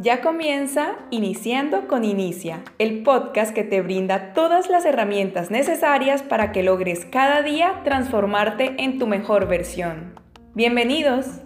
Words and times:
Ya 0.00 0.20
comienza 0.20 0.96
Iniciando 1.10 1.86
con 1.86 2.02
Inicia, 2.04 2.64
el 2.78 3.04
podcast 3.04 3.54
que 3.54 3.62
te 3.62 3.82
brinda 3.82 4.32
todas 4.32 4.68
las 4.68 4.84
herramientas 4.84 5.52
necesarias 5.52 6.24
para 6.24 6.50
que 6.50 6.64
logres 6.64 7.04
cada 7.04 7.42
día 7.42 7.82
transformarte 7.84 8.82
en 8.82 8.98
tu 8.98 9.06
mejor 9.06 9.46
versión. 9.46 10.14
Bienvenidos. 10.54 11.42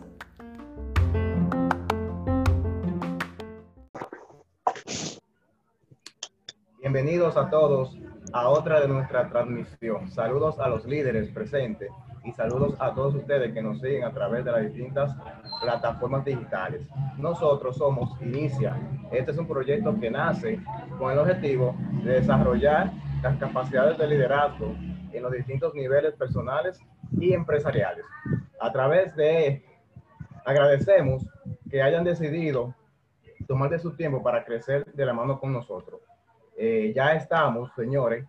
Bienvenidos 6.80 7.36
a 7.36 7.50
todos 7.50 7.94
a 8.32 8.48
otra 8.48 8.80
de 8.80 8.88
nuestra 8.88 9.28
transmisión. 9.28 10.10
Saludos 10.10 10.58
a 10.58 10.68
los 10.68 10.86
líderes 10.86 11.28
presentes 11.28 11.90
y 12.24 12.32
saludos 12.32 12.74
a 12.78 12.94
todos 12.94 13.14
ustedes 13.14 13.52
que 13.52 13.62
nos 13.62 13.80
siguen 13.80 14.04
a 14.04 14.12
través 14.12 14.44
de 14.44 14.52
las 14.52 14.62
distintas 14.62 15.14
plataformas 15.60 16.24
digitales. 16.24 16.88
Nosotros 17.16 17.76
somos 17.76 18.20
Inicia. 18.20 18.76
Este 19.10 19.32
es 19.32 19.38
un 19.38 19.46
proyecto 19.46 19.98
que 19.98 20.10
nace 20.10 20.60
con 20.98 21.10
el 21.12 21.18
objetivo 21.18 21.74
de 22.04 22.20
desarrollar 22.20 22.92
las 23.22 23.36
capacidades 23.38 23.98
de 23.98 24.06
liderazgo 24.06 24.74
en 25.12 25.22
los 25.22 25.32
distintos 25.32 25.74
niveles 25.74 26.14
personales 26.14 26.80
y 27.18 27.32
empresariales. 27.32 28.04
A 28.60 28.70
través 28.72 29.14
de 29.16 29.64
agradecemos 30.44 31.26
que 31.70 31.82
hayan 31.82 32.04
decidido 32.04 32.74
tomar 33.46 33.70
de 33.70 33.78
su 33.78 33.94
tiempo 33.96 34.22
para 34.22 34.44
crecer 34.44 34.84
de 34.92 35.06
la 35.06 35.12
mano 35.12 35.38
con 35.40 35.52
nosotros. 35.52 36.00
Eh, 36.56 36.92
ya 36.94 37.14
estamos, 37.14 37.70
señores, 37.74 38.26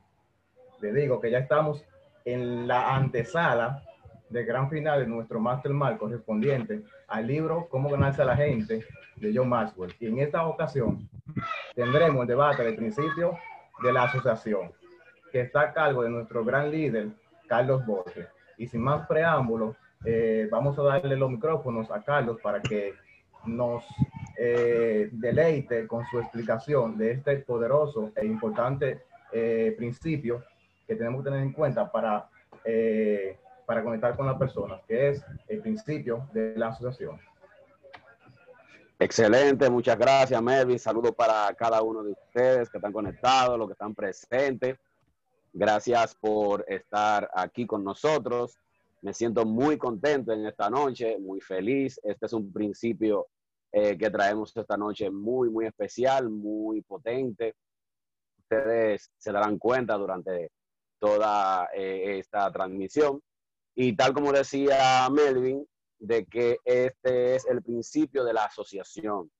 le 0.81 0.91
digo 0.93 1.21
que 1.21 1.29
ya 1.31 1.39
estamos 1.39 1.85
en 2.25 2.67
la 2.67 2.95
antesala 2.95 3.83
del 4.29 4.45
gran 4.45 4.69
final 4.69 4.99
de 4.99 5.07
nuestro 5.07 5.39
Mastermind 5.39 5.97
correspondiente 5.97 6.83
al 7.07 7.27
libro 7.27 7.67
Cómo 7.69 7.89
ganarse 7.89 8.21
a 8.21 8.25
la 8.25 8.35
gente 8.35 8.85
de 9.15 9.31
John 9.35 9.49
Maxwell. 9.49 9.93
Y 9.99 10.07
en 10.07 10.19
esta 10.19 10.45
ocasión 10.45 11.07
tendremos 11.75 12.21
el 12.21 12.27
debate 12.27 12.63
del 12.63 12.75
principio 12.75 13.37
de 13.83 13.93
la 13.93 14.03
asociación, 14.03 14.71
que 15.31 15.41
está 15.41 15.61
a 15.61 15.73
cargo 15.73 16.03
de 16.03 16.09
nuestro 16.09 16.43
gran 16.43 16.71
líder, 16.71 17.09
Carlos 17.47 17.85
Borges. 17.85 18.27
Y 18.57 18.67
sin 18.67 18.81
más 18.81 19.07
preámbulos, 19.07 19.75
eh, 20.05 20.47
vamos 20.51 20.77
a 20.79 20.83
darle 20.83 21.15
los 21.15 21.29
micrófonos 21.29 21.89
a 21.91 22.01
Carlos 22.03 22.39
para 22.41 22.61
que 22.61 22.93
nos 23.45 23.83
eh, 24.37 25.09
deleite 25.11 25.87
con 25.87 26.05
su 26.05 26.19
explicación 26.19 26.97
de 26.97 27.11
este 27.11 27.37
poderoso 27.37 28.11
e 28.15 28.25
importante 28.25 29.03
eh, 29.31 29.73
principio 29.77 30.43
que 30.87 30.95
tenemos 30.95 31.23
que 31.23 31.29
tener 31.29 31.43
en 31.43 31.53
cuenta 31.53 31.91
para, 31.91 32.29
eh, 32.63 33.37
para 33.65 33.83
conectar 33.83 34.15
con 34.15 34.25
las 34.25 34.37
personas, 34.37 34.81
que 34.87 35.09
es 35.09 35.25
el 35.47 35.61
principio 35.61 36.27
de 36.33 36.55
la 36.57 36.67
asociación. 36.67 37.19
Excelente, 38.99 39.69
muchas 39.69 39.97
gracias, 39.97 40.41
Melvin. 40.41 40.79
Saludos 40.79 41.13
para 41.13 41.53
cada 41.55 41.81
uno 41.81 42.03
de 42.03 42.11
ustedes 42.11 42.69
que 42.69 42.77
están 42.77 42.93
conectados, 42.93 43.57
los 43.57 43.67
que 43.67 43.73
están 43.73 43.93
presentes. 43.93 44.77
Gracias 45.51 46.15
por 46.15 46.63
estar 46.67 47.29
aquí 47.33 47.65
con 47.65 47.83
nosotros. 47.83 48.57
Me 49.01 49.13
siento 49.13 49.45
muy 49.45 49.77
contento 49.77 50.31
en 50.31 50.45
esta 50.45 50.69
noche, 50.69 51.17
muy 51.19 51.41
feliz. 51.41 51.99
Este 52.03 52.25
es 52.25 52.33
un 52.33 52.53
principio 52.53 53.27
eh, 53.71 53.97
que 53.97 54.09
traemos 54.09 54.55
esta 54.55 54.77
noche 54.77 55.09
muy, 55.09 55.49
muy 55.49 55.65
especial, 55.65 56.29
muy 56.29 56.81
potente. 56.81 57.55
Ustedes 58.37 59.11
se 59.17 59.31
darán 59.31 59.57
cuenta 59.57 59.95
durante 59.95 60.51
toda 60.99 61.67
eh, 61.75 62.19
esta 62.19 62.51
transmisión. 62.51 63.21
Y 63.75 63.95
tal 63.95 64.13
como 64.13 64.31
decía 64.31 65.09
Melvin, 65.09 65.65
de 65.99 66.25
que 66.25 66.57
este 66.65 67.35
es 67.35 67.45
el 67.45 67.63
principio 67.63 68.23
de 68.23 68.33
la 68.33 68.45
asociación. 68.45 69.31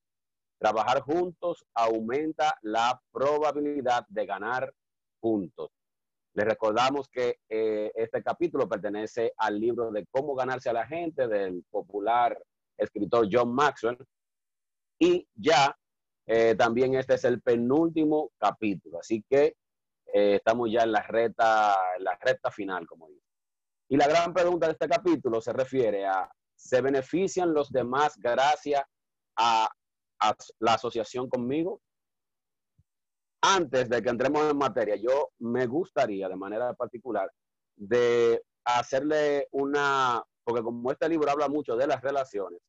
Trabajar 0.57 1.01
juntos 1.01 1.65
aumenta 1.73 2.57
la 2.61 3.01
probabilidad 3.11 4.05
de 4.07 4.25
ganar 4.25 4.73
juntos. 5.19 5.71
Les 6.35 6.45
recordamos 6.45 7.09
que 7.09 7.39
eh, 7.49 7.91
este 7.93 8.23
capítulo 8.23 8.67
pertenece 8.67 9.33
al 9.37 9.59
libro 9.59 9.91
de 9.91 10.07
Cómo 10.09 10.33
ganarse 10.33 10.69
a 10.69 10.73
la 10.73 10.87
gente 10.87 11.27
del 11.27 11.63
popular 11.69 12.41
escritor 12.77 13.27
John 13.31 13.53
Maxwell. 13.53 13.97
Y 14.97 15.27
ya 15.35 15.77
eh, 16.25 16.55
también 16.55 16.95
este 16.95 17.15
es 17.15 17.25
el 17.25 17.41
penúltimo 17.41 18.31
capítulo. 18.37 18.99
Así 18.99 19.23
que 19.29 19.57
eh, 20.13 20.35
estamos 20.35 20.71
ya 20.71 20.83
en 20.83 20.93
la 20.93 21.01
recta, 21.03 21.75
la 21.99 22.17
recta 22.21 22.49
final, 22.49 22.87
como 22.87 23.09
digo. 23.09 23.21
Y 23.89 23.97
la 23.97 24.07
gran 24.07 24.33
pregunta 24.33 24.67
de 24.67 24.73
este 24.73 24.87
capítulo 24.87 25.41
se 25.41 25.53
refiere 25.53 26.05
a, 26.05 26.29
¿se 26.55 26.81
benefician 26.81 27.53
los 27.53 27.71
demás 27.71 28.15
gracias 28.17 28.83
a, 29.37 29.69
la 30.59 30.73
asociación 30.73 31.27
conmigo? 31.27 31.81
Antes 33.41 33.89
de 33.89 34.01
que 34.01 34.09
entremos 34.09 34.49
en 34.49 34.57
materia, 34.57 34.95
yo 34.95 35.31
me 35.39 35.67
gustaría 35.67 36.29
de 36.29 36.35
manera 36.35 36.73
particular 36.73 37.29
de 37.75 38.41
hacerle 38.63 39.47
una, 39.51 40.23
porque 40.45 40.63
como 40.63 40.91
este 40.91 41.09
libro 41.09 41.29
habla 41.29 41.49
mucho 41.49 41.75
de 41.75 41.87
las 41.87 42.01
relaciones, 42.01 42.61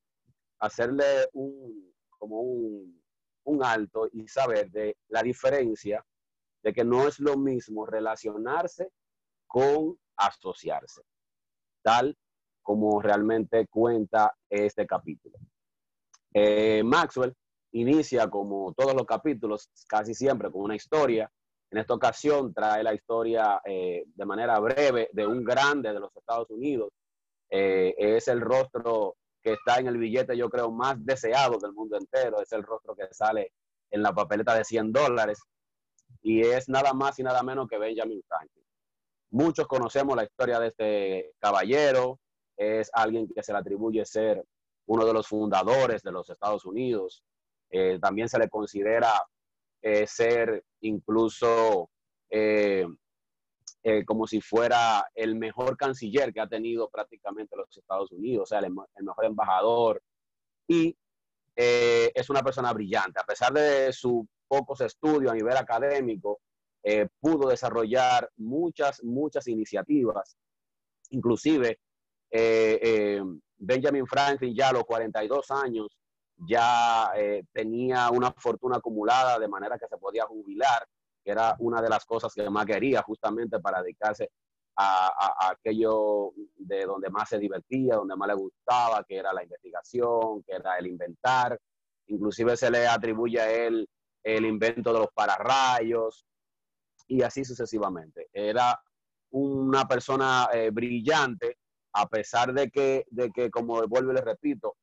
hacerle 0.59 1.29
un, 1.33 1.95
como 2.19 2.41
un, 2.41 3.01
un 3.45 3.65
alto 3.65 4.09
y 4.13 4.27
saber 4.27 4.71
de 4.71 4.97
la 5.09 5.23
diferencia 5.23 6.05
de 6.65 6.73
que 6.73 6.85
no 6.85 7.07
es 7.07 7.21
lo 7.21 7.37
mismo 7.37 7.87
relacionarse 7.87 8.91
con 9.47 9.97
asociarse, 10.17 11.03
tal 11.83 12.17
como 12.63 13.01
realmente 13.01 13.67
cuenta 13.67 14.35
este 14.49 14.87
capítulo. 14.87 15.37
Eh, 16.33 16.83
Maxwell 16.83 17.35
inicia 17.73 18.29
como 18.29 18.73
todos 18.73 18.95
los 18.95 19.05
capítulos, 19.05 19.69
casi 19.87 20.15
siempre 20.15 20.51
con 20.51 20.63
una 20.63 20.77
historia. 20.77 21.31
En 21.71 21.79
esta 21.79 21.95
ocasión 21.95 22.55
trae 22.55 22.83
la 22.83 22.95
historia 22.95 23.61
eh, 23.65 24.05
de 24.07 24.25
manera 24.25 24.59
breve 24.61 25.11
de 25.13 25.27
un 25.27 25.45
grande 25.45 25.93
de 25.93 26.01
los 26.01 26.15
Estados 26.17 26.49
Unidos. 26.51 26.91
Eh, 27.51 27.95
es 27.99 28.29
el 28.29 28.41
rostro 28.41 29.17
que 29.43 29.53
está 29.53 29.79
en 29.79 29.89
el 29.89 29.99
billete, 29.99 30.37
yo 30.37 30.49
creo, 30.49 30.71
más 30.71 30.97
deseado 31.05 31.59
del 31.59 31.73
mundo 31.73 31.97
entero. 31.97 32.41
Es 32.41 32.53
el 32.53 32.63
rostro 32.63 32.95
que 32.95 33.07
sale 33.13 33.53
en 33.91 34.03
la 34.03 34.13
papeleta 34.13 34.55
de 34.55 34.65
100 34.65 34.93
dólares 34.93 35.39
y 36.23 36.41
es 36.41 36.69
nada 36.69 36.95
más 36.95 37.19
y 37.19 37.23
nada 37.23 37.43
menos 37.43 37.69
que 37.69 37.79
Benjamin 37.79 38.23
Franklin. 38.27 38.64
Muchos 39.35 39.67
conocemos 39.67 40.15
la 40.15 40.23
historia 40.23 40.61
de 40.61 40.69
este 40.69 41.33
caballero, 41.41 42.21
es 42.57 42.89
alguien 42.93 43.27
que 43.27 43.43
se 43.43 43.53
le 43.53 43.59
atribuye 43.59 44.05
ser 44.05 44.45
uno 44.87 45.05
de 45.05 45.13
los 45.13 45.27
fundadores 45.27 46.05
de 46.05 46.13
los 46.13 46.31
Estados 46.31 46.65
Unidos. 46.65 47.25
Eh, 47.69 47.99
también 48.01 48.29
se 48.29 48.39
le 48.39 48.49
considera 48.49 49.11
eh, 49.83 50.07
ser 50.07 50.65
incluso 50.83 51.91
eh, 52.31 52.87
como 54.07 54.29
si 54.29 54.41
fuera 54.41 55.05
el 55.17 55.35
mejor 55.35 55.77
canciller 55.77 56.33
que 56.33 56.41
ha 56.41 56.47
tenido 56.47 56.89
prácticamente 56.89 57.57
los 57.57 57.77
Estados 57.77 58.13
Unidos, 58.13 58.45
o 58.45 58.47
sea, 58.47 58.61
el, 58.61 58.67
el 58.67 59.05
mejor 59.05 59.25
embajador. 59.25 60.01
Y 60.69 60.97
es 61.57 62.31
una 62.31 62.43
persona 62.45 62.73
brillante, 62.73 63.21
a 63.21 63.25
pesar 63.25 63.53
de 63.53 63.93
su 63.93 64.29
pocos 64.47 64.81
estudios 64.81 65.33
a 65.33 65.35
nivel 65.35 65.57
académico, 65.57 66.41
eh, 66.87 67.09
pudo 67.19 67.49
desarrollar 67.49 68.31
muchas, 68.37 69.03
muchas 69.03 69.49
iniciativas. 69.49 70.37
Inclusive, 71.11 71.79
eh, 72.31 72.79
eh, 72.83 73.23
Benjamin 73.57 74.07
Franklin 74.07 74.55
ya 74.55 74.69
a 74.69 74.73
los 74.75 74.85
42 74.85 75.51
años 75.51 75.87
ya 76.47 77.11
tenía 77.53 78.11
una 78.11 78.33
fortuna 78.33 78.77
acumulada 78.77 79.39
de 79.39 79.49
manera 79.49 79.79
que 79.79 79.87
se 79.87 79.97
podía 79.97 80.27
jubilar, 80.27 80.85
que 81.25 81.31
era 81.31 81.57
una 81.61 81.81
de 81.81 81.89
las 81.89 82.05
cosas 82.05 82.35
que 82.35 82.51
más 82.51 82.67
quería 82.67 83.03
justamente 83.03 83.61
para 83.61 83.81
dedicarse 83.81 84.31
a, 84.77 85.49
aquello 85.51 86.33
de 86.57 86.85
donde 86.85 87.09
más 87.09 87.29
se 87.29 87.39
divertía, 87.39 87.95
donde 87.95 88.17
más 88.17 88.29
le 88.29 88.35
gustaba, 88.35 89.05
que 89.05 89.17
era 89.17 89.33
la 89.33 89.45
investigación, 89.45 90.43
que 90.43 90.57
era 90.57 90.77
el 90.77 90.89
inventar. 90.89 91.59
Inclusive 92.09 92.57
se 92.57 92.71
le 92.71 92.87
atribuye 92.89 93.41
a 93.41 93.51
él 93.51 93.89
el 94.25 94.45
invento 94.45 94.93
de 94.93 94.99
los 94.99 95.09
pararrayos 95.15 96.27
y 97.07 97.23
así 97.23 97.45
sucesivamente. 97.45 98.29
Era 98.33 98.81
una 99.31 99.87
persona 99.87 100.49
eh, 100.53 100.71
brillante, 100.71 101.59
a 101.93 102.09
pesar 102.09 102.53
de 102.53 102.71
que, 102.71 103.05
de 103.11 103.31
que, 103.31 103.51
como 103.51 103.87
vuelvo 103.87 104.13
y 104.13 104.15
le 104.15 104.21
repito, 104.21 104.77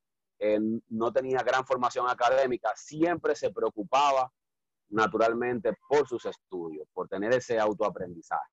no 0.90 1.14
tenía 1.14 1.44
gran 1.44 1.66
formación 1.66 2.10
académica, 2.10 2.72
siempre 2.76 3.36
se 3.36 3.52
preocupaba 3.52 4.32
naturalmente 4.90 5.74
por 5.88 6.08
sus 6.08 6.26
estudios, 6.26 6.88
por 6.94 7.08
tener 7.08 7.34
ese 7.34 7.60
autoaprendizaje. 7.60 8.52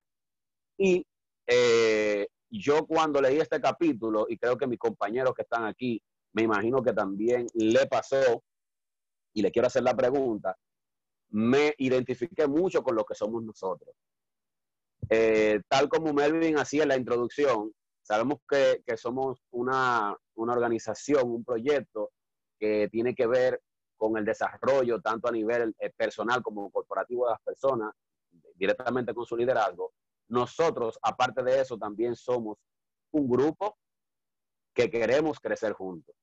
Y 0.77 1.05
eh, 1.47 2.27
yo 2.49 2.85
cuando 2.85 3.21
leí 3.21 3.39
este 3.39 3.59
capítulo, 3.59 4.25
y 4.29 4.37
creo 4.37 4.57
que 4.57 4.67
mis 4.67 4.79
compañeros 4.79 5.33
que 5.33 5.41
están 5.41 5.65
aquí, 5.65 6.01
me 6.33 6.43
imagino 6.43 6.81
que 6.81 6.93
también 6.93 7.47
le 7.55 7.87
pasó, 7.87 8.43
y 9.33 9.41
le 9.41 9.51
quiero 9.51 9.67
hacer 9.67 9.83
la 9.83 9.95
pregunta, 9.95 10.55
me 11.31 11.73
identifiqué 11.77 12.47
mucho 12.47 12.83
con 12.83 12.95
lo 12.95 13.05
que 13.05 13.15
somos 13.15 13.43
nosotros. 13.43 13.95
Eh, 15.09 15.61
tal 15.67 15.89
como 15.89 16.13
Melvin 16.13 16.57
hacía 16.57 16.83
en 16.83 16.89
la 16.89 16.97
introducción, 16.97 17.71
Sabemos 18.09 18.39
que, 18.49 18.81
somos 18.97 19.39
una, 19.51 20.17
una, 20.33 20.53
organización, 20.53 21.29
un 21.29 21.43
proyecto 21.43 22.09
que 22.59 22.89
tiene 22.89 23.13
que 23.13 23.27
ver 23.27 23.61
con 23.97 24.17
el 24.17 24.25
desarrollo 24.25 24.99
tanto 24.99 25.27
a 25.27 25.31
nivel 25.31 25.75
eh, 25.77 25.91
personal 25.95 26.41
como 26.41 26.71
corporativo 26.71 27.27
de 27.27 27.33
las 27.33 27.41
personas, 27.43 27.93
directamente 28.55 29.13
con 29.13 29.27
su 29.27 29.37
liderazgo. 29.37 29.93
Nosotros, 30.29 30.97
aparte 31.03 31.43
de 31.43 31.61
eso, 31.61 31.77
también 31.77 32.15
somos 32.15 32.57
un 33.11 33.29
grupo 33.29 33.77
que 34.73 34.89
queremos 34.89 35.39
crecer 35.39 35.73
juntos 35.73 36.15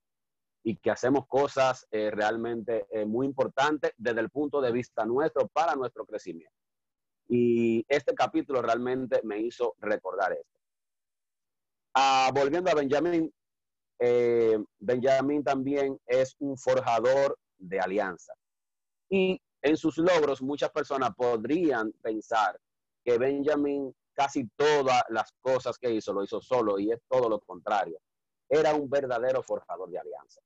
y 0.67 0.75
que 0.79 0.91
hacemos 0.91 1.29
cosas 1.29 1.87
eh, 1.93 2.11
realmente 2.11 2.89
eh, 2.91 3.07
muy 3.07 3.25
importantes 3.25 3.93
desde 3.97 4.19
el 4.19 4.31
punto 4.31 4.61
de 4.61 4.73
vista 4.73 5.05
nuestro 5.07 5.47
para 5.47 5.77
nuestro 5.77 6.05
crecimiento. 6.05 6.57
Y 7.29 7.87
este 7.89 8.17
capítulo 8.17 8.61
realmente 8.63 9.21
me 9.23 9.39
hizo 9.39 9.77
recordar 9.79 10.33
esto. 10.33 10.61
Ah, 11.95 12.33
volviendo 12.35 12.69
a 12.69 12.75
Benjamín, 12.75 13.33
eh, 14.01 14.59
Benjamín 14.81 15.45
también 15.45 16.01
es 16.05 16.35
un 16.41 16.59
forjador 16.59 17.39
de 17.59 17.79
alianza. 17.79 18.33
Y 19.09 19.41
en 19.63 19.77
sus 19.77 19.99
logros 19.99 20.43
muchas 20.43 20.71
personas 20.71 21.15
podrían 21.15 21.93
pensar 22.03 22.59
que 23.05 23.19
Benjamín 23.19 23.95
casi 24.15 24.49
todas 24.57 25.05
las 25.11 25.33
cosas 25.41 25.79
que 25.79 25.93
hizo 25.93 26.13
lo 26.13 26.25
hizo 26.25 26.41
solo 26.41 26.77
y 26.81 26.91
es 26.91 26.99
todo 27.09 27.29
lo 27.29 27.39
contrario. 27.39 28.01
Era 28.49 28.75
un 28.75 28.91
verdadero 28.91 29.45
forjador 29.45 29.91
de 29.91 30.01
alianza. 30.01 30.41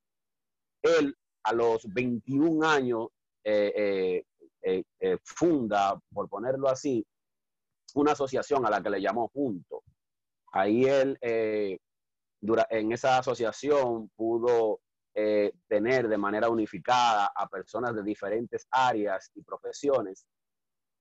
Él 0.83 1.17
a 1.45 1.53
los 1.53 1.87
21 1.93 2.69
años 2.69 3.09
eh, 3.43 4.23
eh, 4.63 4.85
eh, 5.01 5.19
funda, 5.25 5.99
por 6.13 6.29
ponerlo 6.29 6.69
así, 6.69 7.07
una 7.95 8.13
asociación 8.13 8.67
a 8.67 8.71
la 8.71 8.83
que 8.83 8.91
le 8.91 9.01
llamó 9.01 9.29
Junto. 9.29 9.83
Ahí 10.53 10.85
él, 10.85 11.19
en 11.23 12.93
esa 12.93 13.19
asociación, 13.19 14.11
pudo 14.17 14.81
tener 15.69 16.09
de 16.09 16.19
manera 16.19 16.49
unificada 16.49 17.33
a 17.35 17.49
personas 17.49 17.95
de 17.95 18.03
diferentes 18.03 18.67
áreas 18.71 19.31
y 19.35 19.43
profesiones. 19.43 20.27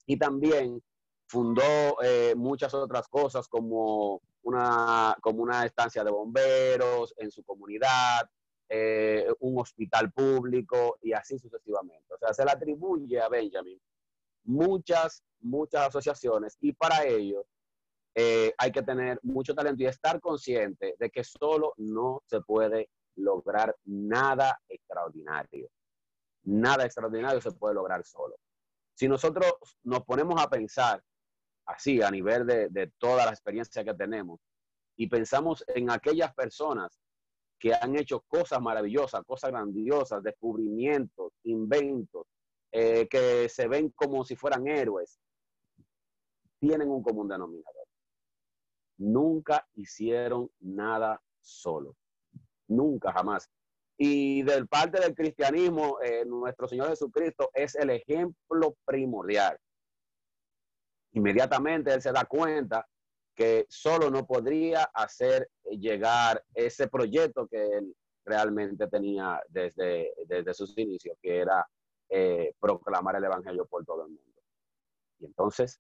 Y 0.06 0.18
también 0.18 0.82
fundó 1.28 1.98
muchas 2.36 2.74
otras 2.74 3.08
cosas 3.08 3.48
como 3.48 4.22
una, 4.44 5.16
como 5.22 5.42
una 5.44 5.66
estancia 5.66 6.04
de 6.04 6.12
bomberos 6.12 7.14
en 7.18 7.32
su 7.32 7.44
comunidad, 7.44 8.30
eh, 8.72 9.28
un 9.40 9.60
hospital 9.60 10.12
público 10.12 11.00
y 11.02 11.12
así 11.12 11.40
sucesivamente. 11.40 12.14
O 12.14 12.18
sea, 12.20 12.34
se 12.34 12.46
le 12.46 12.52
atribuye 12.52 13.20
a 13.20 13.28
Benjamin 13.28 13.82
muchas, 14.44 15.24
muchas 15.40 15.88
asociaciones 15.88 16.56
y 16.62 16.74
para 16.74 17.04
ello 17.04 17.46
eh, 18.14 18.54
hay 18.58 18.72
que 18.72 18.84
tener 18.84 19.20
mucho 19.24 19.56
talento 19.56 19.82
y 19.82 19.88
estar 19.88 20.20
consciente 20.20 20.96
de 21.00 21.10
que 21.10 21.24
solo 21.24 21.74
no 21.78 22.22
se 22.28 22.42
puede 22.42 22.90
lograr 23.16 23.76
nada 23.86 24.60
extraordinario. 24.68 25.70
Nada 26.44 26.86
extraordinario 26.86 27.42
se 27.42 27.52
puede 27.52 27.74
lograr 27.74 28.06
solo. 28.06 28.36
Si 28.94 29.08
nosotros 29.08 29.52
nos 29.84 30.04
ponemos 30.04 30.40
a 30.40 30.48
pensar 30.48 31.04
así 31.66 32.02
a 32.02 32.12
nivel 32.12 32.46
de, 32.46 32.70
de 32.70 32.92
toda 33.00 33.26
la 33.26 33.32
experiencia 33.32 33.84
que 33.84 33.94
tenemos 33.94 34.40
y 34.96 35.08
pensamos 35.08 35.64
en 35.68 35.90
aquellas 35.90 36.34
personas 36.34 37.00
que 37.60 37.74
han 37.74 37.96
hecho 37.98 38.22
cosas 38.22 38.62
maravillosas, 38.62 39.24
cosas 39.26 39.52
grandiosas, 39.52 40.24
descubrimientos, 40.24 41.34
inventos, 41.44 42.26
eh, 42.72 43.08
que 43.08 43.50
se 43.50 43.68
ven 43.68 43.90
como 43.90 44.24
si 44.24 44.36
fueran 44.36 44.68
héroes, 44.68 45.20
tienen 46.60 46.90
un 46.90 47.04
común 47.04 47.28
denominador. 47.28 47.86
Nunca 48.98 49.68
hicieron 49.76 50.50
nada 50.60 51.22
solo. 51.42 51.96
Nunca, 52.68 53.12
jamás. 53.12 53.50
Y 53.98 54.44
del 54.44 54.68
parte 54.68 55.02
del 55.02 55.16
cristianismo, 55.16 56.00
eh, 56.02 56.24
nuestro 56.26 56.68
Señor 56.68 56.90
Jesucristo 56.90 57.50
es 57.54 57.76
el 57.76 57.90
ejemplo 57.90 58.76
primordial. 58.86 59.58
Inmediatamente 61.14 61.94
Él 61.94 62.02
se 62.02 62.12
da 62.12 62.24
cuenta 62.26 62.88
que 63.40 63.66
solo 63.70 64.12
no 64.12 64.28
podría 64.28 64.84
hacer 64.94 65.50
llegar 65.64 66.44
ese 66.54 66.90
proyecto 66.90 67.48
que 67.48 67.78
él 67.78 67.96
realmente 68.26 68.86
tenía 68.90 69.42
desde, 69.48 70.12
desde 70.28 70.54
sus 70.54 70.78
inicios, 70.78 71.18
que 71.22 71.38
era 71.38 71.66
eh, 72.10 72.54
proclamar 72.60 73.16
el 73.16 73.24
Evangelio 73.24 73.66
por 73.66 73.86
todo 73.86 74.02
el 74.02 74.10
mundo. 74.10 74.42
Y 75.20 75.26
entonces 75.28 75.80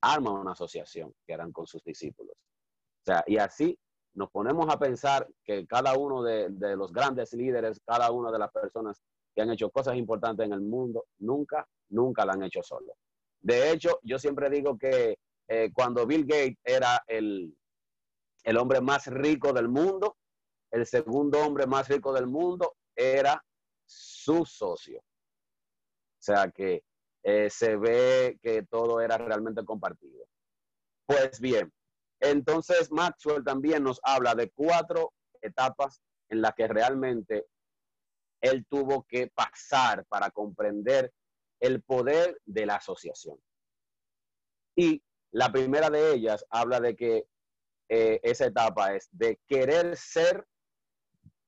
arma 0.00 0.32
una 0.32 0.50
asociación 0.50 1.14
que 1.24 1.32
eran 1.32 1.52
con 1.52 1.64
sus 1.64 1.84
discípulos. 1.84 2.34
O 2.34 3.04
sea, 3.04 3.22
y 3.24 3.36
así 3.36 3.78
nos 4.14 4.28
ponemos 4.32 4.66
a 4.68 4.76
pensar 4.76 5.28
que 5.44 5.68
cada 5.68 5.96
uno 5.96 6.24
de, 6.24 6.48
de 6.48 6.74
los 6.74 6.92
grandes 6.92 7.32
líderes, 7.34 7.80
cada 7.86 8.10
una 8.10 8.32
de 8.32 8.38
las 8.40 8.50
personas 8.50 9.00
que 9.32 9.42
han 9.42 9.50
hecho 9.52 9.70
cosas 9.70 9.94
importantes 9.94 10.44
en 10.44 10.54
el 10.54 10.60
mundo, 10.60 11.04
nunca, 11.20 11.68
nunca 11.90 12.24
la 12.24 12.32
han 12.32 12.42
hecho 12.42 12.64
solo. 12.64 12.94
De 13.40 13.70
hecho, 13.70 14.00
yo 14.02 14.18
siempre 14.18 14.50
digo 14.50 14.76
que 14.76 15.20
eh, 15.52 15.72
cuando 15.74 16.06
Bill 16.06 16.26
Gates 16.26 16.58
era 16.62 17.02
el, 17.08 17.52
el 18.44 18.56
hombre 18.56 18.80
más 18.80 19.08
rico 19.08 19.52
del 19.52 19.68
mundo, 19.68 20.16
el 20.70 20.86
segundo 20.86 21.40
hombre 21.40 21.66
más 21.66 21.88
rico 21.88 22.12
del 22.12 22.28
mundo 22.28 22.76
era 22.94 23.44
su 23.84 24.46
socio. 24.46 25.00
O 25.00 26.22
sea 26.22 26.52
que 26.52 26.84
eh, 27.24 27.50
se 27.50 27.76
ve 27.76 28.38
que 28.40 28.62
todo 28.62 29.00
era 29.00 29.18
realmente 29.18 29.64
compartido. 29.64 30.24
Pues 31.04 31.40
bien, 31.40 31.72
entonces 32.20 32.92
Maxwell 32.92 33.42
también 33.42 33.82
nos 33.82 33.98
habla 34.04 34.36
de 34.36 34.52
cuatro 34.52 35.14
etapas 35.42 36.00
en 36.28 36.42
las 36.42 36.54
que 36.54 36.68
realmente 36.68 37.46
él 38.40 38.64
tuvo 38.68 39.02
que 39.02 39.26
pasar 39.26 40.06
para 40.06 40.30
comprender 40.30 41.12
el 41.58 41.82
poder 41.82 42.40
de 42.44 42.66
la 42.66 42.76
asociación. 42.76 43.36
Y 44.76 45.02
la 45.32 45.52
primera 45.52 45.90
de 45.90 46.14
ellas 46.14 46.44
habla 46.50 46.80
de 46.80 46.96
que 46.96 47.26
eh, 47.88 48.20
esa 48.22 48.46
etapa 48.46 48.94
es 48.94 49.08
de 49.12 49.40
querer 49.46 49.96
ser 49.96 50.46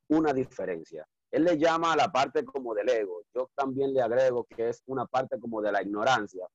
una 0.08 0.32
diferencia. 0.32 1.06
Él 1.30 1.44
le 1.44 1.56
llama 1.56 1.92
a 1.92 1.96
la 1.96 2.12
parte 2.12 2.44
como 2.44 2.74
del 2.74 2.88
ego. 2.88 3.22
Yo 3.34 3.50
también 3.54 3.94
le 3.94 4.02
agrego 4.02 4.44
que 4.44 4.68
es 4.68 4.82
una 4.86 5.06
parte 5.06 5.40
como 5.40 5.62
de 5.62 5.72
la 5.72 5.82
ignorancia, 5.82 6.46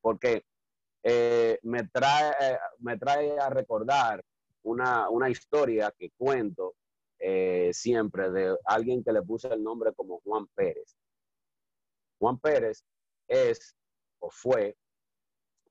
porque 0.00 0.44
eh, 1.02 1.58
me, 1.62 1.86
trae, 1.88 2.58
me 2.80 2.98
trae 2.98 3.38
a 3.38 3.50
recordar 3.50 4.24
una, 4.62 5.30
historia 5.30 5.92
que 5.96 6.10
cuento 6.16 6.74
eh, 7.18 7.70
siempre 7.72 8.30
de 8.30 8.56
alguien 8.64 9.04
que 9.04 9.12
le 9.12 9.22
puse 9.22 9.48
el 9.48 9.62
nombre 9.62 9.92
como 9.94 10.20
Juan 10.24 10.46
Pérez. 10.54 10.96
Juan 12.18 12.38
Pérez 12.38 12.84
es 13.28 13.74
o 14.18 14.30
fue 14.30 14.76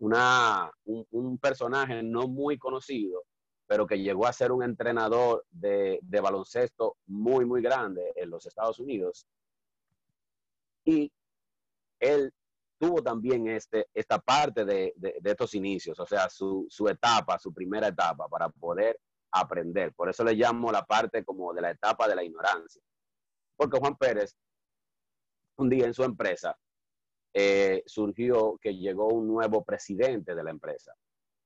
una, 0.03 0.69
un, 0.83 1.37
personaje 1.37 2.03
no 2.03 2.27
muy 2.27 2.57
conocido, 2.57 3.23
pero 3.65 3.87
que 3.87 4.01
llegó 4.01 4.27
a 4.27 4.33
ser 4.33 4.51
un 4.51 4.61
entrenador 4.61 5.45
de, 5.49 6.01
baloncesto 6.21 6.97
muy, 7.05 7.45
muy 7.45 7.61
grande 7.61 8.11
en 8.17 8.29
los 8.29 8.45
Estados 8.45 8.79
Unidos. 8.79 9.25
Y 10.83 11.09
él 12.01 12.33
tuvo 12.77 13.01
también 13.01 13.47
este, 13.47 13.87
esta 13.93 14.19
parte 14.19 14.65
de, 14.65 14.93
estos 15.23 15.55
inicios, 15.55 15.97
o 15.97 16.05
sea, 16.05 16.29
su, 16.29 16.67
su, 16.69 16.89
etapa, 16.89 17.39
su 17.39 17.53
primera 17.53 17.87
etapa 17.87 18.27
para 18.27 18.49
poder 18.49 18.99
aprender. 19.31 19.93
Por 19.93 20.09
eso 20.09 20.25
le 20.25 20.33
llamo 20.33 20.69
la 20.69 20.83
parte 20.83 21.23
como 21.23 21.53
de 21.53 21.61
la 21.61 21.71
etapa 21.71 22.09
de 22.09 22.15
la 22.15 22.25
ignorancia. 22.25 22.81
Porque 23.55 23.79
Juan 23.79 23.95
Pérez, 23.95 24.35
un 25.55 25.69
día 25.69 25.85
en 25.85 25.93
su 25.93 26.03
empresa, 26.03 26.57
eh, 27.33 27.83
surgió 27.85 28.57
que 28.61 28.75
llegó 28.75 29.07
un 29.07 29.27
nuevo 29.27 29.63
presidente 29.63 30.35
de 30.35 30.43
la 30.43 30.51
empresa. 30.51 30.93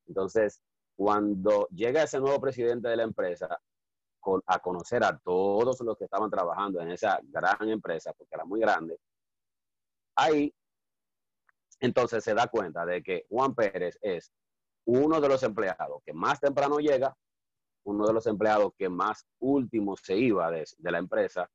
Entonces, 0.05 0.61
cuando 0.95 1.67
llega 1.69 2.03
ese 2.03 2.19
nuevo 2.19 2.41
presidente 2.41 2.89
de 2.89 2.97
la 2.97 3.03
empresa 3.03 3.59
a 4.45 4.59
conocer 4.59 5.03
a 5.05 5.17
todos 5.17 5.79
los 5.81 5.97
que 5.97 6.03
estaban 6.03 6.29
trabajando 6.29 6.81
en 6.81 6.91
esa 6.91 7.19
gran 7.23 7.69
empresa, 7.69 8.11
porque 8.13 8.35
era 8.35 8.43
muy 8.43 8.59
grande, 8.59 8.99
ahí 10.15 10.53
entonces 11.79 12.23
se 12.23 12.33
da 12.33 12.47
cuenta 12.47 12.85
de 12.85 13.01
que 13.01 13.25
Juan 13.29 13.55
Pérez 13.55 13.97
es 14.01 14.31
uno 14.85 15.21
de 15.21 15.29
los 15.29 15.43
empleados 15.43 16.01
que 16.03 16.13
más 16.13 16.39
temprano 16.39 16.79
llega, 16.79 17.15
uno 17.85 18.05
de 18.05 18.13
los 18.13 18.25
empleados 18.27 18.73
que 18.77 18.89
más 18.89 19.25
último 19.39 19.95
se 19.95 20.17
iba 20.17 20.51
de, 20.51 20.65
de 20.77 20.91
la 20.91 20.97
empresa, 20.97 21.49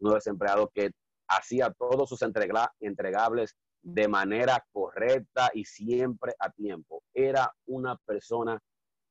uno 0.00 0.10
de 0.10 0.16
los 0.16 0.26
empleados 0.26 0.70
que 0.74 0.90
hacía 1.36 1.72
todos 1.72 2.08
sus 2.08 2.20
entregables 2.22 3.56
de 3.82 4.08
manera 4.08 4.64
correcta 4.72 5.50
y 5.54 5.64
siempre 5.64 6.34
a 6.38 6.50
tiempo. 6.50 7.02
Era 7.12 7.52
una 7.66 7.96
persona 7.96 8.60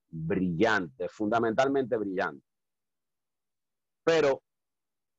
brillante, 0.10 1.10
fundamentalmente 1.10 1.98
brillante. 1.98 2.46
Pero 4.04 4.42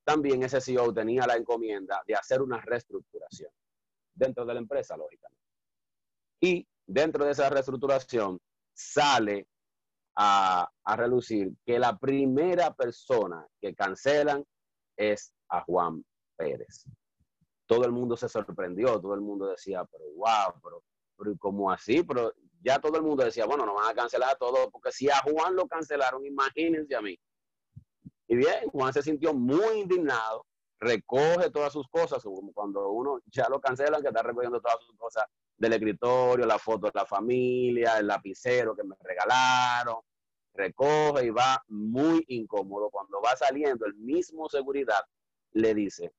también 0.05 0.43
ese 0.43 0.61
CEO 0.61 0.93
tenía 0.93 1.27
la 1.27 1.37
encomienda 1.37 2.03
de 2.07 2.15
hacer 2.15 2.43
una 2.43 2.61
reestructuración 2.61 3.51
dentro 4.15 4.45
de 4.45 4.55
la 4.55 4.61
empresa, 4.61 4.97
lógicamente. 4.97 5.43
Y 6.41 6.67
dentro 6.87 7.25
de 7.25 7.33
esa 7.33 7.49
reestructuración 7.49 8.41
sale 8.75 9.47
a, 10.17 10.69
a 10.85 10.97
relucir 10.97 11.53
que 11.65 11.79
la 11.79 11.97
primera 11.99 12.75
persona 12.75 13.47
que 13.61 13.75
cancelan 13.75 14.45
es 14.97 15.33
a 15.49 15.61
Juan 15.63 16.05
Todo 17.67 17.85
el 17.85 17.93
mundo 17.93 18.17
se 18.17 18.29
sorprendió, 18.29 19.01
todo 19.01 19.15
el 19.15 19.21
mundo 19.21 19.47
decía, 19.47 19.85
pero 19.85 20.05
wow, 20.17 20.61
pero, 20.63 20.83
pero 21.17 21.37
¿cómo 21.39 21.71
así? 21.71 22.03
Pero 22.03 22.33
ya 22.63 22.79
todo 22.79 22.97
el 22.97 23.03
mundo 23.03 23.25
decía, 23.25 23.47
bueno, 23.47 23.67
no 23.67 23.75
van 23.75 23.91
a 23.91 23.95
cancelar 23.95 24.31
a 24.31 24.37
todos, 24.37 24.69
porque 24.71 24.93
si 24.93 25.09
a 25.11 25.19
Juan 25.19 25.57
lo 25.57 25.67
cancelaron, 25.67 26.25
imagínense 26.25 26.95
a 26.95 27.01
mí. 27.01 27.19
Y 28.29 28.37
bien, 28.37 28.69
Juan 28.71 28.93
se 28.93 29.03
sintió 29.03 29.35
muy 29.35 29.81
indignado, 29.81 30.47
recoge 30.79 31.51
todas 31.51 31.73
sus 31.73 31.89
cosas, 31.89 32.23
como 32.23 32.53
cuando 32.53 32.91
uno 32.91 33.21
ya 33.27 33.49
lo 33.49 33.61
cancela, 33.61 34.01
que 34.01 34.09
está 34.09 34.23
recogiendo 34.23 34.61
todas 34.61 34.79
sus 34.85 34.97
cosas 34.97 35.25
del 35.57 35.75
escritorio, 35.75 36.47
la 36.47 36.59
foto 36.59 36.87
de 36.87 36.93
la 36.95 37.07
familia, 37.07 37.99
el 37.99 38.07
lapicero 38.07 38.75
que 38.75 38.85
me 38.85 38.97
regalaron, 39.01 39.97
recoge 40.55 41.27
y 41.27 41.31
va 41.31 41.63
muy 41.69 42.25
incómodo. 42.29 42.91
Cuando 42.91 43.21
va 43.21 43.37
saliendo, 43.37 43.87
el 43.87 43.95
mismo 43.95 44.49
seguridad 44.49 45.05
le 45.53 45.75
dice 45.75 46.13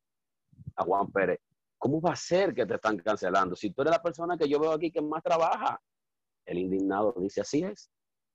a 0.75 0.83
Juan 0.83 1.11
Pérez, 1.11 1.39
¿cómo 1.77 2.01
va 2.01 2.13
a 2.13 2.15
ser 2.15 2.53
que 2.53 2.65
te 2.65 2.75
están 2.75 2.97
cancelando? 2.97 3.55
Si 3.55 3.71
tú 3.71 3.81
eres 3.81 3.91
la 3.91 4.01
persona 4.01 4.37
que 4.37 4.47
yo 4.47 4.59
veo 4.59 4.71
aquí 4.71 4.91
que 4.91 5.01
más 5.01 5.21
trabaja. 5.21 5.81
El 6.45 6.57
indignado 6.57 7.13
dice, 7.17 7.41
así 7.41 7.63
es. 7.63 7.89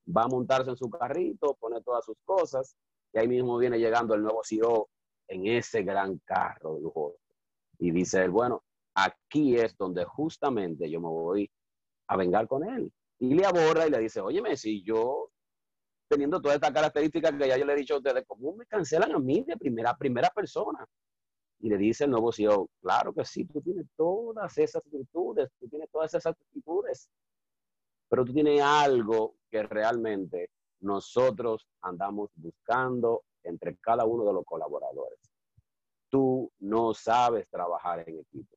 Va 0.07 0.23
a 0.23 0.29
montarse 0.29 0.71
en 0.71 0.77
su 0.77 0.89
carrito, 0.89 1.57
pone 1.61 1.83
todas 1.83 2.05
sus 2.05 2.17
cosas, 2.25 2.75
y 3.13 3.19
ahí 3.19 3.29
mismo 3.29 3.59
viene 3.59 3.79
llegando 3.79 4.15
el 4.15 4.23
nuevo 4.23 4.41
CEO 4.43 4.89
en 5.29 5.47
ese 5.47 5.83
gran 5.83 6.19
carro 6.25 6.79
lujoso. 6.79 7.19
Y 7.79 7.91
dice 7.91 8.25
él, 8.25 8.31
bueno, 8.31 8.65
aquí 8.95 9.57
es 9.57 9.77
donde 9.77 10.05
justamente 10.05 10.91
yo 10.91 11.01
me 11.01 11.09
voy 11.09 11.51
a 12.09 12.17
vengar 12.17 12.49
con 12.49 12.65
él. 12.65 12.93
Y 13.19 13.35
le 13.35 13.47
aborda 13.47 13.87
y 13.87 13.91
le 13.91 13.99
dice, 13.99 14.21
óyeme, 14.21 14.57
si 14.57 14.83
yo, 14.83 15.31
teniendo 16.09 16.41
todas 16.41 16.57
estas 16.57 16.73
características 16.73 17.33
que 17.33 17.49
ya 17.49 17.59
yo 17.59 17.65
le 17.65 17.75
he 17.75 17.77
dicho 17.77 17.95
a 17.95 17.99
ustedes, 17.99 18.25
¿cómo 18.27 18.55
me 18.55 18.67
cancelan 18.67 19.13
a 19.13 19.19
mí 19.19 19.45
de 19.47 19.57
primera, 19.57 19.97
primera 19.97 20.31
persona? 20.31 20.87
Y 21.61 21.69
le 21.69 21.77
dice 21.77 22.05
el 22.05 22.11
nuevo 22.11 22.33
CEO, 22.33 22.69
claro 22.81 23.13
que 23.13 23.25
sí, 23.25 23.45
tú 23.45 23.61
tienes 23.61 23.87
todas 23.97 24.57
esas 24.59 24.83
virtudes, 24.85 25.51
tú 25.59 25.69
tienes 25.69 25.91
todas 25.91 26.15
esas 26.15 26.27
actitudes, 26.27 27.11
pero 28.09 28.25
tú 28.25 28.33
tienes 28.33 28.61
algo 28.63 29.35
que 29.51 29.63
realmente 29.65 30.51
nosotros 30.81 31.67
andamos 31.83 32.31
buscando 32.35 33.25
entre 33.43 33.77
cada 33.79 34.05
uno 34.05 34.25
de 34.25 34.33
los 34.33 34.45
colaboradores. 34.45 35.19
Tú 36.11 36.51
no 36.61 36.95
sabes 36.95 37.49
trabajar 37.49 38.09
en 38.09 38.21
equipo. 38.21 38.57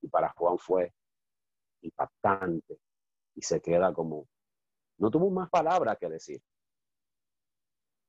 Y 0.00 0.08
para 0.08 0.30
Juan 0.36 0.58
fue 0.58 0.92
impactante 1.82 2.78
y 3.34 3.42
se 3.42 3.60
queda 3.60 3.92
como, 3.92 4.26
no 4.98 5.10
tuvo 5.10 5.30
más 5.30 5.48
palabras 5.50 5.96
que 5.98 6.08
decir. 6.08 6.40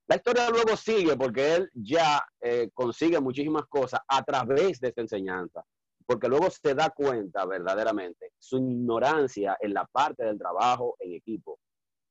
La 0.07 0.17
historia 0.17 0.49
luego 0.51 0.77
sigue 0.77 1.15
porque 1.17 1.55
él 1.55 1.71
ya 1.73 2.23
eh, 2.39 2.69
consigue 2.73 3.19
muchísimas 3.19 3.65
cosas 3.65 4.01
a 4.07 4.23
través 4.23 4.79
de 4.79 4.89
esta 4.89 5.01
enseñanza, 5.01 5.65
porque 6.05 6.27
luego 6.27 6.49
se 6.51 6.75
da 6.75 6.91
cuenta 6.91 7.43
verdaderamente 7.45 8.31
su 8.37 8.57
ignorancia 8.57 9.57
en 9.59 9.73
la 9.73 9.85
parte 9.85 10.23
del 10.23 10.37
trabajo 10.37 10.95
en 10.99 11.13
equipo. 11.13 11.59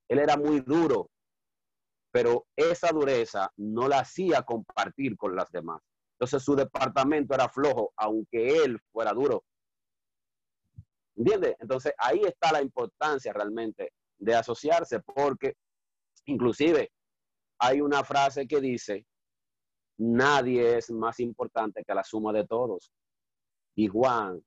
Él 0.09 0.19
era 0.19 0.37
muy 0.37 0.61
duro, 0.61 1.09
pero 2.11 2.47
esa 2.57 2.91
dureza 2.91 3.53
no 3.59 3.87
la 3.87 4.01
hacía 4.01 4.43
compartir 4.43 5.17
con 5.17 5.37
las 5.37 5.51
demás. 5.53 5.81
Entonces 6.15 6.43
su 6.43 6.57
departamento 6.57 7.35
era 7.35 7.49
flojo, 7.49 7.93
aunque 7.97 8.65
él 8.65 8.81
fuera 8.93 9.13
duro. 9.13 9.45
¿Entiendes? 11.17 11.55
Entonces 11.61 11.93
ahí 11.97 12.23
está 12.25 12.51
la 12.51 12.61
importancia 12.61 13.33
realmente 13.33 13.93
de 14.19 14.35
asociarse, 14.35 14.99
porque 15.01 15.55
inclusive 16.27 16.91
hay 17.59 17.81
una 17.81 18.05
frase 18.05 18.47
que 18.47 18.61
dice, 18.61 19.07
nadie 19.99 20.79
es 20.79 20.91
más 20.91 21.21
importante 21.21 21.85
que 21.85 21.95
la 21.95 22.05
suma 22.05 22.33
de 22.33 22.47
todos. 22.47 22.93
Y 23.77 23.89
Juan 23.89 24.45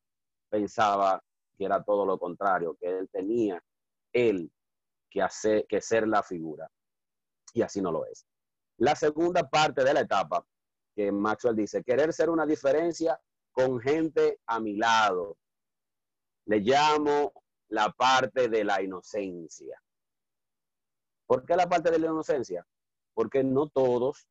pensaba 0.50 1.24
que 1.58 1.66
era 1.66 1.84
todo 1.84 2.06
lo 2.06 2.18
contrario, 2.18 2.78
que 2.80 2.88
él 2.88 3.10
tenía 3.12 3.62
él 4.14 4.52
que, 5.10 5.22
hacer, 5.22 5.66
que 5.68 5.82
ser 5.82 6.08
la 6.08 6.24
figura. 6.24 6.70
Y 7.54 7.62
así 7.62 7.82
no 7.82 7.92
lo 7.92 8.06
es. 8.06 8.26
La 8.78 8.96
segunda 8.96 9.48
parte 9.50 9.84
de 9.84 9.94
la 9.94 10.02
etapa 10.02 10.46
que 10.96 11.12
Maxwell 11.12 11.56
dice, 11.56 11.84
querer 11.84 12.14
ser 12.14 12.30
una 12.30 12.46
diferencia 12.46 13.20
con 13.52 13.80
gente 13.80 14.40
a 14.46 14.60
mi 14.60 14.76
lado. 14.76 15.38
Le 16.46 16.60
llamo 16.60 17.34
la 17.70 17.92
parte 17.92 18.50
de 18.50 18.64
la 18.64 18.82
inocencia. 18.82 19.82
¿Por 21.26 21.46
qué 21.46 21.56
la 21.56 21.68
parte 21.68 21.92
de 21.92 22.00
la 22.00 22.08
inocencia? 22.08 22.66
Porque 23.18 23.44
no 23.44 23.68
todos 23.68 24.28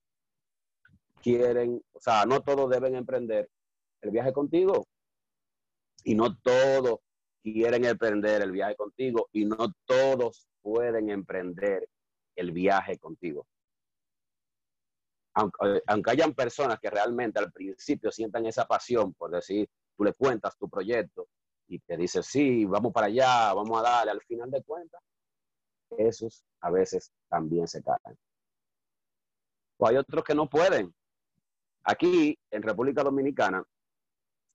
quieren, 1.21 1.83
o 1.93 1.99
sea, 1.99 2.25
no 2.25 2.40
todos 2.43 2.71
deben 2.71 2.95
emprender 2.95 3.50
el 4.00 4.12
viaje 4.12 4.33
contigo. 4.33 4.87
Y 6.05 6.14
no 6.14 6.38
todos 6.38 7.00
quieren 7.43 7.85
emprender 7.85 8.43
el 8.43 8.52
viaje 8.52 8.76
contigo. 8.76 9.28
Y 9.33 9.45
no 9.45 9.73
todos 9.87 10.47
pueden 10.62 11.11
emprender 11.11 11.88
el 12.37 12.52
viaje 12.52 12.97
contigo. 12.97 13.45
Aunque, 15.35 15.83
aunque, 15.88 16.11
hayan 16.12 16.33
personas 16.33 16.78
que 16.78 16.88
realmente 16.88 17.40
al 17.40 17.50
principio 17.50 18.12
sientan 18.12 18.47
esa 18.47 18.66
pasión 18.66 19.14
por 19.14 19.33
decir, 19.33 19.69
tú 19.97 20.05
le 20.05 20.12
cuentas 20.12 20.57
tu 20.57 20.69
proyecto 20.71 21.26
y 21.66 21.81
te 21.81 21.97
dice, 21.97 22.23
sí, 22.23 22.64
vamos 22.64 22.93
para 22.93 23.09
allá, 23.09 23.52
vamos 23.52 23.81
a 23.81 23.83
darle, 23.83 24.12
al 24.12 24.23
final 24.23 24.49
de 24.49 24.62
cuentas, 24.62 25.02
esos 25.99 26.45
a 26.61 26.71
veces 26.71 27.11
también 27.28 27.66
se 27.66 27.83
caen 27.83 28.16
o 29.78 29.87
hay 29.87 29.97
otros 29.97 30.25
que 30.25 30.35
no 30.35 30.49
pueden. 30.49 30.95
Aquí, 31.85 32.38
en 32.50 32.62
República 32.62 33.02
Dominicana, 33.02 33.62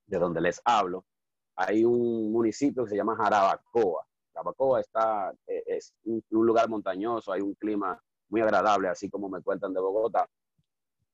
de 0.05 0.19
donde 0.19 0.41
les 0.41 0.61
hablo, 0.65 1.05
hay 1.55 1.83
un 1.85 2.31
municipio 2.31 2.83
que 2.83 2.91
se 2.91 2.97
llama 2.97 3.15
Jarabacoa. 3.15 4.05
Jarabacoa 4.33 4.81
está, 4.81 5.31
eh, 5.47 5.63
es 5.65 5.93
un, 6.03 6.23
lugar 6.29 6.69
montañoso, 6.69 7.31
hay 7.31 7.41
un 7.41 7.53
clima 7.55 8.01
muy 8.29 8.41
agradable, 8.41 8.89
así 8.89 9.09
como 9.09 9.29
me 9.29 9.41
cuentan 9.41 9.73
de 9.73 9.79
Bogotá. 9.79 10.27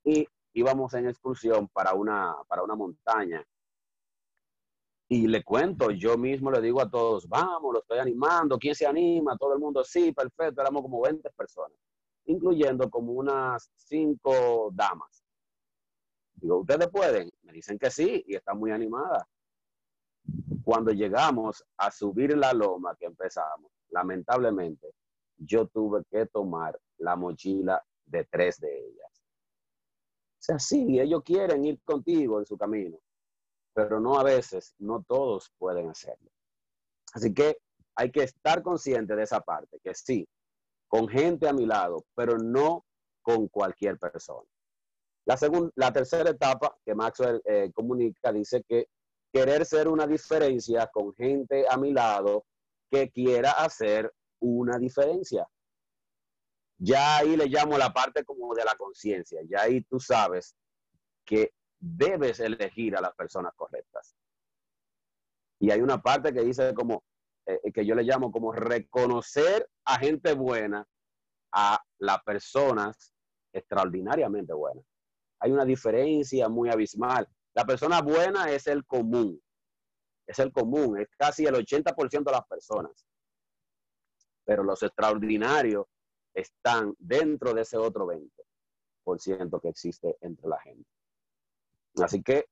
Y 0.03 0.27
íbamos 0.53 0.93
en 0.93 1.07
excursión 1.07 1.67
para 1.67 1.93
una, 1.93 2.35
para 2.47 2.63
una 2.63 2.75
montaña. 2.75 3.43
Y 5.09 5.27
le 5.27 5.43
cuento, 5.43 5.91
yo 5.91 6.17
mismo 6.17 6.51
le 6.51 6.61
digo 6.61 6.81
a 6.81 6.89
todos, 6.89 7.27
vamos, 7.27 7.73
lo 7.73 7.79
estoy 7.79 7.99
animando, 7.99 8.57
¿quién 8.57 8.75
se 8.75 8.85
anima? 8.85 9.37
Todo 9.37 9.53
el 9.53 9.59
mundo, 9.59 9.83
sí, 9.83 10.11
perfecto, 10.11 10.61
éramos 10.61 10.81
como 10.81 11.01
20 11.01 11.29
personas 11.31 11.77
incluyendo 12.27 12.89
como 12.89 13.13
unas 13.13 13.71
cinco 13.75 14.69
damas. 14.73 15.23
Digo, 16.35 16.59
¿ustedes 16.59 16.87
pueden? 16.89 17.31
Me 17.41 17.53
dicen 17.53 17.79
que 17.79 17.89
sí 17.89 18.23
y 18.27 18.35
están 18.35 18.59
muy 18.59 18.71
animadas. 18.71 19.23
Cuando 20.63 20.91
llegamos 20.91 21.63
a 21.77 21.89
subir 21.89 22.37
la 22.37 22.53
loma 22.53 22.95
que 22.99 23.05
empezamos, 23.05 23.71
lamentablemente, 23.89 24.93
yo 25.37 25.67
tuve 25.67 26.03
que 26.11 26.25
tomar 26.27 26.77
la 26.97 27.15
mochila 27.15 27.81
de 28.05 28.25
tres 28.25 28.59
de 28.59 28.77
ellas. 28.77 29.11
O 29.13 30.41
sea, 30.47 30.59
sí, 30.59 30.99
ellos 30.99 31.23
quieren 31.23 31.65
ir 31.65 31.81
contigo 31.83 32.39
en 32.39 32.45
su 32.45 32.57
camino, 32.57 32.97
pero 33.73 33.99
no 33.99 34.19
a 34.19 34.23
veces, 34.23 34.75
no 34.79 35.03
todos 35.03 35.51
pueden 35.57 35.89
hacerlo. 35.89 36.29
Así 37.13 37.33
que 37.33 37.57
hay 37.95 38.11
que 38.11 38.23
estar 38.23 38.61
consciente 38.61 39.15
de 39.15 39.23
esa 39.23 39.39
parte, 39.41 39.79
que 39.83 39.93
sí, 39.93 40.27
con 40.87 41.07
gente 41.07 41.47
a 41.47 41.53
mi 41.53 41.65
lado, 41.65 42.05
pero 42.15 42.37
no 42.37 42.85
con 43.21 43.47
cualquier 43.47 43.97
persona. 43.97 44.47
La, 45.25 45.35
segunda, 45.35 45.71
la 45.75 45.91
tercera 45.91 46.29
etapa 46.29 46.77
que 46.85 46.95
Maxwell 46.95 47.41
eh, 47.45 47.71
comunica 47.73 48.31
dice 48.31 48.63
que 48.63 48.87
querer 49.33 49.65
ser 49.65 49.87
una 49.87 50.07
diferencia 50.07 50.87
con 50.87 51.13
gente 51.13 51.65
a 51.69 51.77
mi 51.77 51.91
lado 51.91 52.45
que 52.89 53.11
quiera 53.11 53.51
hacer 53.51 54.13
una 54.39 54.77
diferencia. 54.77 55.47
Ya 56.79 57.17
ahí 57.17 57.35
le 57.35 57.47
llamo 57.47 57.77
la 57.77 57.91
parte 57.91 58.23
como 58.23 58.53
de 58.53 58.63
la 58.63 58.75
conciencia. 58.75 59.41
Ya 59.49 59.63
ahí 59.63 59.81
tú 59.81 59.99
sabes 59.99 60.55
que 61.25 61.53
debes 61.79 62.39
elegir 62.39 62.95
a 62.95 63.01
las 63.01 63.13
personas 63.15 63.53
correctas. 63.55 64.15
Y 65.59 65.71
hay 65.71 65.81
una 65.81 66.01
parte 66.01 66.33
que 66.33 66.41
dice 66.41 66.73
como, 66.73 67.03
eh, 67.47 67.71
que 67.71 67.85
yo 67.85 67.95
le 67.95 68.03
llamo 68.03 68.29
como 68.29 68.51
reconocer 68.51 69.69
a 69.85 69.97
gente 69.97 70.33
buena, 70.33 70.85
a 71.53 71.81
las 71.99 72.21
personas 72.23 73.13
extraordinariamente 73.53 74.53
buenas. 74.53 74.85
Hay 75.39 75.51
una 75.51 75.63
diferencia 75.63 76.49
muy 76.49 76.69
abismal. 76.69 77.25
La 77.55 77.65
persona 77.65 78.01
buena 78.01 78.51
es 78.51 78.67
el 78.67 78.85
común, 78.85 79.41
es 80.27 80.39
el 80.39 80.51
común, 80.51 80.99
es 80.99 81.07
casi 81.17 81.45
el 81.45 81.55
80% 81.55 82.23
de 82.23 82.31
las 82.31 82.45
personas. 82.47 83.05
Pero 84.45 84.63
los 84.63 84.83
extraordinarios 84.83 85.85
están 86.33 86.93
dentro 86.99 87.53
de 87.53 87.61
ese 87.61 87.77
otro 87.77 88.07
20% 88.07 89.61
que 89.61 89.69
existe 89.69 90.17
entre 90.19 90.49
la 90.49 90.59
gente. 90.59 90.89
Así 92.03 92.21
que 92.21 92.49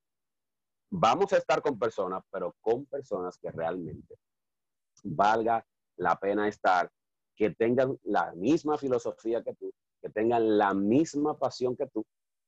vamos 0.89 1.33
a 1.33 1.37
estar 1.37 1.61
con 1.61 1.77
personas, 1.77 2.23
pero 2.31 2.55
con 2.61 2.85
personas 2.85 3.37
que 3.37 3.51
realmente 3.51 4.15
valga 5.03 5.65
la 5.97 6.15
pena 6.17 6.47
estar 6.47 6.91
que 7.35 7.51
tengan 7.51 7.97
la 8.03 8.33
misma 8.33 8.77
filosofía 8.77 9.43
que 9.43 9.53
tú, 9.55 9.73
que 10.01 10.09
tengan 10.09 10.57
la 10.57 10.73
misma 10.73 11.37
pasión 11.37 11.75
que 11.75 11.87
tú 11.87 12.05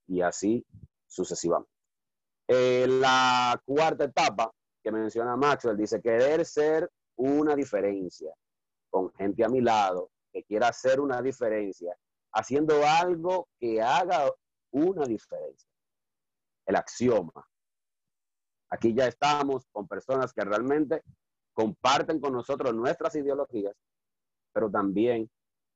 y 0.08 0.22
así 0.22 0.66
sucesivamente. 1.06 1.72
Eh, 2.48 2.88
la 2.88 3.62
cuarta 3.66 4.06
etapa 4.06 4.51
que 4.82 4.92
menciona 4.92 5.36
Maxwell 5.36 5.75
dice 5.75 6.01
querer 6.01 6.46
ser 6.46 6.89
una 7.18 7.56
diferencia 7.56 8.34
con 8.89 9.12
gente 9.13 9.44
a 9.44 9.50
mi 9.50 9.60
lado 9.60 10.12
que 10.32 10.44
quiera 10.44 10.70
hacer 10.70 11.00
una 11.00 11.22
diferencia, 11.22 11.96
haciendo 12.32 12.86
algo 12.86 13.50
que 13.60 13.82
haga 13.82 14.32
una 14.72 15.06
diferencia. 15.06 15.70
El 16.66 16.75
axioma. 16.75 17.48
Aquí 18.70 18.94
ya 18.94 19.08
estamos 19.08 19.66
con 19.72 19.88
personas 19.88 20.34
que 20.34 20.44
realmente 20.44 21.01
comparten 21.58 22.20
con 22.20 22.34
nosotros 22.34 22.72
nuestras 22.76 23.16
ideologías, 23.16 23.76
pero 24.54 24.70
también 24.70 25.28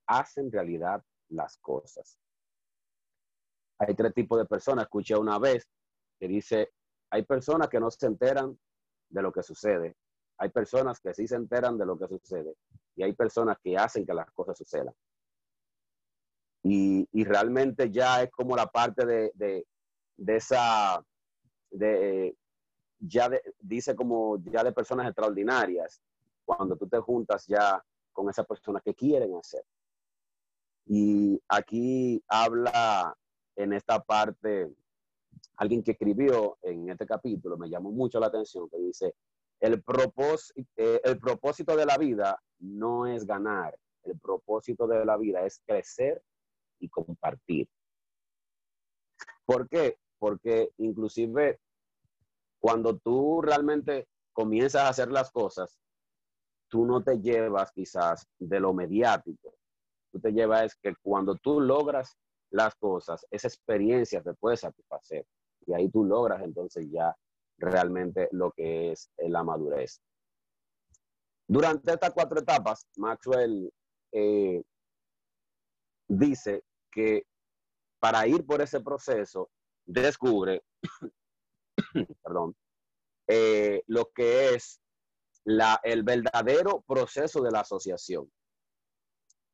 hacen 0.05 0.51
realidad 0.51 1.03
las 1.29 1.57
cosas. 1.57 2.19
Hay 3.79 3.95
tres 3.95 4.13
tipos 4.13 4.37
de 4.37 4.45
personas. 4.45 4.83
Escuché 4.83 5.15
una 5.15 5.39
vez 5.39 5.67
que 6.19 6.27
dice, 6.27 6.71
hay 7.09 7.23
personas 7.23 7.67
que 7.67 7.79
no 7.79 7.89
se 7.89 8.05
enteran 8.05 8.55
de 9.09 9.21
lo 9.23 9.31
que 9.31 9.41
sucede. 9.41 9.95
Hay 10.37 10.49
personas 10.49 10.99
que 10.99 11.15
sí 11.15 11.27
se 11.27 11.35
enteran 11.35 11.79
de 11.79 11.85
lo 11.87 11.97
que 11.97 12.07
sucede. 12.07 12.53
Y 12.95 13.01
hay 13.01 13.13
personas 13.13 13.57
que 13.63 13.75
hacen 13.75 14.05
que 14.05 14.13
las 14.13 14.29
cosas 14.33 14.59
sucedan. 14.59 14.93
Y, 16.63 17.07
realmente 17.23 17.89
ya 17.89 18.21
es 18.21 18.29
como 18.29 18.55
la 18.55 18.67
parte 18.67 19.03
de, 19.03 19.31
de, 19.33 19.65
de 20.15 20.35
esa, 20.35 21.03
de, 21.71 22.35
ya 23.01 23.29
dice 23.59 23.95
como 23.95 24.37
ya 24.43 24.63
de 24.63 24.71
personas 24.71 25.07
extraordinarias, 25.07 26.01
cuando 26.45 26.75
tú 26.77 26.87
te 26.87 26.99
juntas 26.99 27.45
ya 27.47 27.83
con 28.13 28.29
esas 28.29 28.45
personas 28.45 28.83
que 28.83 28.93
quieren 28.93 29.35
hacer. 29.35 29.63
Y 30.85 31.41
aquí 31.47 32.23
habla 32.27 33.15
en 33.55 33.73
esta 33.73 33.99
parte 33.99 34.71
alguien 35.57 35.83
que 35.83 35.91
escribió 35.91 36.57
en 36.61 36.89
este 36.89 37.05
capítulo, 37.05 37.57
me 37.57 37.69
llamó 37.69 37.91
mucho 37.91 38.19
la 38.19 38.27
atención, 38.27 38.69
que 38.69 38.77
dice, 38.77 39.15
el 39.59 39.81
propósito, 39.83 40.67
eh, 40.75 41.01
el 41.03 41.19
propósito 41.19 41.75
de 41.75 41.85
la 41.85 41.97
vida 41.97 42.41
no 42.59 43.05
es 43.05 43.25
ganar, 43.25 43.77
el 44.03 44.17
propósito 44.19 44.87
de 44.87 45.05
la 45.05 45.17
vida 45.17 45.45
es 45.45 45.61
crecer 45.65 46.21
y 46.79 46.89
compartir. 46.89 47.69
¿Por 49.45 49.69
qué? 49.69 49.97
Porque 50.17 50.71
inclusive 50.77 51.59
cuando 52.61 52.97
tú 52.97 53.41
realmente 53.41 54.07
comienzas 54.31 54.83
a 54.83 54.89
hacer 54.89 55.11
las 55.11 55.31
cosas, 55.31 55.77
tú 56.69 56.85
no 56.85 57.03
te 57.03 57.19
llevas 57.19 57.71
quizás 57.71 58.25
de 58.37 58.59
lo 58.59 58.73
mediático. 58.73 59.55
Tú 60.11 60.19
te 60.19 60.31
llevas 60.31 60.75
que 60.75 60.93
cuando 61.01 61.35
tú 61.35 61.59
logras 61.59 62.17
las 62.51 62.75
cosas, 62.75 63.25
esa 63.31 63.47
experiencia 63.47 64.21
te 64.21 64.33
puede 64.35 64.57
satisfacer. 64.57 65.25
Y 65.65 65.73
ahí 65.73 65.89
tú 65.89 66.05
logras 66.05 66.41
entonces 66.43 66.87
ya 66.89 67.15
realmente 67.57 68.29
lo 68.31 68.51
que 68.51 68.91
es 68.91 69.09
la 69.17 69.43
madurez. 69.43 69.99
Durante 71.47 71.93
estas 71.93 72.11
cuatro 72.11 72.39
etapas, 72.39 72.87
Maxwell 72.95 73.71
eh, 74.11 74.63
dice 76.07 76.63
que 76.91 77.25
para 77.99 78.25
ir 78.27 78.45
por 78.45 78.61
ese 78.61 78.81
proceso, 78.81 79.49
descubre 79.85 80.63
perdón, 82.23 82.55
eh, 83.27 83.83
lo 83.87 84.11
que 84.13 84.55
es 84.55 84.81
la, 85.45 85.79
el 85.83 86.03
verdadero 86.03 86.83
proceso 86.87 87.41
de 87.41 87.51
la 87.51 87.61
asociación. 87.61 88.31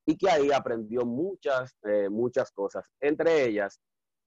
Y 0.05 0.17
que 0.17 0.29
ahí 0.29 0.51
aprendió 0.51 1.05
muchas, 1.05 1.75
eh, 1.83 2.09
muchas 2.09 2.51
cosas. 2.51 2.85
Entre 3.01 3.45
ellas, 3.45 3.79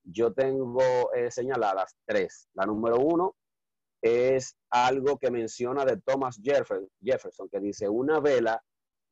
yo 0.03 0.33
tengo 0.33 1.13
eh, 1.13 1.31
señaladas 1.31 1.95
tres. 2.05 2.47
La 2.53 2.65
número 2.65 2.99
uno 2.99 3.35
es 4.01 4.57
algo 4.69 5.17
que 5.17 5.31
menciona 5.31 5.85
de 5.85 5.97
Thomas 5.97 6.39
Jefferson, 6.41 7.49
que 7.49 7.59
dice, 7.59 7.87
una 7.87 8.19
vela 8.19 8.63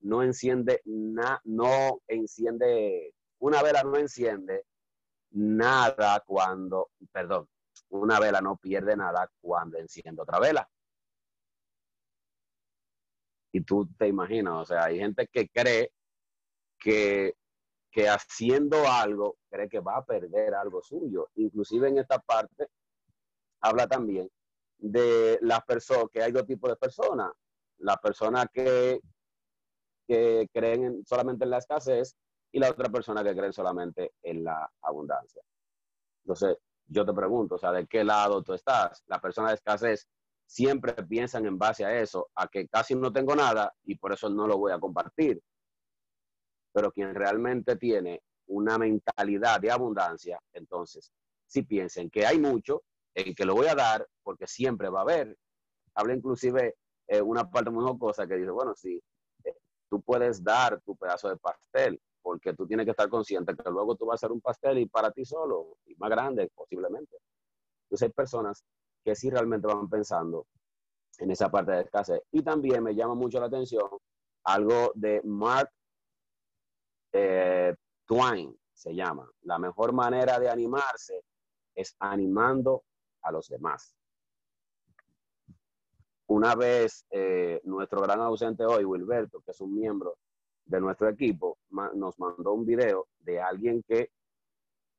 no 0.02 0.24
enciende, 0.24 0.82
no 0.86 2.02
enciende, 2.08 3.14
una 3.40 3.62
vela 3.62 3.84
no 3.84 3.98
enciende 3.98 4.64
nada 5.32 6.24
cuando, 6.26 6.90
perdón, 7.12 7.48
una 7.90 8.20
vela 8.20 8.42
no 8.42 8.58
pierde 8.58 8.96
nada 8.96 9.30
cuando 9.42 9.78
enciende 9.78 10.22
otra 10.22 10.40
vela. 10.40 10.70
Y 13.52 13.62
tú 13.62 13.88
te 13.98 14.08
imaginas, 14.08 14.54
o 14.54 14.66
sea, 14.66 14.86
hay 14.86 15.00
gente 15.00 15.28
que 15.28 15.50
cree 15.50 15.92
que, 16.80 17.34
que 17.92 18.08
haciendo 18.08 18.88
algo, 18.88 19.38
cree 19.50 19.68
que 19.68 19.80
va 19.80 19.98
a 19.98 20.06
perder 20.06 20.54
algo 20.54 20.82
suyo. 20.84 21.30
Inclusive 21.36 21.90
en 21.90 21.98
esta 21.98 22.20
parte 22.20 22.68
habla 23.62 23.88
también 23.88 24.30
de 24.78 25.40
las 25.42 25.64
personas, 25.66 26.06
que 26.12 26.22
hay 26.22 26.32
dos 26.32 26.46
tipos 26.46 26.70
de 26.70 26.76
personas. 26.76 27.32
Las 27.80 27.98
personas 27.98 28.48
que, 28.54 29.00
que 30.08 30.48
creen 30.54 31.04
solamente 31.06 31.46
en 31.46 31.50
la 31.50 31.58
escasez 31.58 32.16
y 32.52 32.60
la 32.60 32.70
otra 32.70 32.90
persona 32.90 33.24
que 33.24 33.36
creen 33.36 33.54
solamente 33.54 34.14
en 34.22 34.44
la 34.44 34.70
abundancia. 34.82 35.42
Entonces, 36.24 36.58
yo 36.90 37.06
te 37.06 37.14
pregunto, 37.14 37.56
o 37.56 37.58
sea, 37.58 37.72
¿de 37.72 37.88
qué 37.88 38.04
lado 38.04 38.44
tú 38.44 38.54
estás? 38.54 39.04
La 39.08 39.22
persona 39.22 39.50
de 39.50 39.56
escasez 39.56 40.08
siempre 40.46 40.94
piensan 40.94 41.46
en 41.46 41.58
base 41.58 41.86
a 41.86 42.00
eso, 42.00 42.30
a 42.36 42.48
que 42.48 42.68
casi 42.68 42.96
no 42.96 43.14
tengo 43.14 43.36
nada 43.36 43.74
y 43.84 43.96
por 43.96 44.12
eso 44.12 44.30
no 44.30 44.48
lo 44.48 44.58
voy 44.58 44.72
a 44.72 44.80
compartir. 44.80 45.42
Pero 46.74 46.92
quien 46.92 47.14
realmente 47.14 47.76
tiene 47.76 48.24
una 48.48 48.78
mentalidad 48.80 49.62
de 49.62 49.72
abundancia, 49.72 50.40
entonces, 50.54 51.12
si 51.46 51.62
piensen 51.62 52.10
que 52.10 52.26
hay 52.26 52.40
mucho, 52.40 52.84
en 53.14 53.36
que 53.36 53.46
lo 53.46 53.54
voy 53.54 53.68
a 53.68 53.76
dar, 53.76 54.08
porque 54.24 54.48
siempre 54.48 54.90
va 54.90 55.00
a 55.00 55.04
haber. 55.04 55.38
Habla 55.94 56.16
inclusive 56.16 56.76
eh, 57.08 57.22
una 57.22 57.50
parte 57.50 57.70
muy 57.70 57.84
jocosa 57.84 58.28
que 58.28 58.36
dice, 58.36 58.52
bueno, 58.52 58.74
si 58.76 59.02
eh, 59.44 59.56
tú 59.90 60.02
puedes 60.02 60.44
dar 60.44 60.82
tu 60.82 60.96
pedazo 60.96 61.30
de 61.30 61.38
pastel, 61.38 62.02
porque 62.30 62.54
tú 62.54 62.68
tienes 62.68 62.86
que 62.86 62.92
estar 62.92 63.10
consciente 63.10 63.56
que 63.56 63.72
luego 63.72 63.96
tú 63.96 64.06
vas 64.06 64.14
a 64.14 64.28
hacer 64.28 64.32
un 64.32 64.40
pastel 64.40 64.78
y 64.78 64.86
para 64.86 65.10
ti 65.10 65.26
solo, 65.26 65.78
y 65.88 65.96
más 65.96 66.12
grande 66.12 66.52
posiblemente. 66.54 67.18
Entonces 67.86 68.08
hay 68.08 68.14
personas 68.14 68.64
que 69.04 69.16
sí 69.16 69.32
realmente 69.32 69.66
van 69.66 69.90
pensando 69.90 70.46
en 71.18 71.32
esa 71.32 71.50
parte 71.50 71.72
de 71.72 71.82
escasez. 71.82 72.22
Y 72.32 72.44
también 72.44 72.84
me 72.84 72.94
llama 72.94 73.16
mucho 73.16 73.40
la 73.40 73.48
atención 73.48 73.90
algo 74.44 74.92
de 74.94 75.24
Mark 75.24 75.72
eh, 77.14 77.76
Twain, 78.06 78.56
se 78.74 78.94
llama. 78.94 79.28
La 79.42 79.58
mejor 79.58 79.92
manera 79.92 80.40
de 80.40 80.52
animarse 80.52 81.24
es 81.74 81.96
animando 81.98 82.84
a 83.24 83.32
los 83.32 83.48
demás. 83.48 83.96
Una 86.28 86.54
vez 86.54 87.08
eh, 87.10 87.60
nuestro 87.64 88.02
gran 88.02 88.20
ausente 88.20 88.64
hoy, 88.66 88.86
Wilberto, 88.86 89.42
que 89.42 89.50
es 89.50 89.62
un 89.62 89.74
miembro 89.74 90.20
de 90.70 90.80
nuestro 90.80 91.10
equipo 91.10 91.58
nos 91.72 92.20
mandó 92.20 92.54
un 92.54 92.66
video 92.66 93.08
de 93.22 93.42
alguien 93.42 93.84
que 93.88 94.12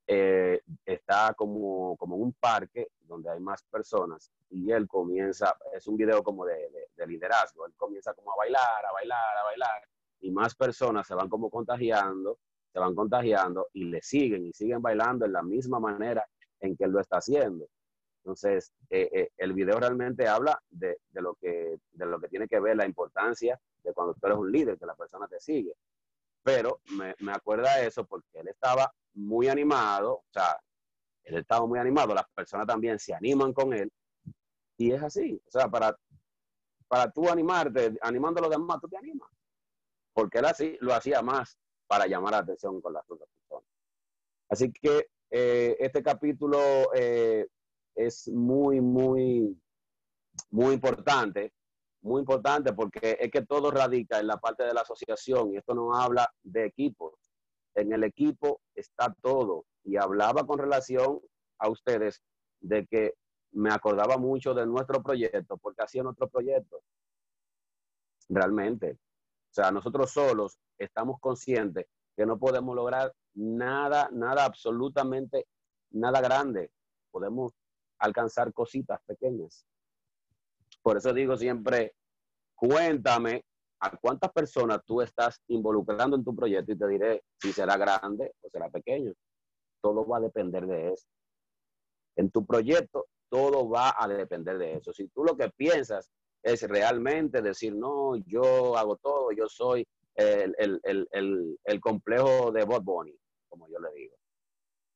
eh, 0.07 0.61
está 0.85 1.33
como, 1.35 1.97
como 1.97 2.17
un 2.17 2.33
parque 2.33 2.89
donde 3.03 3.31
hay 3.31 3.39
más 3.39 3.63
personas 3.63 4.33
y 4.51 4.73
él 4.73 4.89
comienza, 4.89 5.57
es 5.73 5.87
un 5.87 5.97
video 5.97 6.25
como 6.25 6.45
de, 6.45 6.69
de, 6.97 7.07
liderazgo, 7.07 7.67
él 7.67 7.73
comienza 7.77 8.13
como 8.15 8.33
a 8.33 8.37
bailar, 8.37 8.85
a 8.85 8.93
bailar, 8.93 9.37
a 9.39 9.45
bailar 9.45 9.83
y 10.21 10.33
más 10.33 10.57
personas 10.57 11.07
se 11.07 11.15
van 11.15 11.29
como 11.29 11.49
contagiando, 11.49 12.39
se 12.73 12.81
van 12.81 12.97
contagiando 12.97 13.69
y 13.73 13.85
le 13.85 14.03
siguen 14.03 14.47
y 14.47 14.53
siguen 14.53 14.83
bailando 14.83 15.25
en 15.25 15.33
la 15.33 15.43
misma 15.43 15.79
manera 15.79 16.27
en 16.59 16.77
que 16.77 16.85
él 16.85 16.91
lo 16.91 17.01
está 17.01 17.19
haciendo. 17.19 17.67
Entonces, 18.23 18.73
eh, 18.91 19.09
eh, 19.13 19.31
el 19.39 19.55
video 19.55 19.81
realmente 19.81 20.29
habla 20.29 20.61
de, 20.69 20.99
de, 21.11 21.23
lo 21.23 21.35
que, 21.35 21.79
de 21.93 22.07
lo 22.07 22.21
que 22.21 22.29
tiene 22.29 22.47
que 22.47 22.61
ver 22.61 22.77
la 22.77 22.87
importancia 22.87 23.59
de 23.83 23.93
cuando 23.95 24.15
tú 24.15 24.27
eres 24.27 24.39
un 24.39 24.53
líder, 24.53 24.79
que 24.79 24.87
la 24.87 24.95
persona 24.95 25.27
te 25.27 25.41
sigue. 25.41 25.75
Pero 26.43 26.81
me, 26.97 27.15
me 27.21 27.33
acuerda 27.33 27.81
eso 27.83 28.05
porque 28.05 28.41
él 28.41 28.49
estaba 28.49 28.93
muy 29.15 29.49
animado, 29.49 30.13
o 30.17 30.25
sea, 30.31 30.59
él 31.25 31.39
estaba 31.39 31.67
muy 31.67 31.79
animado, 31.79 32.15
las 32.15 32.29
personas 32.35 32.67
también 32.67 32.99
se 32.99 33.15
animan 33.15 33.53
con 33.53 33.73
él. 33.73 33.91
Y 34.77 34.93
es 34.93 35.03
así, 35.03 35.41
o 35.47 35.51
sea, 35.51 35.69
para, 35.69 35.97
para 36.89 37.11
tú 37.11 37.29
animarte, 37.29 37.99
animando 38.03 38.41
a 38.41 38.43
los 38.43 38.51
demás, 38.51 38.81
tú 38.81 38.89
te 38.89 38.97
animas. 38.97 39.29
Porque 40.13 40.39
él 40.39 40.45
así 40.45 40.77
lo 40.81 40.93
hacía 40.95 41.23
más 41.23 41.59
para 41.87 42.07
llamar 42.07 42.33
la 42.33 42.39
atención 42.39 42.81
con 42.81 42.93
las 42.93 43.05
otras 43.09 43.29
personas. 43.29 43.69
Así 44.49 44.73
que 44.73 45.09
eh, 45.31 45.77
este 45.79 46.03
capítulo 46.03 46.59
es 48.07 48.29
muy, 48.29 48.81
muy, 48.81 49.57
muy 50.51 50.75
importante 50.75 51.53
muy 52.03 52.21
importante 52.21 52.73
porque 52.73 53.19
es 53.21 53.31
que 53.31 53.45
todo 53.45 53.71
radica 53.71 54.21
en 54.21 54.27
la 54.27 54.39
parte 54.39 54.65
de 54.65 54.73
la 54.73 54.83
asociación 54.83 55.53
y 55.53 55.59
esto 55.59 55.75
no 55.75 55.95
habla 55.95 56.33
de 56.43 56.65
equipos. 56.65 57.15
En 57.75 57.93
el 57.93 58.05
equipo 58.05 58.61
está 58.75 59.15
todo. 59.21 59.67
Y 59.85 59.97
hablaba 59.97 60.47
con 60.47 60.59
relación 60.59 61.21
a 61.59 61.69
ustedes 61.69 62.23
de 62.61 62.87
que 62.87 63.15
me 63.53 63.71
acordaba 63.71 64.17
mucho 64.17 64.55
de 64.55 64.67
nuestro 64.67 65.03
proyecto 65.03 65.59
porque 65.59 65.83
hacía 65.83 66.03
nuestro 66.03 66.29
proyecto. 66.29 66.83
Realmente. 68.29 68.93
O 68.93 69.53
sea, 69.53 69.71
nosotros 69.71 70.11
solos 70.11 70.59
estamos 70.79 71.19
conscientes 71.21 71.87
que 72.17 72.25
no 72.25 72.39
podemos 72.39 72.75
lograr 72.77 73.13
nada, 73.35 74.09
nada, 74.13 74.45
absolutamente 74.45 75.47
nada 75.91 76.21
grande. 76.21 76.71
Podemos 77.11 77.53
alcanzar 78.01 78.53
cositas 78.53 79.01
pequeñas. 79.07 79.65
Por 80.83 80.97
eso 80.97 81.13
digo 81.13 81.37
siempre, 81.37 81.95
cuéntame 82.55 83.45
a 83.81 83.97
cuántas 83.97 84.33
personas 84.33 84.81
tú 84.85 85.01
estás 85.01 85.41
involucrando 85.49 86.17
en 86.17 86.25
tu 86.25 86.35
proyecto 86.35 86.73
y 86.73 86.79
te 86.79 86.87
diré 86.87 87.23
si 87.41 87.53
será 87.53 87.77
grande 87.77 88.35
o 88.43 88.51
será 88.51 88.69
pequeño. 88.69 89.13
Todo 89.81 90.07
va 90.07 90.19
a 90.19 90.21
depender 90.21 90.67
de 90.67 90.93
eso. 90.93 91.07
En 92.17 92.31
tu 92.31 92.45
proyecto, 92.45 93.07
todo 93.29 93.69
va 93.69 93.95
a 93.97 94.09
depender 94.09 94.59
de 94.59 94.75
eso. 94.75 94.93
Si 94.93 95.09
tú 95.09 95.25
lo 95.25 95.37
que 95.37 95.51
piensas 95.51 96.11
es 96.43 96.63
realmente 96.63 97.41
decir, 97.41 97.75
no, 97.75 98.17
yo 98.27 98.77
hago 98.77 98.97
todo, 98.97 99.33
yo 99.33 99.49
soy 99.49 99.87
el, 100.15 100.57
el 100.83 101.81
complejo 101.81 102.51
de 102.53 102.65
Bot 102.65 102.85
Bunny, 102.85 103.17
como 103.49 103.69
yo 103.69 103.79
le 103.79 103.93
digo. 103.95 104.17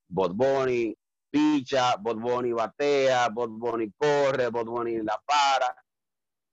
Bot 0.09 0.35
Bunny 0.35 0.95
picha, 1.35 1.97
Bot 1.97 2.21
Bunny 2.21 2.53
batea, 2.53 3.29
Bot 3.29 3.51
Bunny 3.51 3.91
corre, 3.99 4.51
Bot 4.51 4.67
Bunny 4.67 5.03
la 5.03 5.21
para. 5.27 5.75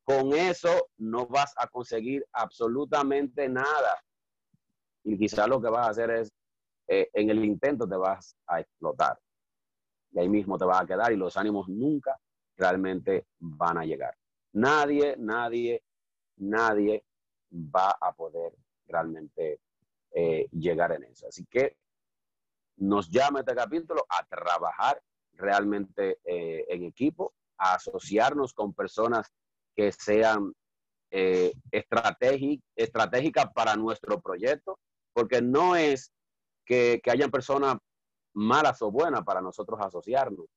Con 0.03 0.33
eso 0.33 0.89
no 0.97 1.27
vas 1.27 1.53
a 1.55 1.67
conseguir 1.67 2.25
absolutamente 2.33 3.47
nada. 3.47 4.03
Y 5.03 5.19
quizás 5.19 5.47
lo 5.47 5.61
que 5.61 5.69
vas 5.69 5.87
a 5.87 5.91
hacer 5.91 6.09
es, 6.09 6.31
eh, 6.87 7.09
en 7.13 7.29
el 7.29 7.45
intento 7.45 7.87
te 7.87 7.95
vas 7.95 8.35
a 8.47 8.59
explotar. 8.59 9.19
Y 10.13 10.19
ahí 10.19 10.29
mismo 10.29 10.57
te 10.57 10.65
vas 10.65 10.81
a 10.81 10.85
quedar 10.87 11.11
y 11.11 11.15
los 11.15 11.37
ánimos 11.37 11.69
nunca 11.69 12.17
realmente 12.57 13.27
van 13.37 13.77
a 13.77 13.85
llegar. 13.85 14.15
Nadie, 14.53 15.15
nadie, 15.19 15.83
nadie 16.37 17.05
va 17.53 17.91
a 18.01 18.11
poder 18.13 18.51
realmente 18.87 19.59
eh, 20.11 20.47
llegar 20.51 20.91
en 20.93 21.03
eso. 21.03 21.27
Así 21.27 21.45
que 21.45 21.77
nos 22.81 23.09
llama 23.09 23.41
este 23.41 23.53
capítulo 23.53 24.05
a 24.09 24.25
trabajar 24.25 25.01
realmente 25.33 26.19
eh, 26.23 26.65
en 26.67 26.83
equipo, 26.83 27.33
a 27.57 27.75
asociarnos 27.75 28.53
con 28.53 28.73
personas 28.73 29.31
que 29.75 29.91
sean 29.91 30.53
eh, 31.11 31.53
estratégicas 31.71 33.53
para 33.53 33.75
nuestro 33.75 34.19
proyecto, 34.19 34.79
porque 35.13 35.41
no 35.41 35.75
es 35.75 36.11
que, 36.65 36.99
que 37.03 37.11
hayan 37.11 37.29
personas 37.29 37.77
malas 38.33 38.81
o 38.81 38.91
buenas 38.91 39.23
para 39.23 39.41
nosotros 39.41 39.79
asociarnos, 39.79 40.47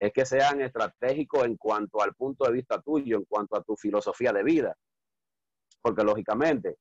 es 0.00 0.12
que 0.12 0.24
sean 0.24 0.62
estratégicos 0.62 1.44
en 1.44 1.56
cuanto 1.56 2.00
al 2.00 2.14
punto 2.14 2.46
de 2.46 2.52
vista 2.52 2.80
tuyo, 2.80 3.18
en 3.18 3.24
cuanto 3.24 3.56
a 3.56 3.62
tu 3.62 3.76
filosofía 3.76 4.32
de 4.32 4.42
vida. 4.42 4.74
Porque 5.82 6.02
lógicamente, 6.02 6.76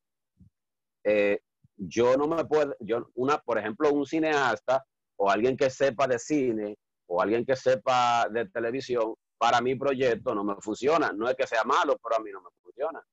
eh, 1.04 1.40
yo 1.78 2.16
no 2.18 2.28
me 2.28 2.46
puedo, 2.46 2.76
yo, 2.80 3.10
una, 3.16 3.38
por 3.40 3.58
ejemplo, 3.58 3.92
un 3.92 4.06
cineasta 4.06 4.86
o 5.18 5.30
alguien 5.30 5.58
que 5.58 5.70
sepa 5.70 6.08
de 6.08 6.20
cine 6.20 6.78
o 7.08 7.22
alguien 7.22 7.46
que 7.46 7.56
sepa 7.56 8.28
de 8.30 8.48
televisión, 8.50 9.16
para 9.38 9.62
mi 9.62 9.76
proyecto 9.76 10.34
no 10.34 10.44
me 10.44 10.56
funciona. 10.56 11.12
No 11.14 11.30
es 11.30 11.36
que 11.36 11.48
sea 11.48 11.64
malo, 11.64 11.98
pero 12.02 12.20
a 12.20 12.24
mí 12.24 12.32
no 12.32 12.42
me 12.42 12.50
funciona. 12.62 13.04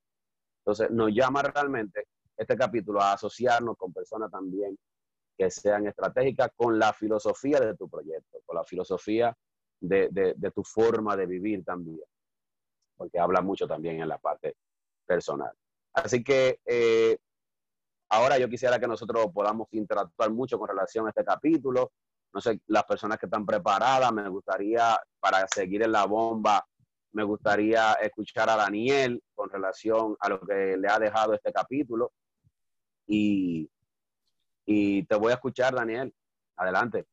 Entonces, 0.61 0.91
nos 0.91 1.11
llama 1.13 1.43
realmente 1.43 2.07
este 2.37 2.57
capítulo 2.57 3.01
a 3.01 3.13
asociarnos 3.13 3.77
con 3.77 3.93
personas 3.93 4.31
también 4.31 4.79
que 5.37 5.51
sean 5.51 5.87
estratégicas 5.87 6.51
con 6.55 6.79
la 6.79 6.93
filosofía 6.93 7.59
de 7.61 7.77
tu 7.77 7.89
proyecto, 7.89 8.41
con 8.45 8.57
la 8.57 8.65
filosofía 8.65 9.37
de, 9.81 10.09
de, 10.11 10.51
tu 10.53 10.63
forma 10.63 11.17
de 11.17 11.27
vivir 11.27 11.65
también, 11.65 12.07
porque 12.97 13.19
habla 13.19 13.41
mucho 13.41 13.67
también 13.67 14.01
en 14.01 14.09
la 14.09 14.19
parte 14.19 14.55
personal. 15.05 15.53
Así 15.95 16.23
que 16.23 16.61
eh, 16.65 17.19
ahora 18.13 18.39
yo 18.39 18.49
quisiera 18.49 18.79
que 18.79 18.87
nosotros 18.87 19.27
podamos 19.33 19.69
interactuar 19.71 20.31
mucho 20.31 20.59
con 20.59 20.69
relación 20.69 21.07
a 21.07 21.09
este 21.09 21.25
capítulo. 21.25 21.93
No 22.33 22.41
sé, 22.41 22.61
las 22.67 22.85
personas 22.85 23.19
que 23.19 23.27
están 23.27 23.47
preparadas, 23.47 24.13
me 24.13 24.29
gustaría, 24.29 24.99
para 25.19 25.47
seguir 25.49 25.83
en 25.83 25.93
la 25.93 26.05
bomba, 26.05 26.65
me 27.13 27.25
gustaría 27.25 27.95
escuchar 27.95 28.51
a 28.51 28.57
Daniel 28.57 29.23
con 29.35 29.49
relación 29.49 30.15
a 30.21 30.29
lo 30.29 30.41
que 30.41 30.77
le 30.77 30.89
ha 30.89 30.99
dejado 30.99 31.33
este 31.35 31.53
capítulo. 31.53 32.13
Y, 33.07 33.71
y 34.67 35.05
te 35.05 35.15
voy 35.17 35.33
a 35.33 35.37
escuchar, 35.37 35.75
Daniel. 35.75 36.15
Adelante. 36.57 37.07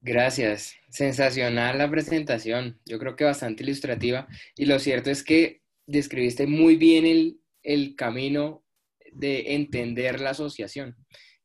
Gracias. 0.00 0.74
Sensacional 0.88 1.78
la 1.78 1.88
presentación. 1.88 2.80
Yo 2.84 2.98
creo 2.98 3.14
que 3.14 3.24
bastante 3.24 3.62
ilustrativa. 3.62 4.26
Y 4.56 4.66
lo 4.66 4.80
cierto 4.80 5.10
es 5.10 5.22
que 5.22 5.62
describiste 5.86 6.48
muy 6.48 6.76
bien 6.76 7.06
el, 7.06 7.40
el 7.62 7.94
camino 7.94 8.64
de 9.12 9.54
entender 9.54 10.20
la 10.20 10.30
asociación. 10.30 10.96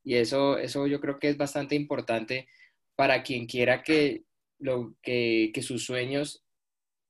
Y 0.03 0.15
eso, 0.15 0.57
eso 0.57 0.87
yo 0.87 0.99
creo 0.99 1.19
que 1.19 1.29
es 1.29 1.37
bastante 1.37 1.75
importante 1.75 2.47
para 2.95 3.23
quien 3.23 3.45
quiera 3.45 3.83
que, 3.83 4.23
lo, 4.59 4.95
que, 5.01 5.51
que 5.53 5.61
sus 5.61 5.85
sueños 5.85 6.45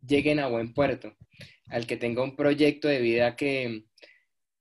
lleguen 0.05 0.39
a 0.39 0.47
buen 0.47 0.73
puerto, 0.73 1.15
al 1.67 1.87
que 1.87 1.97
tenga 1.97 2.23
un 2.23 2.35
proyecto 2.35 2.87
de 2.87 2.99
vida 2.99 3.35
que, 3.35 3.83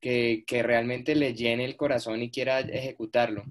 que, 0.00 0.44
que 0.46 0.62
realmente 0.62 1.14
le 1.14 1.35
llene 1.35 1.64
el 1.64 1.76
corazón 1.76 2.22
y 2.22 2.30
quiera 2.30 2.61
ejecutarlo. 2.61 3.44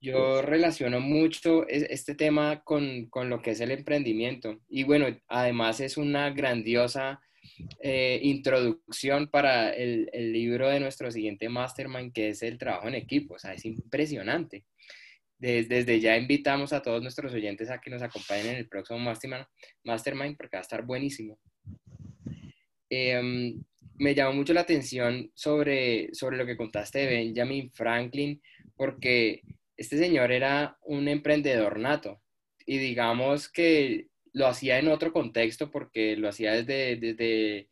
Yo 0.00 0.42
relaciono 0.42 1.00
mucho 1.00 1.66
este 1.66 2.14
tema 2.14 2.62
con, 2.62 3.06
con, 3.06 3.30
lo 3.30 3.40
que 3.40 3.52
es 3.52 3.60
el 3.60 3.70
emprendimiento. 3.70 4.60
Y 4.68 4.84
bueno, 4.84 5.06
además 5.28 5.80
es 5.80 5.96
una 5.96 6.28
grandiosa 6.28 7.22
eh, 7.80 8.20
introducción 8.22 9.28
para 9.28 9.70
el, 9.70 10.08
libro 10.32 10.68
de 10.68 10.80
nuestro 10.80 11.10
siguiente 11.10 11.48
mastermind, 11.48 12.12
que 12.12 12.30
es 12.30 12.42
el 12.42 12.58
trabajo 12.58 12.88
en 12.88 12.94
equipo. 12.94 13.34
O 13.34 13.38
sea, 13.38 13.54
es 13.54 13.64
impresionante. 13.64 14.64
Desde, 15.38 16.00
ya 16.00 16.16
invitamos 16.16 16.72
a 16.72 16.80
todos 16.80 17.02
nuestros 17.02 17.32
oyentes 17.34 17.70
a 17.70 17.80
que 17.80 17.90
nos 17.90 18.02
acompañen 18.02 18.46
en 18.46 18.56
el 18.56 18.68
próximo 18.68 18.98
mastermind, 18.98 19.46
mastermind 19.82 20.36
porque 20.36 20.56
va 20.56 20.60
a 20.60 20.62
estar 20.62 20.84
buenísimo. 20.84 21.38
Eh, 22.88 23.54
me 23.96 24.14
llamó 24.14 24.32
mucho 24.32 24.54
la 24.54 24.62
atención 24.62 25.30
sobre, 25.34 26.12
sobre 26.14 26.36
lo 26.36 26.46
que 26.46 26.56
contaste 26.56 27.00
de 27.00 27.06
Benjamin 27.06 27.70
Franklin, 27.72 28.40
porque 28.76 29.42
este 29.76 29.98
señor 29.98 30.32
era 30.32 30.78
un 30.82 31.08
emprendedor 31.08 31.78
nato 31.78 32.20
y 32.66 32.78
digamos 32.78 33.48
que 33.48 34.08
lo 34.34 34.46
hacía 34.46 34.78
en 34.78 34.88
otro 34.88 35.12
contexto 35.12 35.70
porque 35.70 36.16
lo 36.16 36.28
hacía 36.28 36.52
desde, 36.52 36.96
desde 36.96 37.68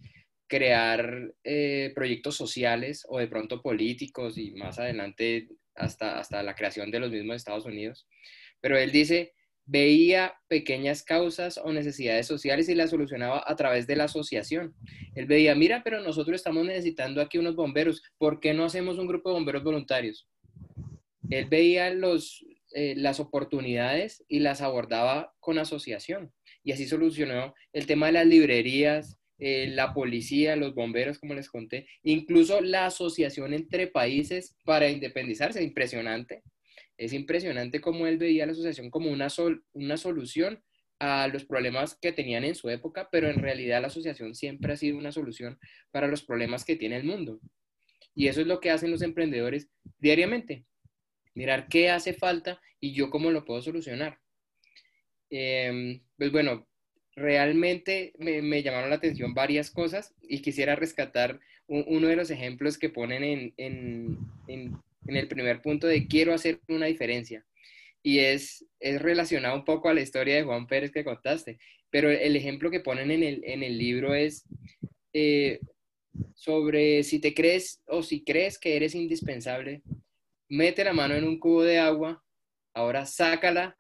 crear 0.46 1.34
eh, 1.44 1.92
proyectos 1.94 2.36
sociales 2.36 3.04
o 3.08 3.18
de 3.18 3.26
pronto 3.26 3.60
políticos 3.60 4.38
y 4.38 4.52
más 4.52 4.78
adelante 4.78 5.48
hasta, 5.74 6.18
hasta 6.18 6.42
la 6.42 6.54
creación 6.54 6.90
de 6.90 7.00
los 7.00 7.10
mismos 7.10 7.36
Estados 7.36 7.66
Unidos. 7.66 8.06
Pero 8.60 8.78
él 8.78 8.92
dice, 8.92 9.32
veía 9.64 10.34
pequeñas 10.48 11.02
causas 11.02 11.58
o 11.58 11.72
necesidades 11.72 12.28
sociales 12.28 12.68
y 12.68 12.74
las 12.76 12.90
solucionaba 12.90 13.42
a 13.44 13.56
través 13.56 13.86
de 13.88 13.96
la 13.96 14.04
asociación. 14.04 14.74
Él 15.16 15.26
veía, 15.26 15.54
mira, 15.56 15.82
pero 15.82 16.00
nosotros 16.00 16.36
estamos 16.36 16.64
necesitando 16.64 17.20
aquí 17.20 17.38
unos 17.38 17.56
bomberos, 17.56 18.02
¿por 18.18 18.38
qué 18.38 18.54
no 18.54 18.64
hacemos 18.64 18.98
un 18.98 19.08
grupo 19.08 19.30
de 19.30 19.34
bomberos 19.34 19.64
voluntarios? 19.64 20.28
Él 21.28 21.46
veía 21.46 21.92
los, 21.92 22.44
eh, 22.72 22.94
las 22.96 23.18
oportunidades 23.18 24.24
y 24.28 24.40
las 24.40 24.60
abordaba 24.60 25.34
con 25.40 25.58
asociación. 25.58 26.32
Y 26.64 26.72
así 26.72 26.86
solucionó 26.86 27.54
el 27.72 27.86
tema 27.86 28.06
de 28.06 28.12
las 28.12 28.26
librerías, 28.26 29.18
eh, 29.38 29.68
la 29.68 29.92
policía, 29.92 30.56
los 30.56 30.74
bomberos, 30.74 31.18
como 31.18 31.34
les 31.34 31.48
conté, 31.48 31.86
incluso 32.02 32.60
la 32.60 32.86
asociación 32.86 33.54
entre 33.54 33.88
países 33.88 34.56
para 34.64 34.88
independizarse. 34.88 35.62
Impresionante. 35.62 36.42
Es 36.96 37.12
impresionante 37.12 37.80
cómo 37.80 38.06
él 38.06 38.18
veía 38.18 38.46
la 38.46 38.52
asociación 38.52 38.90
como 38.90 39.10
una, 39.10 39.28
una 39.72 39.96
solución 39.96 40.62
a 41.00 41.26
los 41.26 41.44
problemas 41.44 41.98
que 42.00 42.12
tenían 42.12 42.44
en 42.44 42.54
su 42.54 42.70
época, 42.70 43.08
pero 43.10 43.28
en 43.28 43.40
realidad 43.40 43.80
la 43.80 43.88
asociación 43.88 44.36
siempre 44.36 44.72
ha 44.72 44.76
sido 44.76 44.96
una 44.96 45.10
solución 45.10 45.58
para 45.90 46.06
los 46.06 46.22
problemas 46.22 46.64
que 46.64 46.76
tiene 46.76 46.96
el 46.96 47.04
mundo. 47.04 47.40
Y 48.14 48.28
eso 48.28 48.40
es 48.40 48.46
lo 48.46 48.60
que 48.60 48.70
hacen 48.70 48.92
los 48.92 49.02
emprendedores 49.02 49.68
diariamente 49.98 50.64
mirar 51.34 51.68
qué 51.68 51.90
hace 51.90 52.12
falta 52.12 52.60
y 52.80 52.92
yo 52.92 53.10
cómo 53.10 53.30
lo 53.30 53.44
puedo 53.44 53.62
solucionar. 53.62 54.18
Em, 55.34 56.02
pues 56.18 56.30
bueno, 56.30 56.68
realmente 57.16 58.12
me, 58.18 58.62
llamaron 58.62 58.90
la 58.90 58.96
atención 58.96 59.32
varias 59.32 59.70
cosas 59.70 60.14
y 60.20 60.42
quisiera 60.42 60.76
rescatar 60.76 61.40
uno 61.66 62.08
de 62.08 62.16
los 62.16 62.30
ejemplos 62.30 62.76
que 62.76 62.90
ponen 62.90 63.54
en, 63.56 64.18
el 65.06 65.28
primer 65.28 65.62
punto 65.62 65.86
de 65.86 66.06
quiero 66.06 66.34
hacer 66.34 66.60
una 66.68 66.84
diferencia. 66.84 67.46
Y 68.02 68.18
es, 68.18 68.66
es 68.78 69.00
relacionado 69.00 69.56
un 69.56 69.64
poco 69.64 69.88
a 69.88 69.94
la 69.94 70.02
historia 70.02 70.36
de 70.36 70.42
Juan 70.42 70.66
Pérez 70.66 70.92
que 70.92 71.04
contaste, 71.04 71.58
pero 71.88 72.10
el 72.10 72.36
ejemplo 72.36 72.70
que 72.70 72.80
ponen 72.80 73.10
en 73.10 73.62
el, 73.62 73.78
libro 73.78 74.14
es 74.14 74.44
eh, 75.14 75.60
sobre 76.34 77.04
si 77.04 77.20
te 77.20 77.32
crees 77.32 77.80
o 77.86 78.02
si 78.02 78.22
crees 78.22 78.58
que 78.58 78.76
eres 78.76 78.94
indispensable, 78.94 79.80
mete 80.50 80.84
la 80.84 80.92
mano 80.92 81.14
en 81.14 81.24
un 81.24 81.38
cubo 81.38 81.62
de 81.62 81.78
agua, 81.78 82.22
ahora 82.74 83.06
sácala 83.06 83.78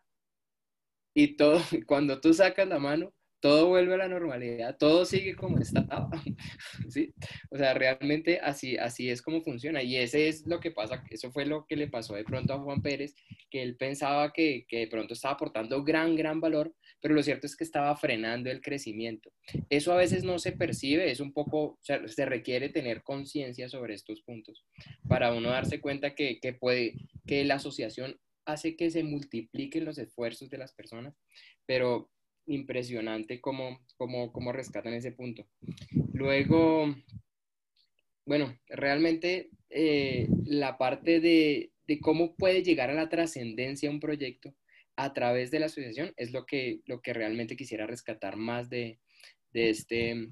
y 1.14 1.36
todo, 1.36 1.60
cuando 1.86 2.20
tú 2.20 2.32
sacas 2.34 2.68
la 2.68 2.78
mano, 2.78 3.12
todo 3.42 3.66
vuelve 3.66 3.94
a 3.94 3.96
la 3.96 4.08
normalidad, 4.08 4.76
todo 4.78 5.04
sigue 5.04 5.34
como 5.34 5.58
estaba, 5.58 6.08
¿sí? 6.88 7.12
O 7.50 7.56
sea, 7.56 7.74
realmente 7.74 8.38
así, 8.38 8.76
así 8.76 9.10
es 9.10 9.20
como 9.20 9.42
funciona 9.42 9.82
y 9.82 9.96
ese 9.96 10.28
es 10.28 10.46
lo 10.46 10.60
que 10.60 10.70
pasa, 10.70 11.02
eso 11.10 11.32
fue 11.32 11.44
lo 11.44 11.66
que 11.66 11.74
le 11.74 11.88
pasó 11.88 12.14
de 12.14 12.22
pronto 12.22 12.54
a 12.54 12.60
Juan 12.60 12.82
Pérez, 12.82 13.16
que 13.50 13.62
él 13.62 13.76
pensaba 13.76 14.32
que, 14.32 14.64
que 14.68 14.78
de 14.78 14.86
pronto 14.86 15.14
estaba 15.14 15.34
aportando 15.34 15.82
gran, 15.82 16.14
gran 16.14 16.40
valor, 16.40 16.72
pero 17.00 17.14
lo 17.14 17.22
cierto 17.24 17.48
es 17.48 17.56
que 17.56 17.64
estaba 17.64 17.96
frenando 17.96 18.48
el 18.48 18.60
crecimiento. 18.60 19.32
Eso 19.68 19.92
a 19.92 19.96
veces 19.96 20.22
no 20.22 20.38
se 20.38 20.52
percibe, 20.52 21.10
es 21.10 21.18
un 21.18 21.32
poco, 21.32 21.80
se 21.80 22.24
requiere 22.24 22.68
tener 22.68 23.02
conciencia 23.02 23.68
sobre 23.68 23.94
estos 23.94 24.22
puntos 24.22 24.64
para 25.08 25.34
uno 25.34 25.50
darse 25.50 25.80
cuenta 25.80 26.14
que, 26.14 26.38
que 26.38 26.52
puede, 26.52 26.94
que 27.26 27.44
la 27.44 27.56
asociación 27.56 28.20
hace 28.44 28.76
que 28.76 28.90
se 28.90 29.04
multipliquen 29.04 29.84
los 29.84 29.98
esfuerzos 29.98 30.50
de 30.50 30.58
las 30.58 30.72
personas, 30.72 31.14
pero 31.66 32.10
impresionante 32.46 33.40
cómo, 33.40 33.80
cómo, 33.96 34.32
cómo 34.32 34.52
rescatan 34.52 34.94
ese 34.94 35.12
punto. 35.12 35.46
Luego, 36.12 36.94
bueno, 38.26 38.58
realmente 38.68 39.50
eh, 39.70 40.28
la 40.44 40.76
parte 40.78 41.20
de, 41.20 41.70
cómo 42.00 42.34
puede 42.36 42.62
llegar 42.62 42.90
a 42.90 42.94
la 42.94 43.08
trascendencia 43.08 43.90
un 43.90 44.00
proyecto 44.00 44.54
a 44.96 45.12
través 45.12 45.50
de 45.50 45.60
la 45.60 45.66
asociación 45.66 46.12
es 46.16 46.32
lo 46.32 46.46
que, 46.46 46.80
lo 46.86 47.00
que 47.00 47.12
realmente 47.12 47.56
quisiera 47.56 47.86
rescatar 47.86 48.36
más 48.36 48.70
de, 48.70 48.98
de 49.52 49.70
este, 49.70 50.28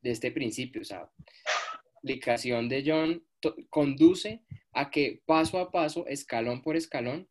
de 0.00 0.10
este 0.10 0.30
principio. 0.30 0.82
O 0.82 0.84
sea, 0.84 1.00
la 1.00 1.90
explicación 1.94 2.68
de 2.68 2.82
John 2.86 3.26
conduce 3.68 4.42
a 4.72 4.90
que 4.90 5.20
paso 5.26 5.58
a 5.58 5.70
paso, 5.70 6.06
escalón 6.06 6.62
por 6.62 6.76
escalón, 6.76 7.28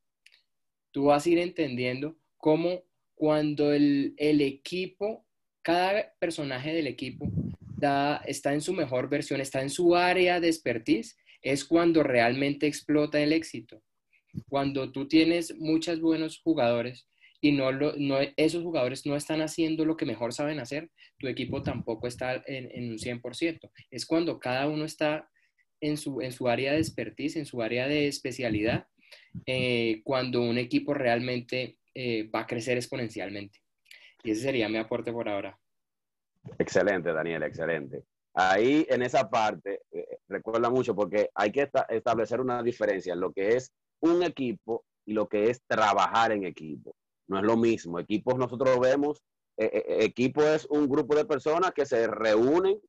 tú 0.91 1.05
vas 1.05 1.25
a 1.25 1.29
ir 1.29 1.39
entendiendo 1.39 2.17
cómo 2.37 2.83
cuando 3.15 3.71
el, 3.71 4.15
equipo, 4.17 5.25
cada 5.61 6.13
personaje 6.19 6.73
del 6.73 6.87
equipo 6.87 7.29
está 8.25 8.53
en 8.53 8.61
su 8.61 8.73
mejor 8.73 9.09
versión, 9.09 9.41
está 9.41 9.61
en 9.61 9.69
su 9.69 9.95
área 9.95 10.39
de 10.39 10.47
expertise, 10.47 11.17
es 11.41 11.65
cuando 11.65 12.03
realmente 12.03 12.67
explota 12.67 13.21
el 13.21 13.33
éxito. 13.33 13.83
Cuando 14.47 14.91
tú 14.91 15.07
tienes 15.07 15.55
muchos 15.57 15.99
buenos 15.99 16.39
jugadores 16.39 17.07
y 17.41 17.51
no, 17.51 17.69
esos 18.37 18.63
jugadores 18.63 19.05
no 19.05 19.15
están 19.15 19.41
haciendo 19.41 19.85
lo 19.85 19.97
que 19.97 20.05
mejor 20.05 20.33
saben 20.33 20.59
hacer, 20.59 20.89
tu 21.19 21.27
equipo 21.27 21.61
tampoco 21.63 22.07
está 22.07 22.43
en, 22.45 22.91
un 22.91 22.97
100%. 22.97 23.71
Es 23.89 24.05
cuando 24.05 24.39
cada 24.39 24.67
uno 24.67 24.85
está 24.85 25.29
en 25.79 25.97
su, 25.97 26.21
en 26.21 26.31
su 26.31 26.47
área 26.47 26.73
de 26.73 26.79
expertise, 26.79 27.35
en 27.35 27.45
su 27.45 27.61
área 27.61 27.87
de 27.87 28.07
especialidad, 28.07 28.87
eh, 29.45 30.01
cuando 30.03 30.41
un 30.41 30.57
equipo 30.57 30.93
realmente 30.93 31.77
eh, 31.93 32.29
va 32.29 32.41
a 32.41 32.47
crecer 32.47 32.77
exponencialmente. 32.77 33.59
Y 34.23 34.31
ese 34.31 34.41
sería 34.41 34.69
mi 34.69 34.77
aporte 34.77 35.11
por 35.11 35.27
ahora. 35.27 35.57
Excelente, 36.57 37.11
Daniel, 37.11 37.43
excelente. 37.43 38.03
Ahí 38.33 38.85
en 38.89 39.01
esa 39.01 39.29
parte, 39.29 39.81
eh, 39.91 40.17
recuerda 40.27 40.69
mucho 40.69 40.95
porque 40.95 41.29
hay 41.33 41.51
que 41.51 41.69
establecer 41.89 42.39
una 42.39 42.63
diferencia 42.63 43.13
en 43.13 43.19
lo 43.19 43.33
que 43.33 43.55
es 43.55 43.71
un 43.99 44.23
equipo 44.23 44.85
y 45.05 45.13
lo 45.13 45.27
que 45.27 45.49
es 45.49 45.61
trabajar 45.67 46.31
en 46.31 46.45
equipo. 46.45 46.95
No 47.27 47.37
es 47.39 47.43
lo 47.43 47.57
mismo. 47.57 47.99
Equipos 47.99 48.37
nosotros 48.37 48.79
vemos, 48.79 49.21
equipo 49.57 50.43
es 50.43 50.65
un 50.65 50.87
grupo 50.89 51.15
de 51.15 51.25
personas 51.25 51.71
que 51.71 51.85
se 51.85 52.07
reúnen 52.07 52.79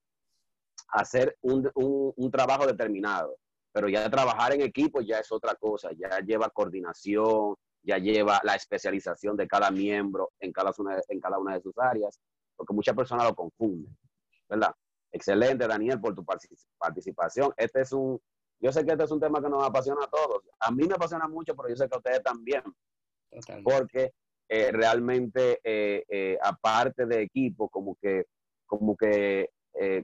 a 0.88 1.00
hacer 1.00 1.37
un, 1.42 1.70
un 1.74 2.30
trabajo 2.30 2.66
determinado. 2.66 3.37
Pero 3.72 3.88
ya 3.88 4.08
trabajar 4.11 4.52
en 4.52 4.61
equipo 4.61 5.00
ya 5.00 5.18
es 5.18 5.32
otra 5.32 5.54
cosa, 5.54 5.90
ya 5.92 6.20
lleva 6.20 6.50
coordinación, 6.50 7.56
ya 7.82 7.98
lleva 7.98 8.40
la 8.44 8.54
especialización 8.54 9.37
de 9.37 9.48
cada 9.48 9.70
miembro 9.70 10.30
en 10.38 10.52
cada 10.52 10.72
una, 10.78 11.00
en 11.08 11.20
cada 11.20 11.38
una 11.38 11.54
de 11.54 11.62
sus 11.62 11.76
áreas, 11.78 12.20
porque 12.56 12.74
muchas 12.74 12.94
personas 12.94 13.26
lo 13.26 13.35
confunden, 13.35 13.96
¿verdad? 14.48 14.74
Excelente, 15.11 15.66
Daniel, 15.66 16.00
por 16.00 16.14
tu 16.14 16.24
participación. 16.24 17.52
Este 17.56 17.80
es 17.82 17.92
un, 17.92 18.20
yo 18.61 18.72
sé 18.72 18.85
que 18.85 18.92
este 18.92 19.04
es 19.04 19.11
un 19.11 19.20
tema 19.20 19.42
que 19.42 19.48
nos 19.48 19.64
apasiona 19.64 20.04
a 20.04 20.08
todos. 20.08 20.44
A 20.61 20.70
mí 20.70 20.87
me 20.87 20.94
apasiona 20.94 21.28
mucho, 21.28 21.54
pero 21.54 21.68
yo 21.68 21.76
sé 21.76 21.88
que 21.88 21.94
a 21.94 21.98
ustedes 21.98 22.22
también. 22.22 22.62
Porque 23.64 24.12
eh, 24.48 24.70
realmente, 24.70 25.61
eh, 25.64 26.04
eh, 26.08 26.38
aparte 26.42 27.06
de 27.06 27.22
equipo, 27.22 27.68
como 27.68 27.96
que, 27.96 28.26
como 28.66 28.96
que 28.96 29.50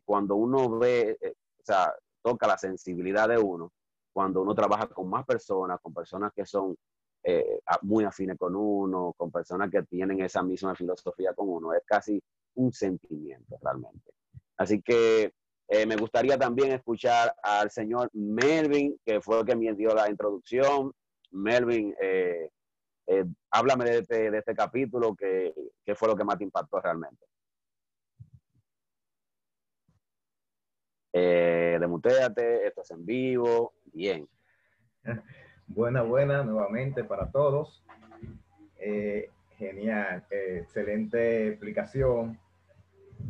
cuando 0.05 0.35
uno 0.35 0.79
ve, 0.79 1.17
o 1.23 1.65
sea, 1.65 1.95
toca 2.29 2.47
la 2.47 2.59
sensibilidad 2.59 3.27
de 3.27 3.39
uno, 3.39 3.73
cuando 4.13 4.43
uno 4.43 4.55
trabaja 4.55 4.87
con 4.89 5.09
más 5.09 5.25
personas, 5.25 5.81
con 5.81 5.95
personas 5.95 6.31
que 6.35 6.45
son 6.45 6.77
eh, 7.23 7.61
muy 7.83 8.05
afines 8.05 8.37
con 8.37 8.55
uno, 8.55 9.15
con 9.17 9.31
personas 9.31 9.71
que 9.71 9.83
tienen 9.85 10.21
esa 10.21 10.43
misma 10.43 10.75
filosofía 10.75 11.33
con 11.33 11.49
uno. 11.49 11.73
Es 11.73 11.83
casi 11.87 12.23
un 12.57 12.71
sentimiento 12.71 13.57
realmente. 13.63 14.13
Así 14.59 14.83
que 14.83 15.33
eh, 15.69 15.87
me 15.87 15.97
gustaría 15.97 16.37
también 16.39 16.73
escuchar 16.73 17.35
al 17.43 17.71
señor 17.71 18.11
Melvin, 18.13 18.99
que 19.07 19.23
fue 19.23 19.41
el 19.41 19.47
que 19.47 19.57
me 19.57 19.73
dio 19.73 19.95
la 19.95 20.11
introducción. 20.11 20.93
Melvin, 21.31 21.95
eh, 21.99 22.51
háblame 23.51 23.87
de 23.87 23.99
este, 24.01 24.31
de 24.31 24.39
este 24.39 24.55
capítulo, 24.55 25.15
que, 25.15 25.55
que, 25.83 25.95
fue 25.95 26.09
lo 26.09 26.17
que 26.17 26.25
más 26.25 26.37
te 26.37 26.45
impactó 26.45 26.79
realmente. 26.79 27.25
Demutéate, 31.13 32.67
esto 32.67 32.83
es 32.83 32.91
en 32.91 33.05
vivo, 33.05 33.73
bien. 33.93 34.29
Buena, 35.71 36.01
buena, 36.01 36.43
nuevamente 36.45 37.05
para 37.05 37.31
todos. 37.31 37.85
Eh, 38.79 39.29
genial, 39.59 40.25
eh, 40.31 40.61
excelente 40.63 41.49
explicación, 41.49 42.39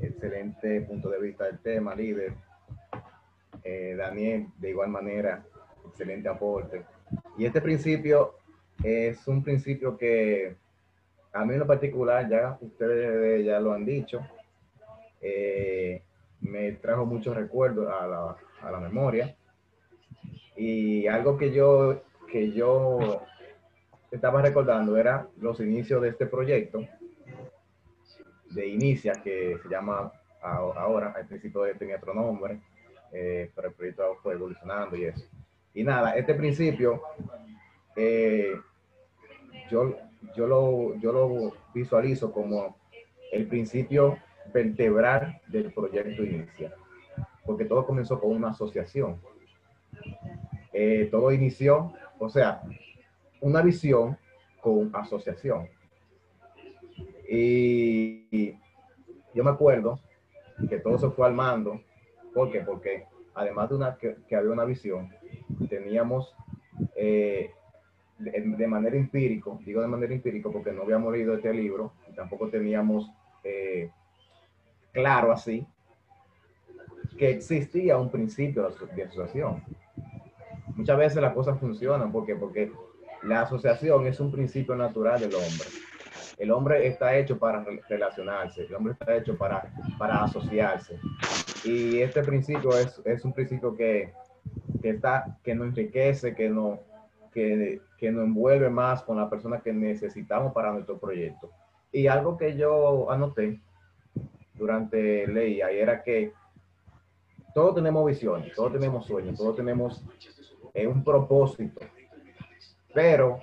excelente 0.00 0.82
punto 0.82 1.10
de 1.10 1.20
vista 1.20 1.46
del 1.46 1.58
tema, 1.58 1.96
líder. 1.96 2.34
Eh, 3.64 3.96
Daniel, 3.98 4.46
de 4.56 4.70
igual 4.70 4.88
manera, 4.88 5.44
excelente 5.88 6.28
aporte. 6.28 6.84
Y 7.36 7.44
este 7.44 7.60
principio 7.60 8.36
es 8.84 9.26
un 9.26 9.42
principio 9.42 9.98
que 9.98 10.54
a 11.32 11.44
mí 11.44 11.54
en 11.54 11.60
lo 11.60 11.66
particular, 11.66 12.28
ya 12.30 12.56
ustedes 12.60 13.44
ya 13.44 13.58
lo 13.58 13.72
han 13.72 13.84
dicho, 13.84 14.20
me 16.40 16.72
trajo 16.72 17.04
muchos 17.06 17.36
recuerdos 17.36 17.88
a 17.88 18.06
la, 18.06 18.36
a 18.62 18.70
la 18.70 18.80
memoria. 18.80 19.36
Y 20.56 21.06
algo 21.06 21.36
que 21.36 21.52
yo 21.52 22.02
que 22.28 22.52
yo 22.52 23.22
estaba 24.10 24.42
recordando 24.42 24.96
era 24.96 25.28
los 25.40 25.60
inicios 25.60 26.02
de 26.02 26.10
este 26.10 26.26
proyecto 26.26 26.80
de 28.50 28.66
Inicia, 28.66 29.12
que 29.22 29.58
se 29.62 29.68
llama 29.68 30.12
ahora, 30.42 31.12
al 31.16 31.26
principio 31.26 31.62
tenía 31.76 31.96
otro 31.96 32.14
nombre, 32.14 32.60
eh, 33.12 33.50
pero 33.54 33.68
el 33.68 33.74
proyecto 33.74 34.16
fue 34.22 34.34
evolucionando 34.34 34.96
y 34.96 35.04
eso. 35.04 35.24
Y 35.74 35.84
nada, 35.84 36.12
este 36.16 36.34
principio, 36.34 37.02
eh, 37.96 38.54
yo, 39.70 39.96
yo, 40.34 40.46
lo, 40.46 40.94
yo 40.96 41.12
lo 41.12 41.52
visualizo 41.74 42.32
como 42.32 42.76
el 43.32 43.46
principio 43.46 44.18
vertebral 44.52 45.40
del 45.46 45.72
proyecto 45.72 46.22
Inicia, 46.22 46.72
porque 47.44 47.64
todo 47.64 47.86
comenzó 47.86 48.20
con 48.20 48.30
una 48.30 48.50
asociación. 48.50 49.20
Eh, 50.72 51.08
todo 51.10 51.32
inició 51.32 51.92
o 52.18 52.28
sea, 52.28 52.62
una 53.40 53.62
visión 53.62 54.16
con 54.60 54.90
asociación. 54.94 55.68
Y 57.28 58.54
yo 59.34 59.44
me 59.44 59.50
acuerdo 59.50 60.00
que 60.68 60.78
todo 60.78 60.98
se 60.98 61.10
fue 61.10 61.26
armando. 61.26 61.80
¿Por 62.34 62.50
qué? 62.50 62.60
Porque 62.60 63.04
además 63.34 63.68
de 63.68 63.76
una, 63.76 63.96
que, 63.96 64.16
había 64.34 64.50
una 64.50 64.64
visión, 64.64 65.10
teníamos 65.68 66.34
eh, 66.96 67.50
de, 68.18 68.66
manera 68.66 68.96
empírica, 68.96 69.50
digo 69.64 69.80
de 69.80 69.86
manera 69.86 70.12
empírica 70.12 70.50
porque 70.50 70.72
no 70.72 70.82
habíamos 70.82 71.12
leído 71.12 71.34
este 71.34 71.52
libro 71.52 71.92
y 72.10 72.14
tampoco 72.14 72.48
teníamos 72.48 73.10
eh, 73.44 73.90
claro 75.00 75.32
así 75.32 75.66
que 77.16 77.30
existía 77.30 77.96
un 77.98 78.10
principio 78.10 78.68
de 78.94 79.02
asociación 79.02 79.62
muchas 80.78 80.96
veces 80.96 81.20
las 81.20 81.34
cosas 81.34 81.58
funcionan. 81.58 82.10
¿Por 82.10 82.24
Porque 82.38 82.72
la 83.22 83.42
asociación 83.42 84.06
es 84.06 84.20
un 84.20 84.30
principio 84.30 84.74
natural 84.76 85.20
del 85.20 85.34
hombre. 85.34 85.66
El 86.38 86.52
hombre 86.52 86.86
está 86.86 87.16
hecho 87.16 87.36
para 87.36 87.64
relacionarse, 87.88 88.64
el 88.64 88.74
hombre 88.74 88.92
está 88.92 89.16
hecho 89.16 89.36
para, 89.36 89.72
para 89.98 90.22
asociarse. 90.22 90.98
Y 91.64 91.98
este 91.98 92.22
principio 92.22 92.70
es, 92.78 93.02
es 93.04 93.24
un 93.24 93.32
principio 93.32 93.76
que, 93.76 94.12
que, 94.80 94.90
está, 94.90 95.36
que 95.42 95.56
nos 95.56 95.66
enriquece, 95.66 96.36
que 96.36 96.48
nos, 96.48 96.78
que, 97.32 97.80
que 97.98 98.12
nos 98.12 98.24
envuelve 98.24 98.70
más 98.70 99.02
con 99.02 99.16
la 99.16 99.28
persona 99.28 99.58
que 99.58 99.72
necesitamos 99.72 100.52
para 100.52 100.72
nuestro 100.72 100.96
proyecto. 100.96 101.50
Y 101.90 102.06
algo 102.06 102.36
que 102.36 102.56
yo 102.56 103.10
anoté 103.10 103.60
durante 104.58 105.26
leía 105.26 105.72
y 105.72 105.78
era 105.78 106.02
que 106.02 106.32
todos 107.54 107.74
tenemos 107.74 108.04
visiones, 108.06 108.54
todos 108.54 108.72
tenemos 108.72 109.06
sueños, 109.06 109.36
todos 109.36 109.56
tenemos 109.56 110.04
es 110.74 110.86
un 110.86 111.02
propósito. 111.02 111.80
Pero 112.94 113.40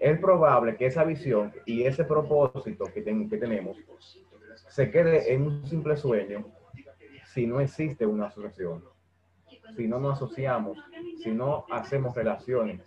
es 0.00 0.18
probable 0.18 0.76
que 0.76 0.86
esa 0.86 1.04
visión 1.04 1.52
y 1.66 1.82
ese 1.82 2.04
propósito 2.04 2.84
que, 2.86 3.02
que 3.02 3.36
tenemos 3.36 3.76
se 4.68 4.90
quede 4.90 5.32
en 5.32 5.42
un 5.42 5.66
simple 5.66 5.96
sueño 5.96 6.46
si 7.32 7.46
no 7.46 7.60
existe 7.60 8.06
una 8.06 8.26
asociación, 8.26 8.84
si 9.76 9.86
no 9.86 9.98
nos 9.98 10.14
asociamos, 10.14 10.78
si 11.22 11.30
no 11.30 11.66
hacemos 11.70 12.14
relaciones 12.14 12.80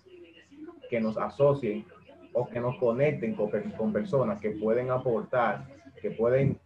que 0.90 1.00
nos 1.00 1.18
asocien 1.18 1.86
o 2.34 2.48
que 2.48 2.60
nos 2.60 2.78
conecten 2.78 3.36
con, 3.36 3.94
personas 3.94 4.40
que 4.42 4.52
pueden 4.52 4.90
aportar, 4.90 5.68
que 6.02 6.12
pueden 6.12 6.60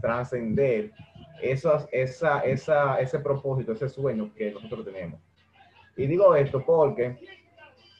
trascender 0.00 0.92
esa, 1.42 1.86
esa, 1.92 3.00
ese 3.00 3.18
propósito, 3.18 3.72
ese 3.72 3.88
sueño 3.88 4.32
que 4.34 4.52
nosotros 4.52 4.84
tenemos. 4.84 5.20
Y 5.96 6.06
digo 6.06 6.34
esto 6.34 6.64
porque 6.64 7.18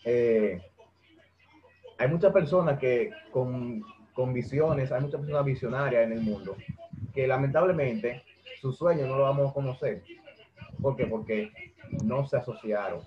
eh, 0.05 0.61
hay 1.99 2.09
muchas 2.09 2.33
personas 2.33 2.79
que 2.79 3.11
con, 3.31 3.83
con, 4.15 4.33
visiones, 4.33 4.91
hay 4.93 5.03
muchas 5.03 5.21
personas 5.21 5.45
visionarias 5.45 6.05
en 6.05 6.13
el 6.13 6.21
mundo 6.21 6.57
que 7.13 7.27
lamentablemente 7.27 8.23
su 8.61 8.73
sueño 8.73 9.07
no 9.07 9.17
lo 9.19 9.25
vamos 9.25 9.51
a 9.51 9.55
conocer. 9.55 10.03
¿Por 10.81 10.97
qué? 10.97 11.07
Porque 11.07 11.53
no 12.05 12.27
se 12.27 12.37
asociaron. 12.37 13.01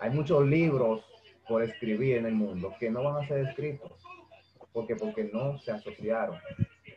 Hay 0.00 0.10
muchos 0.10 0.46
libros 0.46 1.04
por 1.46 1.62
escribir 1.62 2.16
en 2.16 2.26
el 2.26 2.34
mundo 2.34 2.74
que 2.78 2.90
no 2.90 3.02
van 3.02 3.24
a 3.24 3.28
ser 3.28 3.46
escritos. 3.46 3.92
¿Por 4.72 4.86
qué? 4.86 4.96
Porque 4.96 5.24
no 5.32 5.58
se 5.58 5.72
asociaron. 5.72 6.38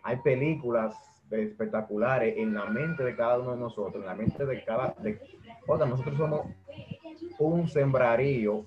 Hay 0.03 0.17
películas 0.17 0.95
espectaculares 1.31 2.35
en 2.37 2.53
la 2.53 2.65
mente 2.65 3.03
de 3.03 3.15
cada 3.15 3.39
uno 3.39 3.51
de 3.51 3.57
nosotros, 3.57 3.95
en 3.95 4.05
la 4.05 4.15
mente 4.15 4.45
de 4.45 4.63
cada... 4.63 4.93
De, 4.99 5.19
nosotros 5.67 6.17
somos 6.17 6.45
un 7.39 7.67
sembrarío 7.67 8.65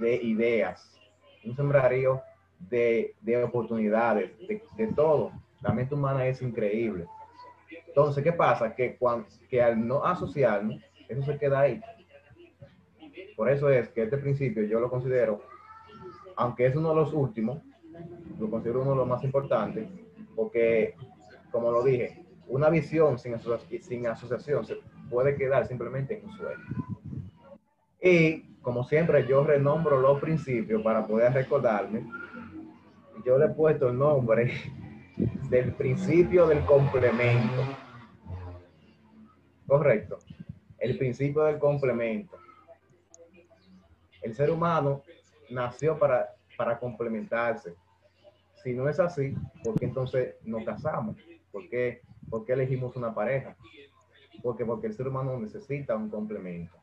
de 0.00 0.16
ideas, 0.16 0.98
un 1.44 1.54
sembrarío 1.54 2.22
de, 2.58 3.14
de 3.20 3.42
oportunidades, 3.42 4.36
de, 4.48 4.62
de, 4.76 4.86
todo. 4.88 5.32
La 5.60 5.72
mente 5.72 5.94
humana 5.94 6.26
es 6.26 6.42
increíble. 6.42 7.06
Entonces, 7.86 8.24
¿qué 8.24 8.32
pasa? 8.32 8.74
Que, 8.74 8.96
cuando, 8.96 9.26
que 9.48 9.62
al 9.62 9.86
no 9.86 10.04
asociarnos, 10.04 10.80
eso 11.08 11.22
se 11.22 11.38
queda 11.38 11.60
ahí. 11.60 11.80
Por 13.36 13.50
eso 13.50 13.70
es 13.70 13.88
que 13.88 14.02
este 14.02 14.18
principio 14.18 14.64
yo 14.64 14.80
lo 14.80 14.90
considero, 14.90 15.42
aunque 16.36 16.66
es 16.66 16.76
uno 16.76 16.90
de 16.90 16.94
los 16.96 17.12
últimos, 17.12 17.62
lo 18.38 18.50
considero 18.50 18.82
uno 18.82 18.90
de 18.92 18.96
los 18.96 19.08
más 19.08 19.22
importantes, 19.24 19.88
porque, 20.34 20.94
como 21.50 21.70
lo 21.70 21.82
dije, 21.82 22.24
una 22.50 22.68
visión 22.68 23.18
sin, 23.18 23.34
asociación 24.06 24.64
se 24.64 24.76
puede 25.08 25.36
quedar 25.36 25.66
simplemente 25.66 26.18
en 26.18 26.26
un 26.26 26.32
sueño. 26.36 26.64
Y 28.02 28.56
como 28.60 28.84
siempre, 28.84 29.26
yo 29.26 29.44
renombro 29.44 30.00
los 30.00 30.20
principios 30.20 30.82
para 30.82 31.06
poder 31.06 31.32
recordarme. 31.32 32.06
Yo 33.24 33.38
le 33.38 33.46
he 33.46 33.50
puesto 33.50 33.88
el 33.88 33.98
nombre 33.98 34.52
del 35.50 35.72
principio 35.74 36.46
del 36.46 36.64
complemento. 36.64 37.62
Correcto. 39.66 40.18
El 40.78 40.98
principio 40.98 41.44
del 41.44 41.58
complemento. 41.58 42.36
El 44.22 44.34
ser 44.34 44.50
humano 44.50 45.02
nació 45.50 45.98
para 45.98 46.78
complementarse. 46.80 47.76
Si 48.62 48.74
no 48.74 48.88
es 48.88 49.00
así, 49.00 49.34
¿por 49.64 49.78
qué 49.78 49.86
entonces 49.86 50.34
nos 50.44 50.64
casamos? 50.64 51.16
¿Por 51.50 51.68
qué, 51.68 52.02
¿Por 52.28 52.44
qué 52.44 52.52
elegimos 52.52 52.94
una 52.96 53.14
pareja? 53.14 53.56
Porque, 54.42 54.64
porque 54.64 54.86
el 54.86 54.94
ser 54.94 55.08
humano 55.08 55.38
necesita 55.38 55.96
un 55.96 56.10
complemento. 56.10 56.76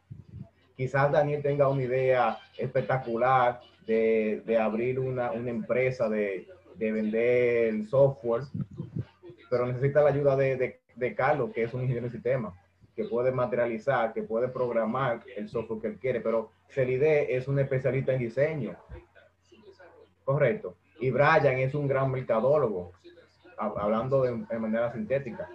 Quizás 0.76 1.12
Daniel 1.12 1.42
tenga 1.42 1.70
una 1.70 1.84
idea 1.84 2.38
espectacular 2.58 3.62
de, 3.86 4.44
de 4.46 4.58
abrir 4.58 5.00
una, 5.00 5.32
una 5.32 5.50
empresa 5.50 6.10
de, 6.10 6.48
de, 6.76 6.92
vender 6.92 7.86
software, 7.88 8.44
pero 9.50 9.66
necesita 9.66 10.02
la 10.04 10.10
ayuda 10.10 10.36
de, 10.36 10.58
de, 10.58 10.82
de 10.96 11.16
Carlos, 11.16 11.52
que 11.54 11.64
es 11.64 11.74
un 11.74 11.82
ingeniero 11.82 12.08
de 12.08 12.14
sistema, 12.14 12.54
que 12.96 13.06
puede 13.06 13.32
materializar, 13.32 14.14
que 14.14 14.24
puede 14.24 14.50
programar 14.50 15.24
el 15.36 15.48
software 15.48 15.80
que 15.80 15.88
él 15.88 15.98
quiere, 16.00 16.22
pero 16.22 16.52
Celide 16.70 17.36
es 17.36 17.48
un 17.48 17.60
especialista 17.60 18.14
en 18.14 18.20
diseño. 18.20 18.76
Correcto. 20.26 20.76
Y 21.00 21.12
Brian 21.12 21.60
es 21.60 21.76
un 21.76 21.88
gran 21.88 22.12
mercadólogo, 22.12 22.92
hablando 23.58 24.24
de, 24.24 24.60
manera 24.60 24.92
sintética. 24.92 25.50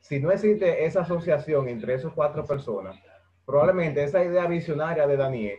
Si 0.00 0.20
no 0.20 0.30
existe 0.30 0.84
esa 0.84 1.00
asociación 1.00 1.68
entre 1.68 1.94
esas 1.94 2.12
cuatro 2.12 2.44
personas, 2.44 2.96
probablemente 3.44 4.02
esa 4.02 4.24
idea 4.24 4.46
visionaria 4.46 5.06
de 5.06 5.16
Daniel 5.16 5.58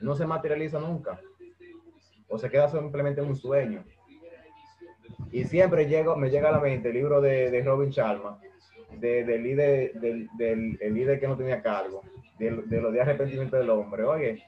no 0.00 0.14
se 0.14 0.26
materializa 0.26 0.78
nunca 0.78 1.20
o 2.28 2.38
se 2.38 2.50
queda 2.50 2.68
simplemente 2.68 3.20
en 3.20 3.28
un 3.28 3.36
sueño. 3.36 3.84
Y 5.30 5.44
siempre 5.44 5.86
llego, 5.86 6.16
me 6.16 6.30
llega 6.30 6.48
a 6.48 6.52
la 6.52 6.60
mente 6.60 6.88
el 6.88 6.94
libro 6.94 7.20
de, 7.20 7.50
de 7.50 7.62
Robin 7.62 7.90
Sharma, 7.90 8.38
de, 8.98 9.24
del, 9.24 9.42
líder, 9.42 9.92
del, 9.94 10.28
del 10.36 10.78
el 10.80 10.94
líder 10.94 11.20
que 11.20 11.28
no 11.28 11.36
tenía 11.36 11.62
cargo, 11.62 12.02
de, 12.38 12.50
de 12.50 12.80
los 12.80 12.92
días 12.92 13.06
de 13.06 13.12
arrepentimiento 13.12 13.56
del 13.56 13.70
hombre. 13.70 14.04
Oye, 14.04 14.42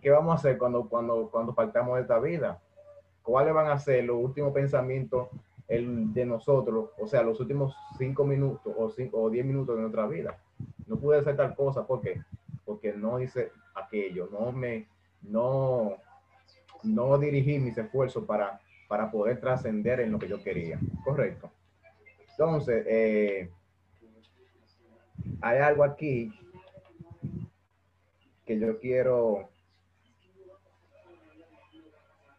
¿qué 0.00 0.10
vamos 0.10 0.32
a 0.32 0.36
hacer 0.36 0.58
cuando, 0.58 0.88
cuando, 0.88 1.30
cuando 1.30 1.54
faltamos 1.54 1.96
de 1.96 2.02
esta 2.02 2.18
vida? 2.18 2.60
¿Cuáles 3.22 3.54
van 3.54 3.68
a 3.68 3.78
ser 3.78 4.04
los 4.04 4.16
últimos 4.16 4.52
pensamientos 4.52 5.28
el, 5.68 6.12
de 6.12 6.26
nosotros? 6.26 6.90
O 6.98 7.06
sea, 7.06 7.22
los 7.22 7.40
últimos 7.40 7.74
cinco 7.98 8.24
minutos 8.24 8.72
o, 8.76 8.88
cinco, 8.90 9.20
o 9.20 9.30
diez 9.30 9.44
minutos 9.44 9.76
de 9.76 9.82
nuestra 9.82 10.06
vida 10.06 10.38
no 10.86 10.98
pude 10.98 11.18
hacer 11.18 11.36
tal 11.36 11.54
cosa, 11.54 11.86
¿por 11.86 12.00
qué? 12.00 12.22
Porque 12.64 12.92
no 12.92 13.20
hice 13.20 13.52
aquello, 13.74 14.28
no 14.32 14.52
me, 14.52 14.88
no, 15.22 15.96
no 16.82 17.18
dirigí 17.18 17.58
mis 17.58 17.76
esfuerzos 17.76 18.24
para, 18.24 18.60
para 18.88 19.10
poder 19.10 19.40
trascender 19.40 20.00
en 20.00 20.12
lo 20.12 20.18
que 20.18 20.28
yo 20.28 20.42
quería, 20.42 20.80
¿correcto? 21.04 21.50
Entonces, 22.30 22.84
eh, 22.88 23.50
hay 25.40 25.58
algo 25.58 25.84
aquí 25.84 26.32
que 28.44 28.58
yo 28.58 28.78
quiero, 28.78 29.50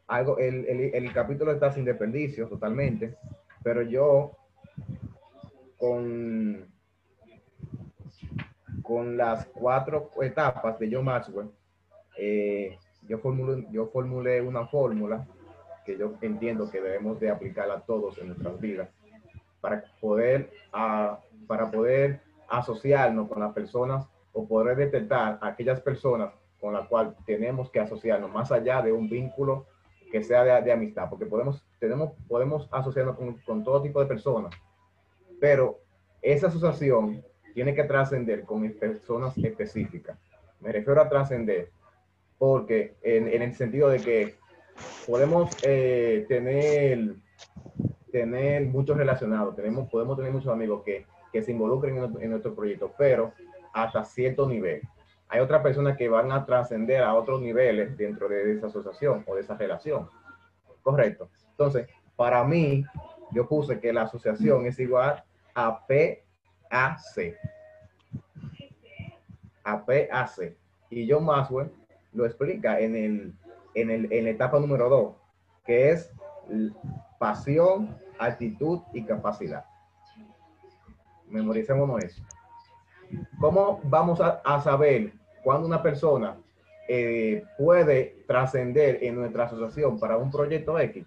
algo, 0.09 0.37
el, 0.37 0.65
el, 0.65 0.95
el 0.95 1.13
capítulo 1.13 1.51
está 1.51 1.71
sin 1.71 1.85
desperdicio 1.85 2.47
totalmente, 2.47 3.15
pero 3.63 3.81
yo 3.83 4.31
con 5.77 6.67
con 8.89 9.17
las 9.17 9.45
cuatro 9.45 10.09
etapas 10.19 10.79
de 10.79 10.89
John 10.91 11.05
Maxwell, 11.05 11.51
eh, 12.17 12.75
yo, 13.07 13.19
formulé, 13.19 13.67
yo 13.69 13.85
formulé 13.85 14.41
una 14.41 14.65
fórmula 14.65 15.27
que 15.85 15.95
yo 15.95 16.15
entiendo 16.21 16.71
que 16.71 16.81
debemos 16.81 17.19
de 17.19 17.29
aplicar 17.29 17.69
a 17.69 17.81
todos 17.81 18.17
en 18.17 18.29
nuestras 18.29 18.59
vidas 18.59 18.89
para 19.61 19.83
poder, 20.01 20.49
para 20.71 21.69
poder 21.69 22.21
asociarnos 22.49 23.29
con 23.29 23.41
las 23.41 23.53
personas 23.53 24.07
o 24.33 24.47
poder 24.47 24.75
detectar 24.75 25.37
a 25.39 25.49
aquellas 25.49 25.81
personas 25.81 26.33
con 26.59 26.73
las 26.73 26.87
cuales 26.87 27.13
tenemos 27.27 27.69
que 27.69 27.79
asociarnos 27.79 28.31
más 28.31 28.51
allá 28.51 28.81
de 28.81 28.91
un 28.91 29.07
vínculo 29.07 29.67
que 30.11 30.23
sea 30.23 30.61
de, 30.61 30.71
amistad, 30.71 31.09
porque 31.09 31.25
podemos, 31.25 31.65
tenemos, 31.79 32.11
podemos 32.27 32.67
asociarnos 32.71 33.17
con, 33.17 33.37
con 33.39 33.63
todo 33.63 33.81
tipo 33.81 33.99
de 33.99 34.07
personas, 34.07 34.53
pero 35.39 35.79
esa 36.21 36.47
asociación 36.47 37.23
tiene 37.53 37.73
que 37.73 37.83
trascender 37.83 38.43
con 38.43 38.69
personas 38.73 39.37
específicas. 39.37 40.17
Me 40.59 40.71
refiero 40.71 41.01
a 41.01 41.09
trascender 41.09 41.69
porque 42.37 42.95
en, 43.01 43.27
en, 43.27 43.41
el 43.41 43.53
sentido 43.53 43.89
de 43.89 43.99
que 43.99 44.35
podemos 45.05 45.55
eh, 45.63 46.25
tener, 46.27 47.15
tener 48.11 48.65
muchos 48.65 48.97
relacionados, 48.97 49.55
tenemos, 49.55 49.89
podemos 49.89 50.17
tener 50.17 50.31
muchos 50.31 50.51
amigos 50.51 50.83
que, 50.83 51.05
que 51.33 51.41
se 51.41 51.51
involucren 51.51 51.97
en, 51.97 52.21
en 52.21 52.29
nuestro 52.29 52.55
proyecto, 52.55 52.93
pero 52.97 53.33
hasta 53.73 54.05
cierto 54.05 54.47
nivel. 54.47 54.81
Hay 55.29 55.39
otras 55.39 55.61
personas 55.61 55.95
que 55.95 56.09
van 56.09 56.31
a 56.31 56.45
trascender 56.45 57.03
a 57.03 57.13
otros 57.13 57.39
niveles 57.41 57.95
dentro 57.95 58.27
de 58.27 58.51
esa 58.51 58.67
asociación 58.67 59.23
o 59.27 59.35
de 59.35 59.41
esa 59.41 59.55
relación. 59.55 60.09
Correcto. 60.81 61.29
Entonces, 61.51 61.87
para 62.15 62.43
mí, 62.43 62.83
yo 63.31 63.47
puse 63.47 63.79
que 63.79 63.93
la 63.93 64.03
asociación 64.03 64.65
es 64.65 64.79
igual 64.79 65.23
a 65.53 65.85
P 65.85 66.25
AC. 66.69 67.35
APAC. 69.63 70.55
Y 70.89 71.09
John 71.09 71.25
Maxwell 71.25 71.71
lo 72.13 72.25
explica 72.25 72.79
en, 72.79 72.95
el, 72.95 73.35
en, 73.75 73.89
el, 73.91 74.11
en 74.11 74.23
la 74.25 74.29
etapa 74.31 74.59
número 74.59 74.89
2, 74.89 75.15
que 75.65 75.91
es 75.91 76.11
pasión, 77.19 77.95
actitud 78.17 78.81
y 78.93 79.03
capacidad. 79.03 79.65
Memoricémonos 81.27 82.03
eso. 82.03 82.23
¿Cómo 83.39 83.79
vamos 83.83 84.19
a, 84.21 84.41
a 84.43 84.61
saber 84.61 85.13
cuando 85.43 85.67
una 85.67 85.81
persona 85.81 86.37
eh, 86.87 87.43
puede 87.57 88.23
trascender 88.27 89.03
en 89.03 89.15
nuestra 89.15 89.45
asociación 89.45 89.99
para 89.99 90.17
un 90.17 90.31
proyecto 90.31 90.79
X? 90.79 91.05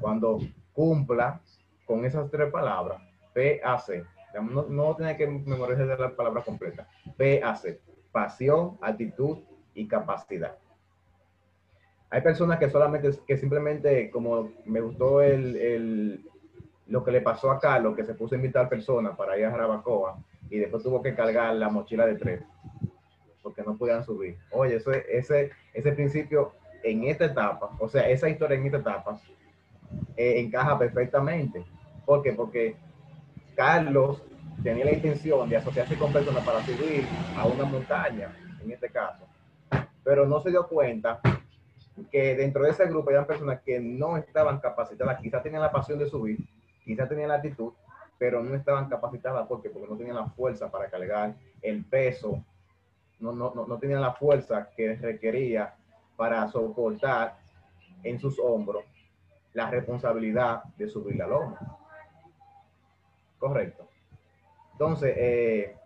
Cuando 0.00 0.38
cumpla 0.72 1.40
con 1.84 2.04
esas 2.04 2.30
tres 2.30 2.50
palabras, 2.50 3.02
PAC, 3.34 4.06
no, 4.42 4.62
no 4.64 4.96
tiene 4.96 5.16
que 5.16 5.26
memorizar 5.26 5.86
la 5.86 6.14
palabra 6.14 6.42
completa. 6.42 6.88
PAC, 7.16 7.78
pasión, 8.12 8.78
actitud 8.80 9.38
y 9.74 9.86
capacidad. 9.86 10.56
Hay 12.10 12.22
personas 12.22 12.58
que 12.58 12.68
solamente, 12.68 13.10
que 13.26 13.36
simplemente, 13.36 14.10
como 14.10 14.50
me 14.64 14.80
gustó 14.80 15.22
el, 15.22 15.56
el 15.56 16.24
lo 16.88 17.04
que 17.04 17.12
le 17.12 17.20
pasó 17.20 17.52
a 17.52 17.60
Carlos, 17.60 17.94
que 17.94 18.04
se 18.04 18.14
puso 18.14 18.34
a 18.34 18.38
invitar 18.38 18.68
personas 18.68 19.16
para 19.16 19.38
ir 19.38 19.44
a 19.44 19.50
Jarabacoa 19.52 20.18
y 20.50 20.58
después 20.58 20.82
tuvo 20.82 21.00
que 21.00 21.14
cargar 21.14 21.54
la 21.54 21.68
mochila 21.68 22.04
de 22.04 22.16
tres 22.16 22.42
porque 23.42 23.62
no 23.62 23.76
podían 23.76 24.04
subir. 24.04 24.38
Oye, 24.50 24.76
ese, 24.76 25.04
ese, 25.08 25.50
ese 25.74 25.92
principio 25.92 26.52
en 26.82 27.04
esta 27.04 27.26
etapa, 27.26 27.70
o 27.78 27.88
sea, 27.88 28.08
esa 28.08 28.28
historia 28.28 28.56
en 28.56 28.66
esta 28.66 28.78
etapa, 28.78 29.20
eh, 30.16 30.40
encaja 30.40 30.78
perfectamente. 30.78 31.64
¿Por 32.04 32.22
qué? 32.22 32.32
Porque 32.32 32.76
Carlos 33.54 34.22
tenía 34.62 34.84
la 34.84 34.92
intención 34.92 35.48
de 35.48 35.56
asociarse 35.56 35.96
con 35.96 36.12
personas 36.12 36.44
para 36.44 36.64
subir 36.64 37.06
a 37.36 37.46
una 37.46 37.64
montaña, 37.64 38.34
en 38.62 38.70
este 38.70 38.90
caso, 38.90 39.26
pero 40.04 40.26
no 40.26 40.40
se 40.40 40.50
dio 40.50 40.66
cuenta 40.68 41.20
que 42.10 42.34
dentro 42.34 42.64
de 42.64 42.70
ese 42.70 42.86
grupo 42.86 43.10
eran 43.10 43.26
personas 43.26 43.60
que 43.62 43.80
no 43.80 44.16
estaban 44.16 44.60
capacitadas, 44.60 45.20
quizás 45.20 45.42
tenían 45.42 45.62
la 45.62 45.72
pasión 45.72 45.98
de 45.98 46.06
subir, 46.06 46.38
quizás 46.84 47.08
tenían 47.08 47.28
la 47.28 47.36
actitud, 47.36 47.72
pero 48.18 48.42
no 48.42 48.54
estaban 48.54 48.88
capacitadas 48.88 49.46
porque 49.46 49.70
porque 49.70 49.88
no 49.88 49.96
tenían 49.96 50.16
la 50.16 50.26
fuerza 50.26 50.70
para 50.70 50.90
cargar 50.90 51.34
el 51.62 51.84
peso, 51.84 52.44
no, 53.20 53.32
no, 53.32 53.52
no, 53.54 53.66
no 53.66 53.78
tenían 53.78 54.00
la 54.00 54.12
fuerza 54.12 54.70
que 54.76 54.94
requería 54.96 55.74
para 56.16 56.46
soportar 56.48 57.38
en 58.02 58.18
sus 58.18 58.38
hombros 58.38 58.84
la 59.52 59.70
responsabilidad 59.70 60.64
de 60.76 60.88
subir 60.88 61.16
la 61.16 61.26
loma. 61.26 61.58
Correcto. 63.38 63.88
Entonces, 64.72 65.14
eh, 65.16 65.76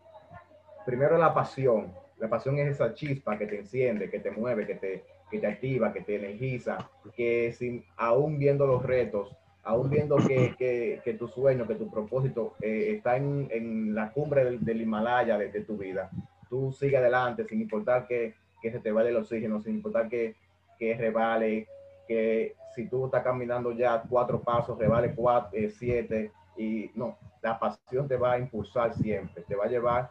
primero 0.85 1.17
la 1.19 1.33
pasión. 1.33 1.93
La 2.19 2.29
pasión 2.29 2.59
es 2.59 2.69
esa 2.69 2.95
chispa 2.95 3.37
que 3.37 3.47
te 3.47 3.59
enciende, 3.59 4.11
que 4.11 4.21
te 4.21 4.31
mueve, 4.31 4.67
que 4.67 4.77
te, 4.77 5.05
que 5.31 5.39
te 5.39 5.47
activa, 5.47 5.93
que 5.93 6.03
te 6.03 6.17
energiza, 6.17 6.91
que 7.17 7.53
sin, 7.53 7.85
aún 7.97 8.39
viendo 8.39 8.67
los 8.67 8.83
retos, 8.83 9.37
aún 9.65 9.91
viendo 9.91 10.17
que, 10.17 10.55
que, 10.57 11.01
que 11.05 11.15
tu 11.15 11.27
sueño, 11.27 11.67
que 11.67 11.75
tu 11.75 11.91
propósito 11.91 12.55
eh, 12.61 12.93
está 12.97 13.17
en, 13.17 13.49
en, 13.51 13.95
la 13.95 14.13
cumbre 14.13 14.59
del, 14.59 14.81
Himalaya 14.81 15.39
de, 15.39 15.61
tu 15.63 15.77
vida, 15.77 16.11
tú 16.49 16.73
sigue 16.73 16.97
adelante 16.97 17.45
sin 17.45 17.61
importar 17.61 18.07
que, 18.07 18.35
que 18.61 18.71
se 18.71 18.81
te 18.81 18.93
vaya 18.93 19.11
el 19.11 19.17
oxígeno, 19.17 19.61
sin 19.61 19.77
importar 19.77 20.09
que, 20.09 20.37
que 20.79 20.97
rebale, 20.97 21.69
que 22.07 22.55
si 22.75 22.89
tú 22.89 23.07
estás 23.07 23.23
caminando 23.23 23.73
ya 23.73 24.03
cuatro 24.09 24.41
pasos, 24.41 24.79
rebale 24.79 25.15
cuatro, 25.15 25.51
eh, 25.53 25.71
siete, 25.71 26.33
y 26.57 26.91
no, 26.95 27.17
la 27.43 27.59
pasión 27.59 28.09
te 28.09 28.17
va 28.17 28.33
a 28.33 28.39
impulsar 28.39 28.95
siempre, 28.95 29.43
te 29.43 29.55
va 29.55 29.65
a 29.65 29.69
llevar 29.69 30.11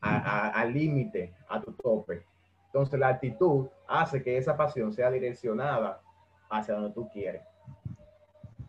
al 0.00 0.72
límite, 0.72 1.34
a, 1.48 1.60
tu 1.60 1.72
tope. 1.72 2.22
Entonces 2.66 2.98
la 2.98 3.08
actitud 3.08 3.68
hace 3.88 4.22
que 4.22 4.36
esa 4.36 4.56
pasión 4.56 4.92
sea 4.92 5.10
direccionada 5.10 6.00
hacia 6.48 6.74
donde 6.74 6.94
tú 6.94 7.08
quieres. 7.10 7.42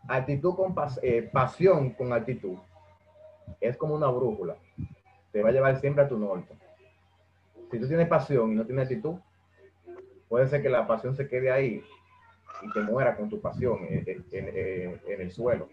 Actitud 0.08 0.54
con 0.54 0.74
eh, 1.02 1.28
pasión 1.32 1.90
con 1.90 2.12
actitud 2.12 2.56
es 3.60 3.76
como 3.76 3.94
una 3.94 4.08
brújula. 4.08 4.56
Te 5.38 5.44
va 5.44 5.50
a 5.50 5.52
llevar 5.52 5.80
siempre 5.80 6.02
a 6.02 6.08
tu 6.08 6.18
norte. 6.18 6.52
Si 7.70 7.78
tú 7.78 7.86
tienes 7.86 8.08
pasión 8.08 8.50
y 8.50 8.56
no 8.56 8.66
tienes 8.66 8.86
actitud, 8.86 9.20
puede 10.28 10.48
ser 10.48 10.60
que 10.62 10.68
la 10.68 10.84
pasión 10.84 11.14
se 11.14 11.28
quede 11.28 11.48
ahí 11.48 11.80
y 12.60 12.72
te 12.72 12.80
muera 12.80 13.16
con 13.16 13.28
tu 13.28 13.40
pasión 13.40 13.86
en, 13.88 15.00
el 15.06 15.30
suelo. 15.30 15.68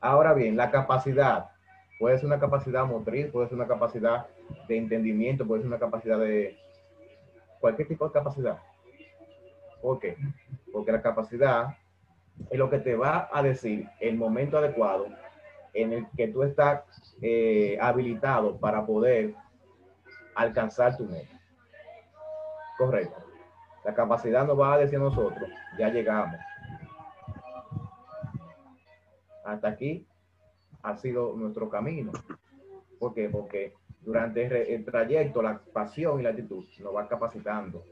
Ahora 0.00 0.32
bien, 0.32 0.56
la 0.56 0.70
capacidad 0.70 1.50
puede 1.98 2.18
ser 2.18 2.26
una 2.26 2.38
capacidad 2.38 2.86
motriz, 2.86 3.26
puede 3.32 3.48
ser 3.48 3.56
una 3.56 3.66
capacidad 3.66 4.28
de 4.68 4.76
entendimiento, 4.76 5.44
puede 5.44 5.62
ser 5.62 5.68
una 5.68 5.80
capacidad 5.80 6.20
de 6.20 6.56
cualquier 7.58 7.88
tipo 7.88 8.06
de 8.06 8.12
capacidad. 8.12 8.58
¿Por 9.82 9.98
qué? 9.98 10.16
Porque 10.72 10.92
la 10.92 11.02
capacidad 11.02 11.76
es 12.48 12.56
lo 12.56 12.70
que 12.70 12.78
te 12.78 12.94
va 12.94 13.28
a 13.32 13.42
decir 13.42 13.88
el 13.98 14.16
momento 14.16 14.56
adecuado 14.56 15.08
en 15.82 15.92
el 15.92 16.06
que 16.16 16.28
tú 16.28 16.42
estás 16.42 16.82
eh, 17.22 17.78
habilitado 17.80 18.58
para 18.58 18.84
poder 18.84 19.34
alcanzar 20.34 20.96
tu 20.96 21.04
meta. 21.04 21.40
Correcto. 22.76 23.16
La 23.84 23.94
capacidad 23.94 24.46
nos 24.46 24.58
va 24.58 24.74
a 24.74 24.78
decir 24.78 24.98
nosotros, 24.98 25.48
ya 25.78 25.88
llegamos. 25.88 26.36
Hasta 29.44 29.68
aquí 29.68 30.06
ha 30.82 30.96
sido 30.96 31.34
nuestro 31.36 31.68
camino. 31.68 32.12
¿Por 32.98 33.14
qué? 33.14 33.28
Porque 33.28 33.74
durante 34.00 34.74
el 34.74 34.84
trayecto, 34.84 35.42
la 35.42 35.58
pasión 35.58 36.20
y 36.20 36.22
la 36.22 36.30
actitud 36.30 36.64
nos 36.80 36.94
va 36.94 37.08
capacitando. 37.08 37.84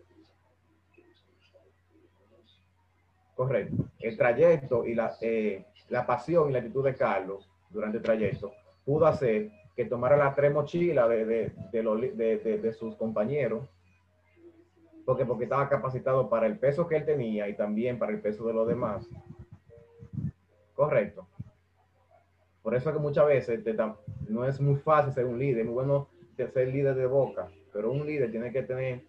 Correcto. 3.34 3.84
El 3.98 4.16
trayecto 4.16 4.86
y 4.86 4.94
la, 4.94 5.14
eh, 5.20 5.66
la 5.88 6.06
pasión 6.06 6.50
y 6.50 6.52
la 6.52 6.58
actitud 6.60 6.84
de 6.84 6.94
Carlos 6.94 7.50
durante 7.70 7.98
el 7.98 8.02
trayecto 8.02 8.52
pudo 8.84 9.06
hacer 9.06 9.50
que 9.74 9.84
tomara 9.84 10.16
las 10.16 10.34
tres 10.34 10.52
mochilas 10.52 11.08
de, 11.08 11.24
de, 11.26 11.52
de, 11.72 12.58
de 12.58 12.72
sus 12.72 12.96
compañeros, 12.96 13.68
porque, 15.04 15.26
porque 15.26 15.44
estaba 15.44 15.68
capacitado 15.68 16.30
para 16.30 16.46
el 16.46 16.58
peso 16.58 16.88
que 16.88 16.96
él 16.96 17.04
tenía 17.04 17.48
y 17.48 17.54
también 17.54 17.98
para 17.98 18.12
el 18.12 18.20
peso 18.20 18.46
de 18.46 18.54
los 18.54 18.66
demás. 18.66 19.06
Correcto. 20.74 21.26
Por 22.62 22.74
eso 22.74 22.88
es 22.88 22.96
que 22.96 23.02
muchas 23.02 23.26
veces 23.26 23.62
te, 23.62 23.76
no 24.28 24.44
es 24.44 24.60
muy 24.60 24.76
fácil 24.76 25.12
ser 25.12 25.26
un 25.26 25.38
líder, 25.38 25.60
es 25.60 25.66
muy 25.66 25.74
bueno 25.74 26.08
ser 26.36 26.68
líder 26.68 26.94
de 26.94 27.06
boca, 27.06 27.48
pero 27.72 27.92
un 27.92 28.06
líder 28.06 28.30
tiene 28.30 28.50
que 28.50 28.62
tener 28.62 29.02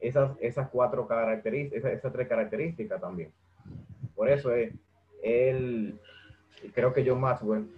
esas, 0.00 0.36
esas 0.40 0.68
cuatro 0.68 1.06
características, 1.06 1.78
esas, 1.78 1.98
esas 1.98 2.12
tres 2.12 2.28
características 2.28 3.00
también. 3.00 3.32
Por 4.14 4.28
eso 4.28 4.52
es, 4.52 4.72
él, 5.22 6.00
creo 6.74 6.92
que 6.92 7.08
John 7.08 7.20
Maxwell 7.20 7.68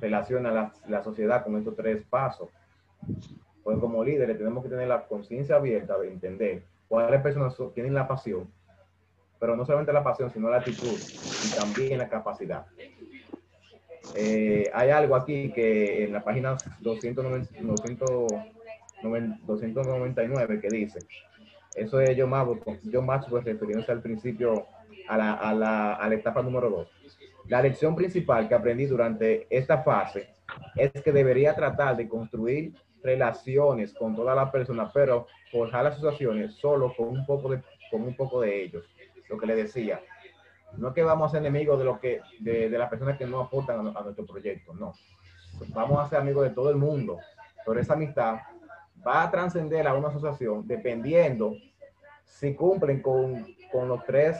relaciona 0.00 0.50
la, 0.50 0.72
la 0.88 1.02
sociedad 1.02 1.44
con 1.44 1.56
estos 1.56 1.76
tres 1.76 2.04
pasos. 2.08 2.48
Pues 3.62 3.78
como 3.78 4.02
líderes 4.02 4.38
tenemos 4.38 4.62
que 4.62 4.70
tener 4.70 4.88
la 4.88 5.06
conciencia 5.06 5.56
abierta 5.56 5.98
de 5.98 6.08
entender 6.08 6.62
cuáles 6.88 7.20
personas 7.20 7.54
tienen 7.74 7.94
la 7.94 8.08
pasión, 8.08 8.50
pero 9.38 9.54
no 9.56 9.64
solamente 9.64 9.92
la 9.92 10.02
pasión, 10.02 10.30
sino 10.30 10.48
la 10.48 10.58
actitud 10.58 10.98
y 10.98 11.54
también 11.58 11.98
la 11.98 12.08
capacidad. 12.08 12.66
Eh, 14.14 14.70
hay 14.72 14.90
algo 14.90 15.14
aquí 15.14 15.52
que 15.52 16.04
en 16.04 16.12
la 16.12 16.24
página 16.24 16.56
290, 16.80 17.54
299 19.46 20.60
que 20.60 20.68
dice, 20.68 20.98
eso 21.74 22.00
es 22.00 22.16
John 22.18 22.30
Maxwell, 22.30 22.80
John 22.90 23.06
Maxwell 23.06 23.44
refiriéndose 23.44 23.92
al 23.92 24.00
principio, 24.00 24.66
a 25.08 25.16
la, 25.16 25.34
a, 25.34 25.54
la, 25.54 25.94
a 25.94 26.08
la 26.08 26.14
etapa 26.14 26.42
número 26.42 26.70
2. 26.70 26.88
La 27.48 27.62
lección 27.62 27.96
principal 27.96 28.46
que 28.46 28.54
aprendí 28.54 28.84
durante 28.84 29.46
esta 29.48 29.82
fase 29.82 30.34
es 30.76 30.92
que 30.92 31.12
debería 31.12 31.54
tratar 31.54 31.96
de 31.96 32.06
construir 32.06 32.74
relaciones 33.02 33.94
con 33.94 34.14
todas 34.14 34.36
las 34.36 34.50
personas, 34.50 34.90
pero 34.92 35.26
forjar 35.50 35.84
las 35.84 35.96
asociaciones 35.96 36.54
solo 36.56 36.92
con 36.94 37.08
un 37.08 37.24
poco 37.24 37.48
de, 37.48 37.62
con 37.90 38.02
un 38.02 38.14
poco 38.14 38.42
de 38.42 38.64
ellos. 38.64 38.84
Lo 39.30 39.38
que 39.38 39.46
le 39.46 39.56
decía, 39.56 40.00
no 40.76 40.88
es 40.88 40.94
que 40.94 41.02
vamos 41.02 41.28
a 41.28 41.30
ser 41.30 41.40
enemigos 41.40 41.78
de 41.78 41.84
lo 41.86 41.98
que 41.98 42.20
de, 42.38 42.68
de 42.68 42.78
las 42.78 42.90
personas 42.90 43.16
que 43.16 43.26
no 43.26 43.40
aportan 43.40 43.86
a, 43.86 43.98
a, 43.98 44.02
nuestro 44.02 44.26
proyecto, 44.26 44.74
no. 44.74 44.92
Vamos 45.68 45.98
a 46.00 46.08
ser 46.08 46.18
amigos 46.18 46.44
de 46.44 46.54
todo 46.54 46.68
el 46.68 46.76
mundo, 46.76 47.18
pero 47.64 47.80
esa 47.80 47.94
amistad 47.94 48.36
va 49.06 49.22
a 49.22 49.30
trascender 49.30 49.88
a 49.88 49.94
una 49.94 50.08
asociación 50.08 50.66
dependiendo 50.66 51.54
si 52.24 52.54
cumplen 52.54 53.00
con, 53.00 53.46
con 53.72 53.88
los 53.88 54.04
tres 54.04 54.38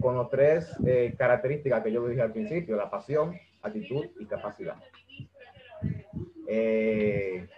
con 0.00 0.16
los 0.16 0.30
tres 0.30 0.74
eh, 0.86 1.14
características 1.16 1.82
que 1.82 1.92
yo 1.92 2.06
dije 2.06 2.22
al 2.22 2.32
principio, 2.32 2.76
la 2.76 2.90
pasión, 2.90 3.36
actitud 3.62 4.06
y 4.18 4.26
capacidad. 4.26 4.76
Eh, 6.48 7.48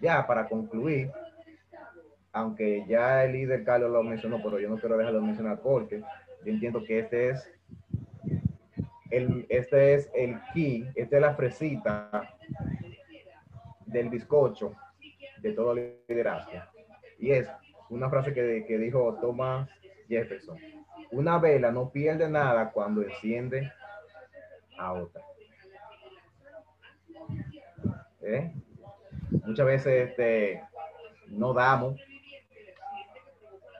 ya 0.00 0.26
para 0.26 0.48
concluir, 0.48 1.10
aunque 2.32 2.84
ya 2.88 3.24
el 3.24 3.32
líder 3.32 3.64
Carlos 3.64 3.90
lo 3.90 4.02
mencionó, 4.02 4.40
pero 4.42 4.58
yo 4.58 4.68
no 4.68 4.78
quiero 4.78 4.96
dejarlo 4.96 5.20
de 5.20 5.26
mencionar 5.26 5.60
porque 5.60 6.00
yo 6.00 6.52
entiendo 6.52 6.82
que 6.84 7.00
este 7.00 7.30
es 7.30 7.52
el, 9.10 9.46
este 9.48 9.94
es 9.94 10.10
el 10.14 10.40
key, 10.54 10.88
esta 10.94 11.16
es 11.16 11.22
la 11.22 11.34
fresita 11.34 12.30
del 13.86 14.08
bizcocho 14.08 14.74
de 15.42 15.52
todo 15.52 15.74
liderazgo. 15.74 16.52
Y 17.18 17.32
es 17.32 17.48
una 17.88 18.08
frase 18.08 18.32
que, 18.32 18.64
que 18.66 18.78
dijo 18.78 19.18
Thomas 19.20 19.68
Jefferson. 20.08 20.56
Una 21.12 21.38
vela 21.38 21.72
no 21.72 21.90
pierde 21.90 22.28
nada 22.28 22.70
cuando 22.70 23.02
enciende 23.02 23.72
a 24.78 24.92
otra. 24.92 25.22
¿Eh? 28.22 28.52
Muchas 29.44 29.66
veces 29.66 30.10
este, 30.10 30.62
no 31.28 31.52
damos 31.52 32.00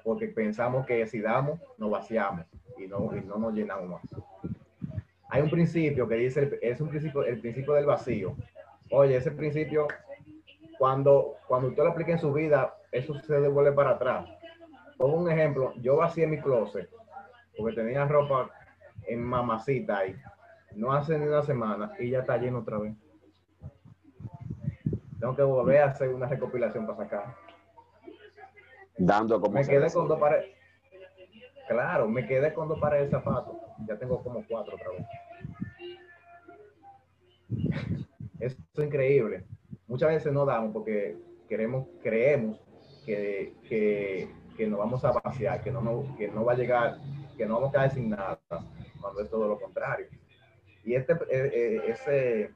porque 0.02 0.28
pensamos 0.28 0.86
que 0.86 1.06
si 1.06 1.20
damos, 1.20 1.60
nos 1.78 1.90
vaciamos 1.90 2.46
y 2.78 2.86
no, 2.86 3.14
y 3.16 3.20
no 3.20 3.38
nos 3.38 3.54
llenamos 3.54 3.88
más. 3.88 4.02
Hay 5.28 5.42
un 5.42 5.50
principio 5.50 6.08
que 6.08 6.16
dice, 6.16 6.58
es 6.60 6.80
un 6.80 6.88
principio, 6.88 7.24
el 7.24 7.40
principio 7.40 7.74
del 7.74 7.86
vacío. 7.86 8.34
Oye, 8.90 9.16
ese 9.16 9.30
principio, 9.30 9.86
cuando, 10.78 11.36
cuando 11.46 11.68
usted 11.68 11.84
lo 11.84 11.90
aplica 11.90 12.10
en 12.10 12.18
su 12.18 12.32
vida, 12.32 12.74
eso 12.90 13.14
se 13.20 13.40
devuelve 13.40 13.70
para 13.72 13.90
atrás. 13.90 14.28
Pongo 14.96 15.18
un 15.18 15.30
ejemplo, 15.30 15.72
yo 15.76 15.96
vacié 15.96 16.26
mi 16.26 16.40
closet 16.40 16.90
porque 17.60 17.76
tenía 17.76 18.04
ropa 18.06 18.50
en 19.06 19.22
mamacita 19.22 19.98
ahí. 19.98 20.16
no 20.76 20.92
hace 20.92 21.18
ni 21.18 21.26
una 21.26 21.42
semana 21.42 21.92
y 21.98 22.10
ya 22.10 22.20
está 22.20 22.36
lleno 22.36 22.58
otra 22.60 22.78
vez. 22.78 22.94
Tengo 25.18 25.36
que 25.36 25.42
volver 25.42 25.82
a 25.82 25.86
hacer 25.86 26.08
una 26.08 26.26
recopilación 26.26 26.86
para 26.86 26.98
sacar. 26.98 27.34
Dando 28.96 29.40
como 29.40 29.54
Me 29.54 29.66
quedé 29.66 29.90
con 29.92 30.08
dos 30.08 30.18
pares. 30.18 30.46
Claro, 31.68 32.08
me 32.08 32.26
quedé 32.26 32.52
con 32.52 32.68
dos 32.68 32.78
pares 32.80 33.02
de 33.04 33.10
zapatos. 33.10 33.56
Ya 33.86 33.96
tengo 33.98 34.22
como 34.22 34.44
cuatro 34.48 34.74
otra 34.76 34.90
vez. 34.90 35.06
Es 38.40 38.56
increíble. 38.78 39.44
Muchas 39.86 40.08
veces 40.08 40.32
no 40.32 40.46
damos 40.46 40.72
porque 40.72 41.14
queremos, 41.48 41.86
creemos 42.02 42.58
que, 43.04 43.52
que, 43.68 44.30
que 44.56 44.66
nos 44.66 44.78
vamos 44.78 45.04
a 45.04 45.12
vaciar, 45.12 45.62
que 45.62 45.70
no, 45.70 45.82
no- 45.82 46.16
que 46.16 46.28
no 46.28 46.44
va 46.44 46.52
a 46.52 46.56
llegar, 46.56 46.96
que 47.40 47.46
no 47.46 47.54
vamos 47.54 47.70
a 47.70 47.78
caer 47.78 47.90
sin 47.92 48.10
nada, 48.10 48.38
cuando 49.00 49.22
es 49.22 49.30
todo 49.30 49.48
lo 49.48 49.58
contrario. 49.58 50.08
Y 50.84 50.94
este, 50.94 51.14
eh, 51.14 51.18
eh, 51.30 51.82
ese, 51.86 52.50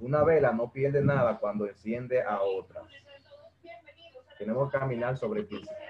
una 0.00 0.24
vela 0.24 0.50
no 0.50 0.72
pierde 0.72 1.00
nada 1.04 1.38
cuando 1.38 1.68
enciende 1.68 2.20
a 2.20 2.42
otra. 2.42 2.82
Tenemos 4.36 4.72
que 4.72 4.76
caminar 4.76 5.16
sobre, 5.16 5.46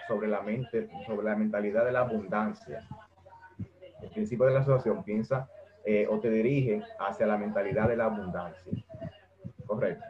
sobre 0.07 0.28
la 0.28 0.43
mente, 0.43 0.91
sobre 1.07 1.24
la 1.24 1.35
mentalidad 1.37 1.87
de 1.87 1.93
la 1.93 2.01
abundancia. 2.01 2.87
El 4.03 4.11
principio 4.11 4.45
de 4.45 4.53
la 4.53 4.61
asociación 4.61 5.03
piensa 5.03 5.49
eh, 5.83 6.07
o 6.07 6.20
te 6.20 6.28
dirige 6.28 6.83
hacia 6.99 7.26
la 7.26 7.39
mentalidad 7.39 7.89
de 7.89 7.97
la 7.97 8.05
abundancia. 8.05 8.72
Correcto. 9.64 10.05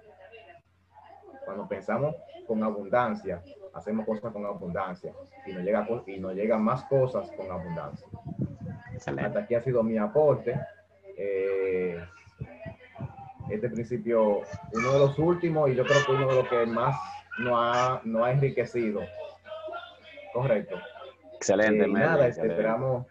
Cuando 1.44 1.68
pensamos 1.68 2.16
con 2.48 2.64
abundancia, 2.64 3.40
hacemos 3.74 4.06
cosas 4.06 4.32
con 4.32 4.44
abundancia 4.44 5.12
y 5.46 5.52
nos 5.52 5.62
llega, 5.64 5.86
y 6.06 6.18
nos 6.18 6.34
llegan 6.34 6.62
más 6.62 6.84
cosas 6.84 7.30
con 7.32 7.50
abundancia. 7.50 8.06
Excelente. 8.92 9.26
Hasta 9.26 9.40
aquí 9.40 9.54
ha 9.54 9.62
sido 9.62 9.82
mi 9.82 9.96
aporte. 9.98 10.58
Eh, 11.16 11.98
este 13.50 13.68
principio, 13.68 14.42
uno 14.72 14.92
de 14.92 14.98
los 14.98 15.18
últimos 15.18 15.70
y 15.70 15.74
yo 15.74 15.84
creo 15.84 16.04
que 16.06 16.12
uno 16.12 16.28
de 16.28 16.34
los 16.36 16.48
que 16.48 16.66
más 16.66 16.96
nos 17.38 17.52
ha, 17.54 18.00
nos 18.04 18.22
ha 18.26 18.32
enriquecido. 18.32 19.00
Correcto. 20.32 20.76
Excelente, 21.34 21.84
Eh, 21.84 21.88
nada, 21.88 22.14
este, 22.14 22.28
excelente. 22.28 22.54
esperamos, 22.54 23.06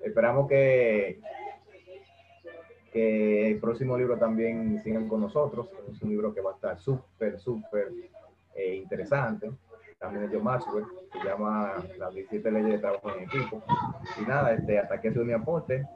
esperamos 0.00 0.48
que, 0.48 1.20
que 2.92 3.48
el 3.50 3.58
próximo 3.58 3.96
libro 3.96 4.18
también 4.18 4.80
sigan 4.82 5.08
con 5.08 5.22
nosotros. 5.22 5.68
Es 5.90 6.00
un 6.02 6.10
libro 6.10 6.32
que 6.34 6.40
va 6.40 6.52
a 6.52 6.54
estar 6.54 6.78
súper, 6.78 7.40
súper 7.40 7.88
eh, 8.54 8.76
interesante. 8.76 9.50
También 9.98 10.28
de 10.30 10.38
Maxwell, 10.38 10.84
se 11.12 11.28
llama 11.28 11.74
Las 11.96 12.12
17 12.12 12.50
leyes 12.50 12.72
de 12.72 12.78
trabajo 12.80 13.10
en 13.14 13.22
equipo. 13.24 13.62
Y 14.20 14.22
nada, 14.26 14.52
este, 14.52 14.78
hasta 14.78 14.96
aquí 14.96 15.08
ha 15.08 15.12
sido 15.12 15.24
mi 15.24 15.32
aporte. 15.32 15.86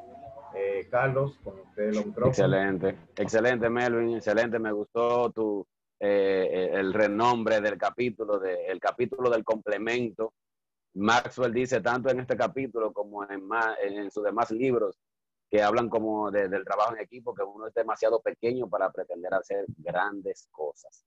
Eh, 0.55 0.87
Carlos, 0.91 1.39
con 1.43 1.59
usted 1.61 1.93
los 1.93 2.07
micrófonos. 2.07 2.39
Excelente, 2.39 2.97
excelente 3.17 3.69
Melvin, 3.69 4.15
excelente, 4.17 4.59
me 4.59 4.73
gustó 4.73 5.31
tu 5.33 5.67
eh, 5.99 6.71
el 6.73 6.93
renombre 6.95 7.61
del 7.61 7.77
capítulo, 7.77 8.39
de, 8.39 8.67
el 8.67 8.79
capítulo 8.81 9.29
del 9.29 9.43
complemento. 9.45 10.33
Maxwell 10.95 11.53
dice 11.53 11.81
tanto 11.81 12.09
en 12.09 12.21
este 12.21 12.37
capítulo 12.37 12.93
como 12.93 13.25
en, 13.29 13.47
más, 13.47 13.77
en 13.83 14.11
sus 14.11 14.23
demás 14.25 14.51
libros 14.51 14.99
que 15.51 15.63
hablan 15.63 15.89
como 15.91 16.31
de- 16.31 16.49
del 16.49 16.65
trabajo 16.65 16.95
en 16.95 17.01
equipo, 17.03 17.35
que 17.35 17.43
uno 17.43 17.67
es 17.67 17.75
demasiado 17.75 18.21
pequeño 18.21 18.69
para 18.69 18.91
pretender 18.91 19.35
hacer 19.35 19.65
grandes 19.79 20.49
cosas. 20.51 21.05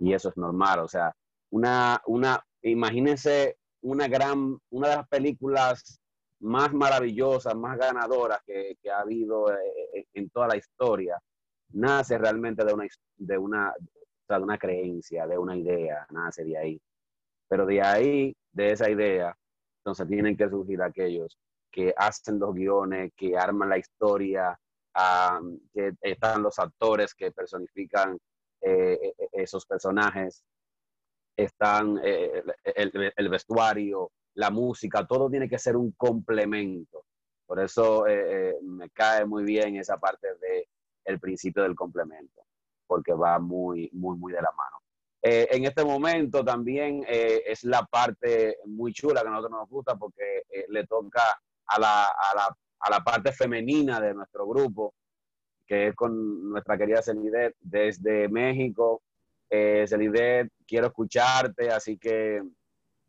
Y 0.00 0.14
eso 0.14 0.30
es 0.30 0.36
normal, 0.36 0.80
o 0.80 0.88
sea, 0.88 1.14
una, 1.50 2.00
una, 2.06 2.42
imagínense 2.62 3.58
una 3.82 4.08
gran, 4.08 4.58
una 4.70 4.88
de 4.88 4.96
las 4.96 5.08
películas 5.08 6.00
más 6.40 6.72
maravillosas, 6.72 7.54
más 7.54 7.76
ganadoras 7.78 8.40
que, 8.46 8.76
que 8.82 8.90
ha 8.90 9.00
habido 9.00 9.52
eh, 9.52 9.58
eh, 9.94 10.06
en 10.14 10.30
toda 10.30 10.48
la 10.48 10.56
historia, 10.56 11.18
nace 11.72 12.16
realmente 12.16 12.64
de 12.64 12.72
una, 12.72 12.86
de 13.16 13.38
una, 13.38 13.74
de 14.28 14.38
una 14.38 14.58
creencia, 14.58 15.26
de 15.26 15.36
una 15.36 15.56
idea, 15.56 16.06
nace 16.10 16.44
de 16.44 16.56
ahí. 16.56 16.80
Pero 17.46 17.66
de 17.66 17.82
ahí, 17.82 18.34
de 18.52 18.72
esa 18.72 18.88
idea, 18.90 19.36
entonces 19.80 20.08
tienen 20.08 20.36
que 20.36 20.48
surgir 20.48 20.80
aquellos 20.82 21.36
que 21.70 21.92
hacen 21.96 22.38
los 22.38 22.54
guiones, 22.54 23.12
que 23.16 23.36
arman 23.36 23.68
la 23.68 23.78
historia, 23.78 24.58
ah, 24.94 25.40
que 25.74 25.92
están 26.00 26.42
los 26.42 26.58
actores 26.58 27.14
que 27.14 27.32
personifican 27.32 28.18
eh, 28.60 29.14
eh, 29.18 29.28
esos 29.32 29.66
personajes, 29.66 30.44
están 31.36 31.98
eh, 32.02 32.42
el, 32.64 33.28
vestuario, 33.28 34.12
la 34.34 34.50
música, 34.50 35.06
todo 35.06 35.30
tiene 35.30 35.48
que 35.48 35.58
ser 35.58 35.76
un 35.76 35.92
complemento. 35.92 37.04
Por 37.46 37.60
eso 37.60 38.06
eh, 38.06 38.50
eh, 38.50 38.54
me 38.62 38.90
cae 38.90 39.24
muy 39.24 39.44
bien 39.44 39.76
esa 39.76 39.98
parte 39.98 40.28
de 40.40 40.68
el 41.04 41.18
principio 41.18 41.62
del 41.62 41.74
complemento, 41.74 42.42
porque 42.86 43.12
va 43.12 43.38
muy, 43.38 43.90
muy, 43.92 44.16
muy 44.16 44.32
de 44.32 44.42
la 44.42 44.52
mano. 44.56 44.76
Eh, 45.22 45.48
en 45.50 45.64
este 45.64 45.84
momento 45.84 46.44
también 46.44 47.04
eh, 47.06 47.42
es 47.46 47.64
la 47.64 47.84
parte 47.84 48.58
muy 48.66 48.92
chula 48.92 49.20
que 49.22 49.28
a 49.28 49.30
nosotros 49.30 49.60
nos 49.60 49.68
gusta 49.68 49.96
porque 49.96 50.44
eh, 50.48 50.64
le 50.68 50.86
toca 50.86 51.22
a 51.66 51.78
la, 51.78 52.04
a, 52.06 52.34
la, 52.34 52.56
a 52.80 52.90
la 52.90 53.00
parte 53.00 53.32
femenina 53.32 54.00
de 54.00 54.14
nuestro 54.14 54.46
grupo, 54.46 54.94
que 55.70 55.86
es 55.86 55.94
con 55.94 56.50
nuestra 56.50 56.76
querida 56.76 57.00
Celidet 57.00 57.54
desde 57.60 58.28
México. 58.28 59.02
Eh, 59.48 59.84
Celidet, 59.86 60.50
quiero 60.66 60.88
escucharte, 60.88 61.70
así 61.70 61.96
que 61.96 62.42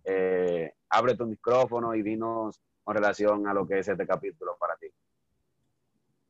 eh, 0.04 0.72
abre 0.88 1.16
tu 1.16 1.26
micrófono 1.26 1.96
y 1.96 2.04
dinos 2.04 2.62
con 2.84 2.96
relación 2.96 3.48
a 3.48 3.56
lo 3.56 3.66
que 3.66 3.80
es 3.80 3.88
este 3.88 4.06
capítulo 4.06 4.58
para 4.60 4.76
ti. 4.76 4.86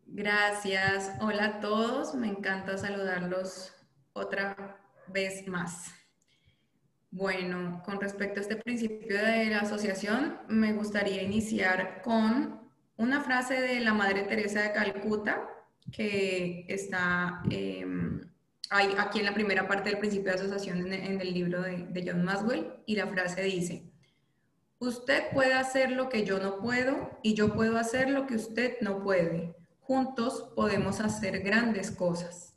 Gracias. 0.06 1.12
Hola 1.20 1.46
a 1.46 1.60
todos. 1.60 2.16
Me 2.16 2.30
encanta 2.30 2.78
saludarlos 2.78 3.76
otra 4.14 4.80
vez 5.08 5.46
más. 5.50 5.92
Bueno, 7.10 7.84
con 7.84 8.00
respecto 8.00 8.40
a 8.40 8.44
este 8.44 8.56
principio 8.56 9.18
de 9.18 9.48
la 9.48 9.60
asociación, 9.60 10.40
me 10.48 10.72
gustaría 10.72 11.24
iniciar 11.24 12.02
con 12.02 12.72
una 12.96 13.20
frase 13.20 13.60
de 13.60 13.82
la 13.82 13.94
Madre 13.94 14.24
Teresa 14.24 14.62
de 14.62 14.72
Calcuta 14.72 15.58
que 15.92 16.66
está 16.68 17.42
eh, 17.50 17.86
aquí 18.70 19.20
en 19.20 19.26
la 19.26 19.34
primera 19.34 19.68
parte 19.68 19.90
del 19.90 20.00
principio 20.00 20.32
de 20.32 20.40
asociación 20.40 20.94
en, 20.94 21.22
el 21.22 21.34
libro 21.34 21.62
de, 21.62 21.88
de 21.90 22.12
John 22.12 22.24
Maswell 22.24 22.74
y 22.86 22.96
la 22.96 23.08
frase 23.08 23.44
dice, 23.44 23.92
usted 24.80 25.24
puede 25.34 25.54
hacer 25.54 25.92
lo 25.92 26.10
que 26.10 26.26
yo 26.26 26.40
no 26.40 26.60
puedo 26.60 27.20
y 27.24 27.34
yo 27.34 27.54
puedo 27.54 27.78
hacer 27.78 28.10
lo 28.10 28.28
que 28.28 28.36
usted 28.36 28.78
no 28.82 29.04
puede. 29.04 29.56
Juntos 29.80 30.52
podemos 30.56 31.00
hacer 31.00 31.42
grandes 31.42 31.92
cosas. 31.92 32.52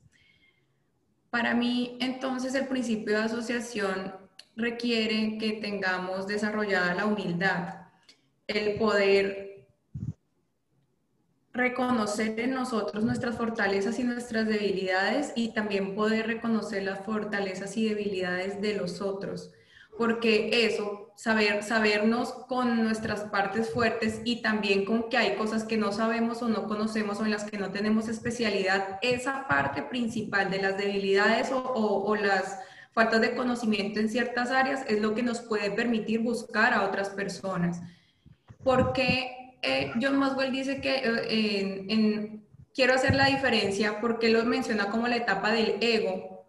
Para 1.34 1.52
mí, 1.52 1.98
entonces, 2.00 2.54
el 2.54 2.68
principio 2.68 3.18
de 3.18 3.24
asociación 3.24 4.14
requiere 4.54 5.36
que 5.38 5.54
tengamos 5.54 6.28
desarrollada 6.28 6.94
la 6.94 7.06
humildad, 7.06 7.88
el 8.46 8.78
poder 8.78 9.43
reconocer 11.54 12.38
en 12.40 12.52
nosotros 12.52 13.04
nuestras 13.04 13.36
fortalezas 13.36 14.00
y 14.00 14.04
nuestras 14.04 14.46
debilidades 14.46 15.32
y 15.36 15.54
también 15.54 15.94
poder 15.94 16.26
reconocer 16.26 16.82
las 16.82 17.04
fortalezas 17.04 17.76
y 17.76 17.88
debilidades 17.88 18.60
de 18.60 18.74
los 18.74 19.00
otros, 19.00 19.52
porque 19.96 20.66
eso, 20.66 21.12
saber, 21.14 21.62
sabernos 21.62 22.32
con 22.48 22.82
nuestras 22.82 23.20
partes 23.20 23.70
fuertes 23.72 24.20
y 24.24 24.42
también 24.42 24.84
con 24.84 25.08
que 25.08 25.16
hay 25.16 25.36
cosas 25.36 25.62
que 25.62 25.76
no 25.76 25.92
sabemos 25.92 26.42
o 26.42 26.48
no 26.48 26.66
conocemos 26.66 27.20
o 27.20 27.24
en 27.24 27.30
las 27.30 27.44
que 27.44 27.56
no 27.56 27.70
tenemos 27.70 28.08
especialidad, 28.08 28.98
esa 29.00 29.46
parte 29.46 29.82
principal 29.82 30.50
de 30.50 30.60
las 30.60 30.76
debilidades 30.76 31.52
o, 31.52 31.62
o, 31.62 32.16
las 32.16 32.58
faltas 32.90 33.20
de 33.20 33.36
conocimiento 33.36 34.00
en 34.00 34.08
ciertas 34.08 34.50
áreas 34.50 34.84
es 34.88 35.00
lo 35.00 35.14
que 35.14 35.22
nos 35.22 35.40
puede 35.40 35.70
permitir 35.70 36.18
buscar 36.18 36.74
a 36.74 36.82
otras 36.82 37.10
personas. 37.10 37.80
Porque 38.64 39.43
eh, 39.64 39.92
John 40.00 40.16
Maswell 40.16 40.52
dice 40.52 40.80
que 40.80 41.02
eh, 41.04 42.40
quiero 42.74 42.94
hacer 42.94 43.14
la 43.14 43.26
diferencia 43.26 44.00
porque 44.00 44.28
lo 44.28 44.44
menciona 44.44 44.90
como 44.90 45.08
la 45.08 45.16
etapa 45.16 45.52
del 45.52 45.76
ego, 45.80 46.46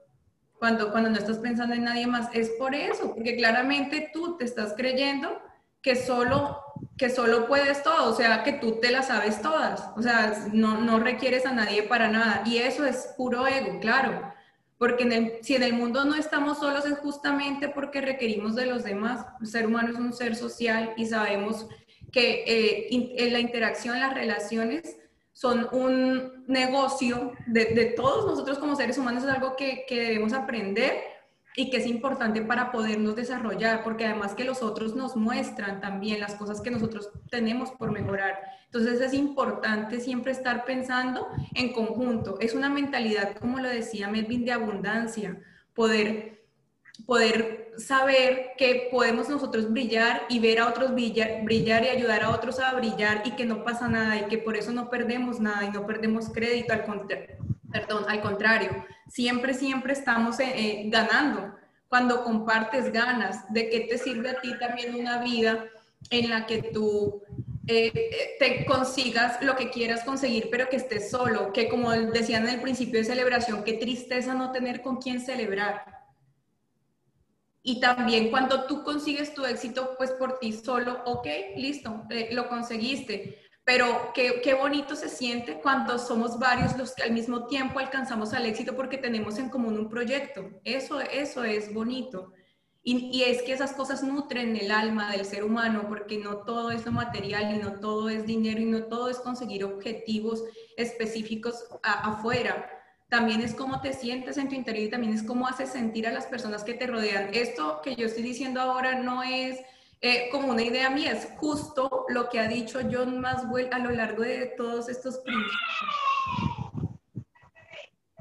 cuando, 0.59 0.91
cuando 0.91 1.09
no 1.09 1.17
estás 1.17 1.37
pensando 1.37 1.75
en 1.75 1.83
nadie 1.83 2.07
más, 2.07 2.29
es 2.33 2.49
por 2.51 2.73
eso, 2.73 3.13
porque 3.13 3.35
claramente 3.35 4.09
tú 4.13 4.37
te 4.37 4.45
estás 4.45 4.73
creyendo 4.75 5.39
que 5.81 5.95
solo, 5.95 6.59
que 6.97 7.09
solo 7.09 7.47
puedes 7.47 7.83
todo, 7.83 8.09
o 8.11 8.15
sea, 8.15 8.43
que 8.43 8.53
tú 8.53 8.79
te 8.79 8.89
las 8.89 9.07
sabes 9.07 9.41
todas, 9.41 9.89
o 9.95 10.01
sea, 10.01 10.47
no, 10.51 10.81
no 10.81 10.99
requieres 10.99 11.45
a 11.45 11.51
nadie 11.51 11.83
para 11.83 12.07
nada, 12.07 12.41
y 12.45 12.57
eso 12.57 12.85
es 12.85 13.13
puro 13.15 13.45
ego, 13.45 13.79
claro, 13.79 14.33
porque 14.77 15.39
si 15.41 15.55
en 15.55 15.63
el 15.63 15.73
mundo 15.73 16.03
no 16.05 16.15
estamos 16.15 16.59
solos 16.59 16.85
es 16.85 16.97
justamente 16.97 17.69
porque 17.69 18.01
requerimos 18.01 18.55
de 18.55 18.65
los 18.65 18.83
demás, 18.83 19.25
el 19.39 19.47
ser 19.47 19.67
humano 19.67 19.89
es 19.89 19.95
un 19.95 20.13
ser 20.13 20.35
social 20.35 20.93
y 20.97 21.05
sabemos 21.05 21.67
que 22.15 22.45
eh, 22.47 22.87
in, 22.91 23.33
la 23.33 23.41
interacción, 23.41 23.99
las 23.99 24.13
relaciones, 24.13 24.97
son 25.33 25.67
un 25.73 26.45
negocio 26.47 27.33
de, 27.45 27.93
todos 27.93 28.25
nosotros 28.25 28.57
como 28.57 28.77
seres 28.77 28.97
humanos, 28.97 29.25
es 29.25 29.29
algo 29.29 29.57
que, 29.57 29.83
que, 29.85 29.99
debemos 29.99 30.31
aprender 30.31 30.93
y 31.57 31.69
que 31.69 31.75
es 31.75 31.85
importante 31.85 32.41
para 32.41 32.71
podernos 32.71 33.17
desarrollar, 33.17 33.83
porque 33.83 34.05
además 34.05 34.33
que 34.33 34.45
los 34.45 34.63
otros 34.63 34.95
nos 34.95 35.17
muestran 35.17 35.81
también 35.81 36.21
las 36.21 36.35
cosas 36.35 36.61
que 36.61 36.71
nosotros 36.71 37.09
tenemos 37.29 37.71
por 37.71 37.91
mejorar. 37.91 38.39
Entonces 38.67 39.01
es 39.01 39.13
importante 39.13 39.99
siempre 39.99 40.31
estar 40.31 40.63
pensando 40.63 41.27
en 41.53 41.73
conjunto. 41.73 42.37
Es 42.39 42.53
una 42.53 42.69
mentalidad, 42.69 43.35
como 43.35 43.59
lo 43.59 43.67
decía 43.67 44.07
Melvin, 44.07 44.45
de 44.45 44.53
abundancia, 44.53 45.37
poder, 45.73 46.44
poder 47.05 47.73
saber 47.77 48.51
que 48.57 48.87
podemos 48.91 49.29
nosotros 49.29 49.71
brillar 49.71 50.23
y 50.29 50.39
ver 50.39 50.59
a 50.59 50.67
otros 50.67 50.93
brillar, 50.93 51.43
brillar 51.43 51.83
y 51.83 51.89
ayudar 51.89 52.23
a 52.23 52.29
otros 52.29 52.59
a 52.59 52.73
brillar 52.73 53.23
y 53.25 53.31
que 53.31 53.45
no 53.45 53.63
pasa 53.63 53.87
nada 53.87 54.17
y 54.17 54.25
que 54.25 54.37
por 54.37 54.55
eso 54.55 54.71
no 54.71 54.89
perdemos 54.89 55.39
nada 55.39 55.65
y 55.65 55.71
no 55.71 55.85
perdemos 55.85 56.29
crédito, 56.29 56.73
al 56.73 56.85
Perdón, 57.71 58.05
al 58.07 58.21
contrario, 58.21 58.85
siempre, 59.09 59.53
siempre 59.53 59.93
estamos 59.93 60.39
eh, 60.39 60.53
eh, 60.55 60.83
ganando. 60.87 61.55
Cuando 61.89 62.23
compartes 62.23 62.91
ganas, 62.91 63.51
¿de 63.53 63.69
qué 63.69 63.81
te 63.81 63.97
sirve 63.97 64.29
a 64.29 64.41
ti 64.41 64.57
también 64.57 64.95
una 64.95 65.21
vida 65.21 65.65
en 66.09 66.29
la 66.29 66.45
que 66.45 66.61
tú 66.61 67.21
eh, 67.67 68.35
te 68.39 68.65
consigas 68.65 69.41
lo 69.41 69.55
que 69.55 69.69
quieras 69.69 70.03
conseguir, 70.03 70.47
pero 70.49 70.69
que 70.69 70.77
estés 70.77 71.11
solo? 71.11 71.51
Que 71.51 71.67
como 71.67 71.91
decían 71.91 72.47
en 72.47 72.55
el 72.55 72.61
principio 72.61 72.99
de 72.99 73.05
celebración, 73.05 73.63
qué 73.63 73.73
tristeza 73.73 74.33
no 74.33 74.51
tener 74.51 74.81
con 74.81 74.97
quién 74.97 75.19
celebrar. 75.19 75.94
Y 77.67 77.79
también 77.79 78.29
cuando 78.29 78.65
tú 78.65 78.83
consigues 78.83 79.33
tu 79.33 79.43
éxito, 79.43 79.95
pues 79.97 80.11
por 80.11 80.37
ti 80.39 80.53
solo, 80.53 81.01
ok, 81.05 81.27
listo, 81.57 82.03
lo 82.31 82.47
conseguiste 82.47 83.41
pero 83.65 84.11
qué, 84.13 84.41
qué, 84.43 84.53
bonito 84.53 84.95
se 84.95 85.09
siente 85.09 85.59
cuando 85.59 85.97
somos 85.97 86.37
varios 86.37 86.77
los 86.77 86.93
que 86.93 87.01
al 87.01 87.11
mismo 87.11 87.47
tiempo 87.47 87.79
alcanzamos 87.79 88.31
al 88.33 88.45
éxito 88.45 88.75
porque 88.75 88.99
tenemos 88.99 89.39
en 89.39 89.49
común 89.49 89.79
un 89.79 89.89
proyecto. 89.89 90.51
Eso, 90.63 90.99
eso 91.01 91.43
es 91.43 91.73
bonito. 91.73 92.31
Y, 92.83 93.09
y, 93.11 93.23
es 93.23 93.41
que 93.41 93.53
esas 93.53 93.73
cosas 93.73 94.03
nutren 94.03 94.55
el 94.55 94.69
alma 94.69 95.11
del 95.11 95.25
ser 95.25 95.43
humano 95.43 95.85
porque 95.89 96.19
no 96.19 96.43
todo 96.43 96.69
es 96.69 96.85
lo 96.85 96.91
material 96.91 97.55
y 97.55 97.57
no 97.57 97.79
todo 97.79 98.09
es 98.09 98.27
dinero 98.27 98.61
y 98.61 98.65
no 98.65 98.83
todo 98.83 99.09
es 99.09 99.17
conseguir 99.17 99.63
objetivos 99.63 100.43
específicos 100.77 101.65
afuera. 101.81 102.74
También 103.09 103.41
es 103.41 103.53
cómo 103.53 103.81
te 103.81 103.93
sientes 103.93 104.37
en 104.37 104.49
tu 104.49 104.55
interior 104.55 104.87
y 104.87 104.89
también 104.89 105.13
es 105.13 105.23
cómo 105.23 105.47
haces 105.47 105.69
sentir 105.69 106.07
a 106.07 106.11
las 106.11 106.25
personas 106.25 106.63
que 106.63 106.73
te 106.73 106.87
rodean. 106.87 107.29
Esto 107.33 107.81
que 107.83 107.95
yo 107.95 108.07
estoy 108.07 108.23
diciendo 108.23 108.59
ahora 108.61 108.95
no 108.95 109.21
es 109.23 109.59
eh, 110.01 110.29
como 110.31 110.49
una 110.49 110.61
idea 110.61 110.89
mía, 110.89 111.11
es 111.11 111.27
justo 111.37 112.05
lo 112.09 112.29
que 112.29 112.39
ha 112.39 112.47
dicho 112.47 112.79
John 112.91 113.19
Maswell 113.19 113.73
a 113.73 113.79
lo 113.79 113.91
largo 113.91 114.23
de 114.23 114.53
todos 114.57 114.89
estos 114.89 115.19
principios. 115.19 115.55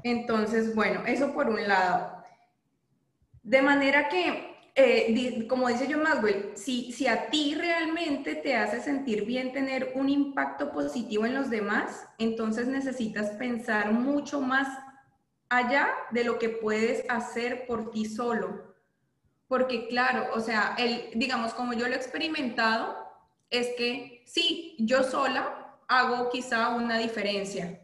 Entonces, 0.03 0.75
bueno, 0.75 1.03
eso 1.05 1.33
por 1.33 1.49
un 1.49 1.67
lado. 1.67 2.23
De 3.43 3.61
manera 3.61 4.07
que, 4.07 4.54
eh, 4.75 5.47
como 5.47 5.69
dice 5.69 5.87
John 5.89 6.03
Maswell, 6.03 6.51
si, 6.55 6.91
si 6.91 7.07
a 7.07 7.29
ti 7.29 7.55
realmente 7.55 8.35
te 8.35 8.55
hace 8.55 8.81
sentir 8.81 9.25
bien 9.25 9.53
tener 9.53 9.93
un 9.95 10.09
impacto 10.09 10.71
positivo 10.71 11.25
en 11.25 11.33
los 11.33 11.49
demás, 11.49 12.07
entonces 12.17 12.67
necesitas 12.67 13.31
pensar 13.31 13.93
mucho 13.93 14.41
más 14.41 14.67
allá 15.49 15.89
de 16.11 16.23
lo 16.23 16.37
que 16.37 16.49
puedes 16.49 17.09
hacer 17.09 17.65
por 17.67 17.91
ti 17.91 18.05
solo 18.05 18.75
porque 19.47 19.87
claro, 19.87 20.27
o 20.33 20.39
sea, 20.39 20.75
el, 20.77 21.11
digamos, 21.13 21.53
como 21.53 21.73
yo 21.73 21.87
lo 21.87 21.93
he 21.93 21.97
experimentado, 21.97 22.97
es 23.49 23.69
que 23.77 24.23
sí, 24.25 24.75
yo 24.79 25.03
sola 25.03 25.77
hago 25.87 26.29
quizá 26.29 26.69
una 26.69 26.97
diferencia, 26.97 27.79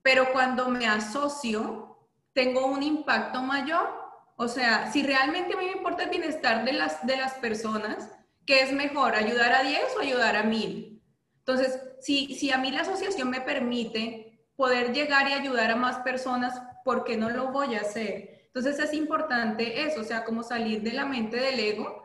pero 0.00 0.32
cuando 0.32 0.68
me 0.68 0.86
asocio, 0.86 2.08
tengo 2.32 2.66
un 2.66 2.82
impacto 2.82 3.42
mayor. 3.42 4.01
O 4.36 4.48
sea, 4.48 4.90
si 4.92 5.02
realmente 5.02 5.54
a 5.54 5.56
mí 5.56 5.66
me 5.66 5.72
importa 5.72 6.04
el 6.04 6.10
bienestar 6.10 6.64
de 6.64 6.72
las, 6.72 7.06
de 7.06 7.16
las 7.16 7.34
personas, 7.34 8.10
¿qué 8.46 8.60
es 8.60 8.72
mejor, 8.72 9.14
ayudar 9.14 9.52
a 9.52 9.62
10 9.62 9.80
o 9.96 10.00
ayudar 10.00 10.36
a 10.36 10.42
1000? 10.42 11.00
Entonces, 11.38 11.80
si, 12.00 12.34
si 12.34 12.50
a 12.50 12.58
mí 12.58 12.70
la 12.70 12.82
asociación 12.82 13.30
me 13.30 13.40
permite 13.40 14.46
poder 14.56 14.92
llegar 14.92 15.28
y 15.28 15.32
ayudar 15.32 15.70
a 15.70 15.76
más 15.76 15.98
personas, 15.98 16.60
¿por 16.84 17.04
qué 17.04 17.16
no 17.16 17.30
lo 17.30 17.52
voy 17.52 17.74
a 17.74 17.80
hacer? 17.80 18.32
Entonces 18.46 18.78
es 18.78 18.92
importante 18.92 19.82
eso, 19.86 20.02
o 20.02 20.04
sea, 20.04 20.24
como 20.24 20.42
salir 20.42 20.82
de 20.82 20.92
la 20.92 21.06
mente 21.06 21.38
del 21.38 21.58
ego. 21.58 22.02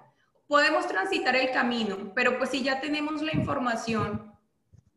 Podemos 0.47 0.87
transitar 0.87 1.35
el 1.35 1.51
camino, 1.51 2.13
pero 2.15 2.37
pues 2.37 2.51
si 2.51 2.63
ya 2.63 2.79
tenemos 2.79 3.21
la 3.21 3.35
información, 3.35 4.33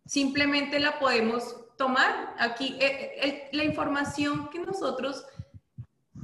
simplemente 0.06 0.78
la 0.78 1.00
podemos 1.00 1.56
tomar. 1.76 2.34
Aquí 2.38 2.76
eh, 2.80 3.12
eh, 3.16 3.48
la 3.52 3.64
información 3.64 4.48
que 4.50 4.60
nosotros 4.60 5.26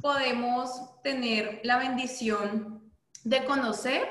podemos 0.01 0.71
tener 1.03 1.61
la 1.65 1.79
bendición 1.79 2.93
de 3.25 3.45
conocer 3.45 4.07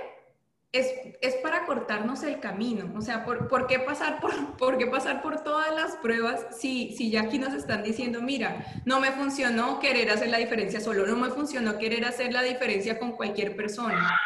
es, 0.72 1.36
para 1.42 1.66
cortarnos 1.66 2.24
el 2.24 2.40
camino. 2.40 2.92
O 2.98 3.02
sea, 3.02 3.24
¿por, 3.24 3.68
qué 3.68 3.80
pasar 3.80 4.20
por, 4.20 4.58
por, 4.58 4.78
qué 4.78 4.88
pasar 4.88 5.22
por 5.22 5.44
todas 5.44 5.74
las 5.74 5.96
pruebas 5.98 6.46
si, 6.58 6.96
si 6.96 7.10
ya 7.10 7.22
aquí 7.22 7.40
nos 7.40 7.54
están 7.54 7.84
diciendo, 7.84 8.22
mira, 8.22 8.66
no 8.86 9.00
me 9.00 9.12
funcionó 9.12 9.80
querer 9.80 10.10
hacer 10.12 10.30
la 10.30 10.38
diferencia 10.38 10.82
solo, 10.82 11.06
no 11.06 11.16
me 11.16 11.30
funcionó 11.30 11.78
querer 11.78 12.06
hacer 12.06 12.34
la 12.34 12.42
diferencia 12.42 13.00
con 13.00 13.14
cualquier 13.14 13.56
persona. 13.56 14.20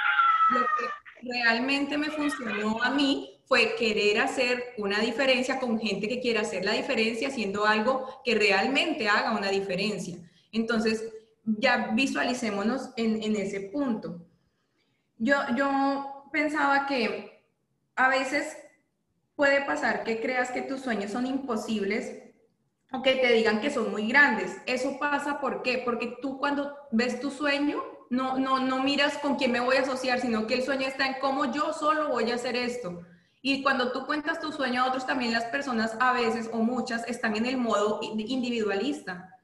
Lo 0.51 0.61
que 0.61 1.29
realmente 1.31 1.97
me 1.97 2.09
funcionó 2.09 2.81
a 2.81 2.89
mí 2.89 3.41
fue 3.45 3.75
querer 3.75 4.19
hacer 4.19 4.63
una 4.77 4.99
diferencia 4.99 5.59
con 5.59 5.79
gente 5.79 6.07
que 6.07 6.19
quiera 6.19 6.41
hacer 6.41 6.65
la 6.65 6.73
diferencia 6.73 7.29
haciendo 7.29 7.65
algo 7.65 8.21
que 8.23 8.35
realmente 8.35 9.07
haga 9.07 9.31
una 9.37 9.49
diferencia. 9.49 10.17
Entonces, 10.51 11.03
ya 11.57 11.91
visualicémonos 11.93 12.91
en, 12.97 13.21
en 13.23 13.35
ese 13.35 13.61
punto. 13.61 14.25
Yo, 15.17 15.35
yo 15.55 16.29
pensaba 16.31 16.85
que 16.85 17.43
a 17.95 18.09
veces 18.09 18.57
puede 19.35 19.61
pasar 19.61 20.03
que 20.03 20.21
creas 20.21 20.51
que 20.51 20.61
tus 20.61 20.81
sueños 20.81 21.11
son 21.11 21.25
imposibles 21.25 22.11
o 22.91 23.01
que 23.01 23.15
te 23.15 23.33
digan 23.33 23.61
que 23.61 23.69
son 23.69 23.91
muy 23.91 24.07
grandes. 24.07 24.57
Eso 24.65 24.97
pasa 24.99 25.39
¿por 25.39 25.61
qué? 25.61 25.81
Porque 25.83 26.17
tú 26.21 26.37
cuando 26.37 26.75
ves 26.91 27.19
tu 27.19 27.29
sueño 27.31 27.81
no, 28.09 28.37
no, 28.37 28.59
no 28.59 28.83
miras 28.83 29.17
con 29.19 29.35
quién 29.35 29.51
me 29.51 29.59
voy 29.59 29.77
a 29.77 29.81
asociar, 29.81 30.19
sino 30.19 30.47
que 30.47 30.55
el 30.55 30.63
sueño 30.63 30.87
está 30.87 31.07
en 31.07 31.19
cómo 31.21 31.51
yo 31.51 31.73
solo 31.73 32.09
voy 32.09 32.31
a 32.31 32.35
hacer 32.35 32.55
esto. 32.55 33.01
Y 33.41 33.63
cuando 33.63 33.91
tú 33.91 34.05
cuentas 34.05 34.41
tu 34.41 34.51
sueño 34.51 34.83
a 34.83 34.87
otros, 34.87 35.05
también 35.05 35.31
las 35.31 35.45
personas 35.45 35.95
a 35.99 36.11
veces 36.13 36.49
o 36.51 36.57
muchas 36.57 37.07
están 37.07 37.35
en 37.35 37.45
el 37.45 37.57
modo 37.57 37.99
individualista. 38.01 39.38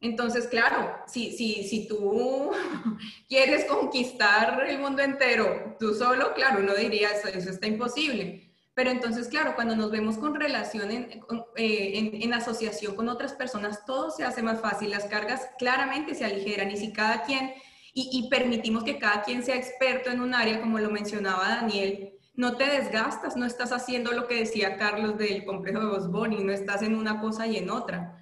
Entonces, 0.00 0.46
claro, 0.46 0.94
si, 1.06 1.32
si, 1.32 1.64
si 1.64 1.86
tú 1.86 2.50
quieres 3.28 3.66
conquistar 3.66 4.64
el 4.66 4.78
mundo 4.78 5.02
entero 5.02 5.76
tú 5.78 5.94
solo, 5.94 6.32
claro, 6.32 6.60
uno 6.60 6.74
diría, 6.74 7.10
eso, 7.10 7.28
eso 7.28 7.50
está 7.50 7.66
imposible. 7.66 8.50
Pero 8.72 8.90
entonces, 8.90 9.28
claro, 9.28 9.54
cuando 9.54 9.76
nos 9.76 9.90
vemos 9.90 10.16
con 10.16 10.34
relación 10.34 10.90
en, 10.90 11.20
eh, 11.56 12.18
en, 12.22 12.32
asociación 12.32 12.94
con 12.96 13.10
otras 13.10 13.34
personas, 13.34 13.84
todo 13.84 14.10
se 14.10 14.24
hace 14.24 14.42
más 14.42 14.60
fácil, 14.60 14.90
las 14.90 15.04
cargas 15.04 15.48
claramente 15.58 16.14
se 16.14 16.24
aligeran 16.24 16.70
y 16.70 16.78
si 16.78 16.92
cada 16.92 17.22
quien, 17.24 17.52
y, 17.92 18.08
y 18.12 18.30
permitimos 18.30 18.84
que 18.84 18.98
cada 18.98 19.22
quien 19.22 19.42
sea 19.44 19.56
experto 19.56 20.08
en 20.10 20.20
un 20.20 20.34
área, 20.34 20.60
como 20.60 20.78
lo 20.78 20.90
mencionaba 20.90 21.48
Daniel, 21.48 22.14
no 22.34 22.56
te 22.56 22.64
desgastas, 22.64 23.36
no 23.36 23.44
estás 23.44 23.72
haciendo 23.72 24.12
lo 24.12 24.26
que 24.26 24.36
decía 24.36 24.78
Carlos 24.78 25.18
del 25.18 25.44
complejo 25.44 25.80
de 25.80 25.86
Bosboni, 25.86 26.42
no 26.42 26.52
estás 26.52 26.80
en 26.82 26.94
una 26.94 27.20
cosa 27.20 27.46
y 27.46 27.58
en 27.58 27.68
otra 27.68 28.19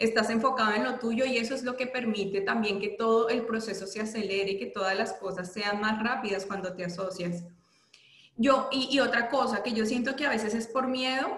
estás 0.00 0.30
enfocado 0.30 0.72
en 0.72 0.84
lo 0.84 0.98
tuyo 0.98 1.26
y 1.26 1.36
eso 1.36 1.54
es 1.54 1.62
lo 1.62 1.76
que 1.76 1.86
permite 1.86 2.40
también 2.40 2.80
que 2.80 2.88
todo 2.88 3.28
el 3.28 3.44
proceso 3.44 3.86
se 3.86 4.00
acelere 4.00 4.52
y 4.52 4.58
que 4.58 4.66
todas 4.66 4.96
las 4.96 5.12
cosas 5.12 5.52
sean 5.52 5.78
más 5.78 6.02
rápidas 6.02 6.46
cuando 6.46 6.72
te 6.72 6.86
asocias. 6.86 7.44
Yo, 8.34 8.70
y, 8.72 8.98
otra 9.00 9.28
cosa 9.28 9.62
que 9.62 9.72
yo 9.72 9.84
siento 9.84 10.16
que 10.16 10.24
a 10.24 10.30
veces 10.30 10.54
es 10.54 10.66
por 10.66 10.88
miedo, 10.88 11.28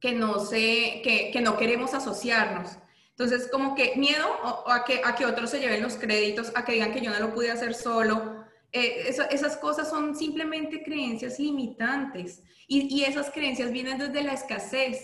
que 0.00 0.12
no 0.12 0.40
sé, 0.40 1.00
que, 1.04 1.40
no 1.40 1.56
queremos 1.56 1.94
asociarnos. 1.94 2.72
Entonces, 3.10 3.48
como 3.48 3.76
que 3.76 3.94
miedo 3.94 4.26
a, 4.66 4.82
que, 4.84 5.00
a 5.04 5.14
que 5.14 5.24
otros 5.24 5.50
se 5.50 5.60
lleven 5.60 5.82
los 5.82 5.94
créditos, 5.94 6.50
a 6.56 6.64
que 6.64 6.72
digan 6.72 6.92
que 6.92 7.00
yo 7.00 7.12
no 7.12 7.20
lo 7.20 7.32
pude 7.32 7.52
hacer 7.52 7.74
solo. 7.74 8.44
Eh, 8.72 9.14
esas 9.30 9.56
cosas 9.58 9.88
son 9.88 10.16
simplemente 10.16 10.82
creencias 10.82 11.38
limitantes 11.38 12.42
y 12.66 13.04
esas 13.04 13.30
creencias 13.30 13.70
vienen 13.70 13.98
desde 13.98 14.24
la 14.24 14.32
escasez 14.32 14.98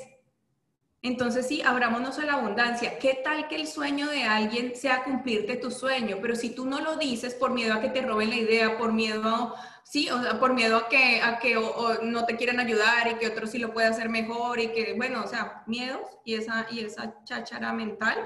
entonces 1.00 1.46
sí, 1.46 1.62
abrámonos 1.62 2.18
a 2.18 2.24
la 2.24 2.34
abundancia. 2.34 2.98
¿Qué 2.98 3.20
tal 3.22 3.46
que 3.46 3.54
el 3.54 3.68
sueño 3.68 4.08
de 4.08 4.24
alguien 4.24 4.74
sea 4.74 5.04
cumplirte 5.04 5.56
tu 5.56 5.70
sueño? 5.70 6.18
Pero 6.20 6.34
si 6.34 6.50
tú 6.50 6.66
no 6.66 6.80
lo 6.80 6.96
dices 6.96 7.34
por 7.34 7.52
miedo 7.52 7.74
a 7.74 7.80
que 7.80 7.88
te 7.88 8.02
roben 8.02 8.30
la 8.30 8.36
idea, 8.36 8.76
por 8.76 8.92
miedo, 8.92 9.54
sí, 9.84 10.10
o 10.10 10.20
sea, 10.20 10.40
por 10.40 10.54
miedo 10.54 10.76
a 10.76 10.88
que, 10.88 11.22
a 11.22 11.38
que 11.38 11.54
no 12.02 12.24
te 12.26 12.36
quieran 12.36 12.58
ayudar 12.58 13.12
y 13.12 13.14
que 13.14 13.28
otro 13.28 13.46
sí 13.46 13.58
lo 13.58 13.72
puede 13.72 13.86
hacer 13.86 14.08
mejor 14.08 14.58
y 14.58 14.72
que, 14.72 14.94
bueno, 14.94 15.22
o 15.24 15.28
sea, 15.28 15.62
miedos 15.66 16.00
y 16.24 16.34
esa, 16.34 16.66
y 16.70 16.80
esa 16.80 17.22
cháchara 17.24 17.72
mental. 17.72 18.18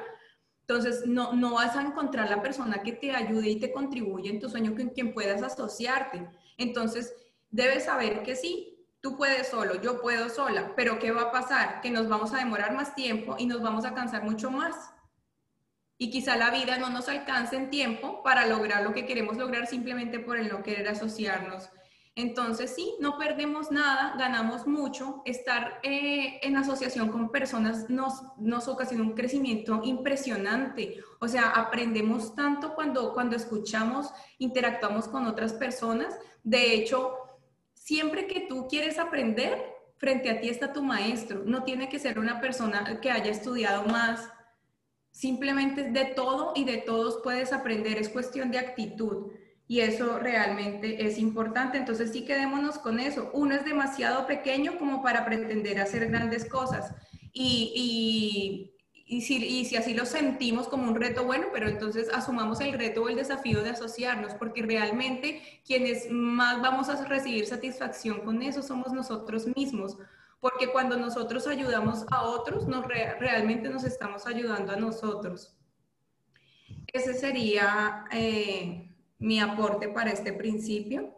Entonces, 0.63 1.07
no, 1.07 1.35
no 1.35 1.55
vas 1.55 1.77
a 1.77 1.83
encontrar 1.83 2.31
la 2.31 2.41
persona 2.41 2.83
que 2.83 2.93
te 2.93 3.13
ayude 3.15 3.51
y 3.51 3.61
te 3.61 3.71
contribuye 3.71 4.31
en 4.31 4.41
tu 4.41 4.49
sueño 4.49 4.75
con 4.75 4.89
quien 4.89 5.13
puedas 5.13 5.43
asociarte. 5.43 6.27
Entonces, 6.57 7.15
debes 7.51 7.85
saber 7.85 8.23
que 8.23 8.35
sí, 8.35 8.72
tú 9.03 9.17
puedes 9.17 9.49
solo, 9.49 9.83
yo 9.83 10.01
puedo 10.01 10.31
sola, 10.31 10.73
pero 10.77 10.99
¿qué 10.99 11.11
va 11.11 11.23
a 11.23 11.33
pasar? 11.33 11.83
Que 11.83 11.91
nos 11.91 12.09
vamos 12.09 12.33
a 12.33 12.39
demorar 12.39 12.73
más 12.75 12.95
tiempo 12.95 13.37
y 13.39 13.47
nos 13.47 13.61
vamos 13.61 13.85
a 13.85 13.95
cansar 13.95 14.23
mucho 14.23 14.51
más. 14.51 14.77
y 15.99 16.11
quizá 16.11 16.37
la 16.37 16.51
vida 16.51 16.79
no 16.79 16.91
nos 16.91 17.09
alcance 17.09 17.55
en 17.55 17.71
tiempo 17.71 18.23
para 18.25 18.47
lograr 18.47 18.83
lo 18.83 18.93
que 18.93 19.07
queremos 19.07 19.37
lograr 19.37 19.69
simplemente 19.69 20.19
por 20.19 20.37
el 20.37 20.49
no 20.49 20.63
querer 20.63 20.89
asociarnos. 20.89 21.71
Entonces, 22.15 22.75
sí, 22.75 22.95
no 23.01 23.17
perdemos 23.17 23.71
nada, 23.71 24.15
ganamos 24.19 24.67
mucho. 24.67 25.23
Estar 25.25 25.81
eh, 25.83 26.41
en 26.43 26.57
asociación 26.57 27.09
con 27.09 27.31
personas 27.31 27.89
nos, 27.89 28.23
nos 28.37 28.69
ocasiona 28.69 29.05
un 29.05 29.15
crecimiento 29.15 29.81
impresionante. 29.83 30.99
O 31.21 31.29
sea, 31.29 31.51
aprendemos 31.51 32.35
tanto 32.35 32.75
cuando, 32.75 33.15
cuando 33.15 33.37
escuchamos, 33.37 34.13
interactuamos 34.39 35.09
con 35.09 35.27
otras 35.27 35.55
personas. 35.55 36.19
De 36.43 36.75
hecho, 36.75 37.22
siempre 37.93 38.27
que 38.27 38.41
tú 38.41 38.69
quieres 38.69 38.99
aprender, 38.99 39.67
frente 39.99 40.31
a 40.31 40.41
ti 40.41 40.49
está 40.49 40.73
tu 40.73 40.83
maestro. 40.83 41.43
No 41.45 41.63
tiene 41.63 41.91
que 41.91 41.99
ser 41.99 42.19
una 42.19 42.41
persona 42.41 42.99
que 43.03 43.11
haya 43.11 43.31
estudiado 43.31 43.85
más. 43.85 44.31
Simplemente 45.11 45.91
de 45.91 46.07
todo 46.07 46.55
y 46.57 46.65
de 46.65 46.79
todos 46.79 47.21
puedes 47.23 47.53
aprender. 47.53 47.99
Es 47.99 48.09
cuestión 48.09 48.51
de 48.51 48.57
actitud 48.57 49.33
y 49.69 49.81
eso 49.81 50.19
realmente 50.19 51.05
es 51.07 51.19
importante. 51.19 51.77
Entonces 51.77 52.13
sí 52.13 52.25
quedémonos 52.25 52.79
con 52.79 52.99
eso. 52.99 53.31
Uno 53.35 53.55
es 53.55 53.67
demasiado 53.67 54.27
pequeño 54.27 54.79
como 54.79 55.03
para 55.03 55.27
pretender 55.27 55.79
hacer 55.79 56.09
grandes 56.09 56.47
cosas 56.47 56.95
y, 57.35 58.72
y, 59.13 59.21
si, 59.21 59.37
y 59.45 59.67
si 59.67 59.77
así 59.77 59.93
lo 59.93 60.07
sentimos 60.07 60.69
como 60.69 60.89
un 60.89 60.95
reto, 60.95 61.27
bueno, 61.27 61.49
pero 61.53 61.69
entonces 61.69 62.09
asumamos 62.15 62.63
el 62.63 62.73
reto 62.73 63.03
o 63.03 63.11
el 63.11 63.17
desafío 63.17 63.63
de 63.63 63.69
asociarnos, 63.69 64.33
porque 64.33 64.63
realmente 64.63 65.43
quienes 65.67 66.11
más 66.11 66.63
vamos 66.63 66.89
a 66.89 67.05
recibir 67.05 67.47
satisfacción 67.47 68.21
con 68.21 68.41
eso 68.41 68.63
somos 68.63 68.91
nosotros 68.91 69.47
mismos. 69.55 69.99
Porque 70.41 70.73
cuando 70.73 70.97
nosotros 70.97 71.47
ayudamos 71.47 72.07
a 72.11 72.23
otros, 72.23 72.67
nos 72.67 72.87
realmente 72.87 73.69
nos 73.69 73.85
estamos 73.85 74.27
ayudando 74.27 74.73
a 74.73 74.77
nosotros. 74.77 75.59
Ese 76.91 77.13
sería 77.13 78.07
eh, 78.13 78.97
mi 79.19 79.41
aporte 79.41 79.91
para 79.91 80.11
este 80.11 80.33
principio. 80.33 81.15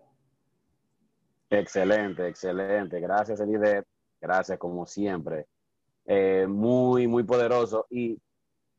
Excelente, 1.48 2.26
excelente. 2.26 2.98
Gracias, 2.98 3.38
Elide. 3.38 3.84
Gracias, 4.20 4.58
como 4.58 4.84
siempre. 4.84 5.46
Eh, 6.06 6.46
muy, 6.46 7.06
muy 7.06 7.22
poderoso. 7.22 7.86
Y 7.90 8.20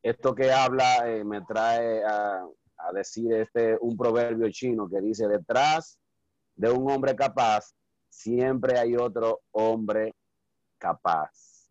esto 0.02 0.36
que 0.36 0.52
habla 0.52 1.10
eh, 1.10 1.24
me 1.24 1.42
trae 1.42 2.04
a, 2.04 2.46
decir 2.94 3.34
este, 3.34 3.76
un 3.82 3.98
proverbio 3.98 4.48
chino 4.52 4.88
que 4.88 5.02
dice, 5.02 5.28
detrás 5.28 5.98
de 6.56 6.70
un 6.70 6.90
hombre 6.92 7.16
capaz, 7.16 7.74
siempre 8.10 8.78
hay 8.78 8.96
otro 8.96 9.42
hombre 9.52 10.14
capaz. 10.78 11.68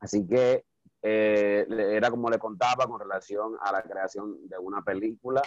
Así 0.00 0.26
que 0.26 0.64
eh, 1.00 1.64
era 1.68 2.10
como 2.10 2.28
le 2.28 2.40
contaba 2.40 2.88
con 2.88 2.98
relación 2.98 3.56
a 3.60 3.70
la 3.70 3.82
creación 3.82 4.48
de 4.48 4.58
una 4.58 4.82
película 4.82 5.42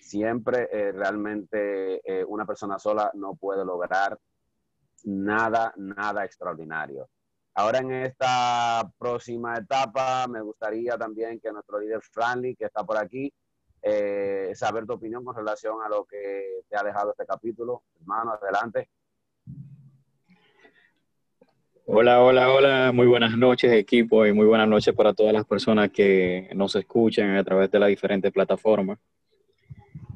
siempre 0.00 0.68
realmente 0.92 2.00
una 2.26 2.46
persona 2.46 2.78
sola 2.78 3.10
no 3.14 3.34
puede 3.34 3.64
lograr 3.64 4.18
nada, 5.04 5.72
nada 5.76 6.24
extraordinario. 6.24 7.08
Ahora 7.54 7.80
en 7.80 7.92
esta 7.92 8.90
próxima 8.98 9.58
etapa 9.58 10.26
me 10.26 10.40
gustaría 10.40 10.96
también 10.96 11.38
que 11.38 11.52
nuestro 11.52 11.78
líder 11.78 12.00
Franly, 12.00 12.56
que 12.56 12.64
está 12.64 12.82
por 12.82 12.96
aquí, 12.96 13.32
eh, 13.82 14.52
saber 14.54 14.86
tu 14.86 14.94
opinión 14.94 15.22
con 15.24 15.36
relación 15.36 15.82
a 15.84 15.88
lo 15.88 16.04
que 16.04 16.62
te 16.68 16.76
ha 16.76 16.82
dejado 16.82 17.10
este 17.10 17.26
capítulo. 17.26 17.82
Hermano, 18.00 18.32
adelante. 18.32 18.88
Hola, 21.84 22.22
hola, 22.22 22.50
hola. 22.52 22.92
Muy 22.92 23.06
buenas 23.06 23.36
noches, 23.36 23.70
equipo, 23.72 24.24
y 24.24 24.32
muy 24.32 24.46
buenas 24.46 24.68
noches 24.68 24.94
para 24.94 25.12
todas 25.12 25.34
las 25.34 25.44
personas 25.44 25.90
que 25.90 26.48
nos 26.54 26.74
escuchan 26.76 27.36
a 27.36 27.44
través 27.44 27.70
de 27.70 27.78
las 27.78 27.88
diferentes 27.90 28.32
plataformas. 28.32 28.98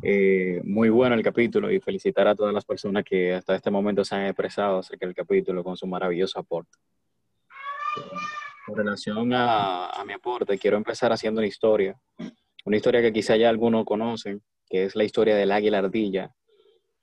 Eh, 0.03 0.63
muy 0.65 0.89
bueno 0.89 1.17
el 1.17 1.23
capítulo 1.23 1.71
y 1.71 1.81
felicitar 1.81 2.29
a 2.29 2.35
todas 2.35 2.55
las 2.55 2.65
personas 2.65 3.05
que 3.05 3.35
hasta 3.35 3.57
este 3.57 3.71
momento 3.71 4.05
se 4.05 4.15
han 4.15 4.27
expresado 4.27 4.79
acerca 4.79 5.05
del 5.05 5.15
capítulo 5.15 5.65
con 5.65 5.77
su 5.77 5.87
maravilloso 5.87 6.39
aporte. 6.39 6.79
Con 8.67 8.77
relación 8.77 9.33
a, 9.33 10.03
mi 10.07 10.13
aporte, 10.13 10.59
quiero 10.59 10.77
empezar 10.77 11.13
haciendo 11.13 11.41
una 11.41 11.47
historia, 11.47 11.97
una 12.65 12.77
historia 12.77 13.01
que 13.01 13.13
quizá 13.13 13.37
ya 13.37 13.49
algunos 13.49 13.85
conocen, 13.85 14.43
que 14.69 14.85
es 14.85 14.97
la 14.97 15.05
historia 15.05 15.37
del 15.37 15.53
águila 15.53 15.79
ardilla. 15.79 16.33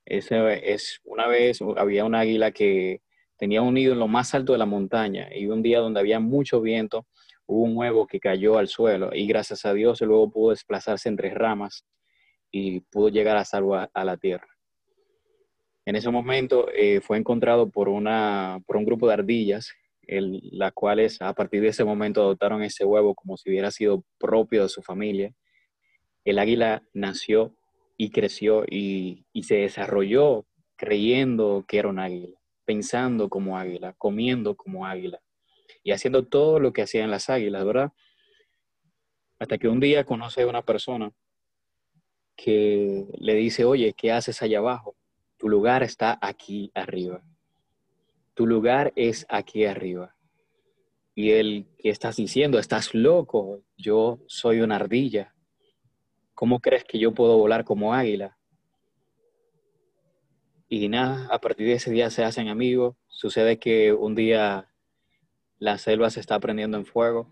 Ese 0.05 0.73
es, 0.73 0.99
una 1.05 1.27
vez 1.27 1.59
había 1.77 2.03
un 2.03 2.15
águila 2.15 2.51
que 2.51 3.01
tenía 3.37 3.61
un 3.61 3.75
nido 3.75 3.93
en 3.93 3.99
lo 3.99 4.07
más 4.07 4.33
alto 4.35 4.51
de 4.51 4.57
la 4.57 4.65
montaña 4.65 5.29
y 5.33 5.47
un 5.47 5.61
día 5.61 5.79
donde 5.79 6.01
había 6.01 6.19
mucho 6.19 6.59
viento, 6.59 7.07
hubo 7.45 7.63
un 7.63 7.77
huevo 7.77 8.07
que 8.07 8.19
cayó 8.19 8.57
al 8.57 8.67
suelo 8.67 9.11
y 9.13 9.25
gracias 9.27 9.65
a 9.65 9.73
Dios 9.73 10.01
luego 10.01 10.29
pudo 10.29 10.51
desplazarse 10.51 11.09
entre 11.09 11.33
ramas 11.33 11.85
y 12.51 12.81
pudo 12.81 13.09
llegar 13.09 13.37
a 13.37 13.45
salvo 13.45 13.75
a, 13.75 14.05
la 14.05 14.17
tierra. 14.17 14.47
En 15.85 15.95
ese 15.95 16.09
momento 16.09 16.67
eh, 16.73 17.01
fue 17.01 17.17
encontrado 17.17 17.69
por, 17.69 17.89
una, 17.89 18.61
por 18.65 18.77
un 18.77 18.85
grupo 18.85 19.07
de 19.07 19.13
ardillas, 19.13 19.73
las 20.07 20.73
cuales 20.73 21.21
a 21.21 21.33
partir 21.33 21.61
de 21.61 21.69
ese 21.69 21.83
momento 21.83 22.21
adoptaron 22.21 22.63
ese 22.63 22.85
huevo 22.85 23.15
como 23.15 23.37
si 23.37 23.49
hubiera 23.49 23.71
sido 23.71 24.03
propio 24.17 24.63
de 24.63 24.69
su 24.69 24.81
familia. 24.81 25.33
El 26.25 26.39
águila 26.39 26.83
nació 26.93 27.55
y 27.97 28.09
creció 28.09 28.63
y, 28.69 29.25
y 29.33 29.43
se 29.43 29.55
desarrolló 29.55 30.45
creyendo 30.75 31.65
que 31.67 31.79
era 31.79 31.89
un 31.89 31.99
águila, 31.99 32.37
pensando 32.65 33.29
como 33.29 33.57
águila, 33.57 33.93
comiendo 33.97 34.55
como 34.55 34.85
águila 34.85 35.21
y 35.83 35.91
haciendo 35.91 36.25
todo 36.25 36.59
lo 36.59 36.73
que 36.73 36.81
hacían 36.81 37.11
las 37.11 37.29
águilas, 37.29 37.65
¿verdad? 37.65 37.91
Hasta 39.39 39.57
que 39.57 39.67
un 39.67 39.79
día 39.79 40.05
conoce 40.05 40.41
a 40.41 40.47
una 40.47 40.61
persona 40.61 41.11
que 42.35 43.05
le 43.17 43.35
dice, 43.35 43.65
oye, 43.65 43.93
¿qué 43.93 44.11
haces 44.11 44.41
allá 44.41 44.59
abajo? 44.59 44.95
Tu 45.37 45.49
lugar 45.49 45.83
está 45.83 46.17
aquí 46.21 46.71
arriba. 46.73 47.21
Tu 48.33 48.47
lugar 48.47 48.93
es 48.95 49.25
aquí 49.29 49.65
arriba. 49.65 50.15
Y 51.15 51.31
él, 51.31 51.67
¿qué 51.77 51.89
estás 51.89 52.15
diciendo? 52.15 52.57
Estás 52.57 52.93
loco. 52.95 53.61
Yo 53.77 54.19
soy 54.27 54.61
una 54.61 54.77
ardilla. 54.77 55.35
¿Cómo 56.33 56.59
crees 56.59 56.83
que 56.83 56.97
yo 56.97 57.13
puedo 57.13 57.37
volar 57.37 57.63
como 57.63 57.93
águila? 57.93 58.37
Y 60.67 60.89
nada, 60.89 61.27
a 61.29 61.39
partir 61.39 61.67
de 61.67 61.73
ese 61.73 61.91
día 61.91 62.09
se 62.09 62.23
hacen 62.23 62.47
amigos. 62.47 62.95
Sucede 63.07 63.59
que 63.59 63.93
un 63.93 64.15
día 64.15 64.73
la 65.59 65.77
selva 65.77 66.09
se 66.09 66.19
está 66.19 66.39
prendiendo 66.39 66.77
en 66.77 66.85
fuego. 66.85 67.31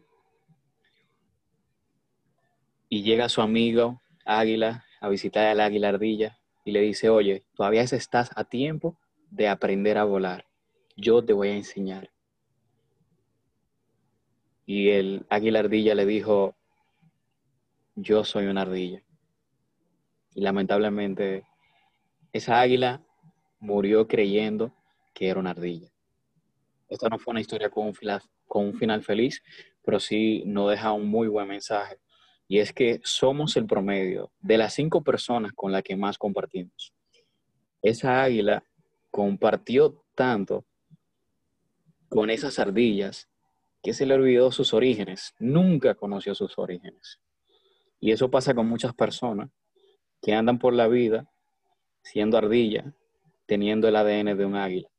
Y 2.88 3.02
llega 3.02 3.30
su 3.30 3.42
amigo 3.42 4.02
águila 4.26 4.86
a 5.00 5.10
visitar 5.10 5.48
al 5.48 5.60
águila 5.60 5.90
ardilla 5.90 6.38
y 6.64 6.72
le 6.72 6.82
dice, 6.82 7.10
oye, 7.10 7.44
todavía 7.56 7.82
estás 7.82 8.30
a 8.36 8.44
tiempo 8.44 9.00
de 9.32 9.48
aprender 9.48 9.98
a 9.98 10.04
volar. 10.04 10.51
Yo 10.96 11.24
te 11.24 11.34
voy 11.34 11.50
a 11.50 11.56
enseñar. 11.56 12.10
Y 14.66 14.90
el 14.90 15.26
águila 15.30 15.60
ardilla 15.60 15.96
le 15.96 16.06
dijo, 16.06 16.56
yo 17.96 18.24
soy 18.24 18.46
una 18.46 18.62
ardilla. 18.62 19.04
Y 20.34 20.42
lamentablemente 20.42 21.46
esa 22.32 22.62
águila 22.62 23.04
murió 23.60 24.08
creyendo 24.08 24.74
que 25.14 25.28
era 25.28 25.40
una 25.40 25.52
ardilla. 25.52 25.92
Esta 26.88 27.10
no 27.10 27.20
fue 27.20 27.32
una 27.32 27.42
historia 27.42 27.70
con 27.70 27.88
un, 27.88 27.94
final, 27.94 28.22
con 28.48 28.66
un 28.66 28.74
final 28.74 29.04
feliz, 29.04 29.44
pero 29.84 30.00
sí 30.00 30.44
nos 30.46 30.70
deja 30.70 30.94
un 30.94 31.08
muy 31.08 31.28
buen 31.28 31.48
mensaje 31.48 31.98
y 32.52 32.60
es 32.60 32.74
que 32.74 33.00
somos 33.06 33.56
el 33.56 33.66
promedio 33.66 34.30
de 34.42 34.58
las 34.58 34.74
cinco 34.74 35.02
personas 35.02 35.54
con 35.54 35.72
las 35.72 35.84
que 35.84 35.96
más 35.96 36.18
compartimos. 36.18 36.94
Esa 37.82 38.22
águila 38.22 38.62
compartió 39.10 40.04
tanto 40.16 40.66
con 42.12 42.30
esas 42.30 42.60
ardillas 42.60 43.30
que 43.82 43.94
se 43.94 44.06
le 44.06 44.16
olvidó 44.16 44.52
sus 44.52 44.74
orígenes, 44.74 45.34
nunca 45.40 45.96
conoció 45.96 46.36
sus 46.36 46.58
orígenes. 46.58 47.22
Y 48.02 48.12
eso 48.12 48.30
pasa 48.30 48.54
con 48.54 48.68
muchas 48.68 48.94
personas 48.94 49.50
que 50.22 50.34
andan 50.34 50.60
por 50.60 50.74
la 50.74 50.90
vida 50.90 51.32
siendo 52.04 52.38
ardilla, 52.38 52.94
teniendo 53.46 53.88
el 53.88 53.96
ADN 53.96 54.38
de 54.38 54.46
un 54.46 54.56
águila. 54.58 54.90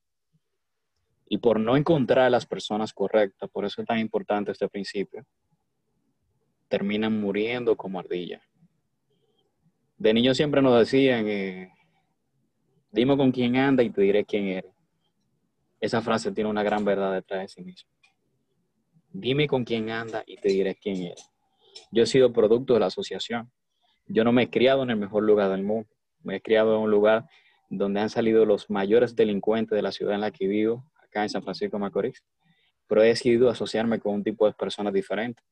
Y 1.28 1.36
por 1.36 1.60
no 1.60 1.76
encontrar 1.76 2.24
a 2.24 2.30
las 2.30 2.46
personas 2.46 2.94
correctas, 2.94 3.50
por 3.50 3.66
eso 3.66 3.82
es 3.82 3.86
tan 3.86 3.98
importante 3.98 4.50
este 4.50 4.68
principio, 4.70 5.26
terminan 6.68 7.20
muriendo 7.20 7.76
como 7.76 8.00
ardillas. 8.00 8.42
De 9.98 10.14
niño 10.14 10.34
siempre 10.34 10.62
nos 10.62 10.78
decían, 10.78 11.26
eh, 11.28 11.74
dime 12.90 13.18
con 13.18 13.32
quién 13.32 13.56
anda 13.56 13.82
y 13.82 13.90
te 13.90 14.00
diré 14.00 14.24
quién 14.24 14.46
eres. 14.46 14.71
Esa 15.82 16.00
frase 16.00 16.30
tiene 16.30 16.48
una 16.48 16.62
gran 16.62 16.84
verdad 16.84 17.12
detrás 17.12 17.40
de 17.40 17.48
sí 17.48 17.60
misma. 17.60 17.90
Dime 19.12 19.48
con 19.48 19.64
quién 19.64 19.90
anda 19.90 20.22
y 20.24 20.36
te 20.36 20.48
diré 20.48 20.76
quién 20.76 21.02
eres. 21.02 21.28
Yo 21.90 22.04
he 22.04 22.06
sido 22.06 22.32
producto 22.32 22.74
de 22.74 22.80
la 22.80 22.86
asociación. 22.86 23.50
Yo 24.06 24.22
no 24.22 24.30
me 24.30 24.44
he 24.44 24.48
criado 24.48 24.84
en 24.84 24.90
el 24.90 24.96
mejor 24.96 25.24
lugar 25.24 25.50
del 25.50 25.64
mundo. 25.64 25.90
Me 26.22 26.36
he 26.36 26.40
criado 26.40 26.76
en 26.76 26.82
un 26.82 26.90
lugar 26.92 27.24
donde 27.68 27.98
han 27.98 28.10
salido 28.10 28.46
los 28.46 28.70
mayores 28.70 29.16
delincuentes 29.16 29.74
de 29.74 29.82
la 29.82 29.90
ciudad 29.90 30.14
en 30.14 30.20
la 30.20 30.30
que 30.30 30.46
vivo, 30.46 30.88
acá 31.02 31.24
en 31.24 31.30
San 31.30 31.42
Francisco 31.42 31.78
de 31.78 31.80
Macorís. 31.80 32.22
Pero 32.86 33.02
he 33.02 33.08
decidido 33.08 33.50
asociarme 33.50 33.98
con 33.98 34.14
un 34.14 34.22
tipo 34.22 34.46
de 34.46 34.52
personas 34.52 34.92
diferentes 34.92 35.44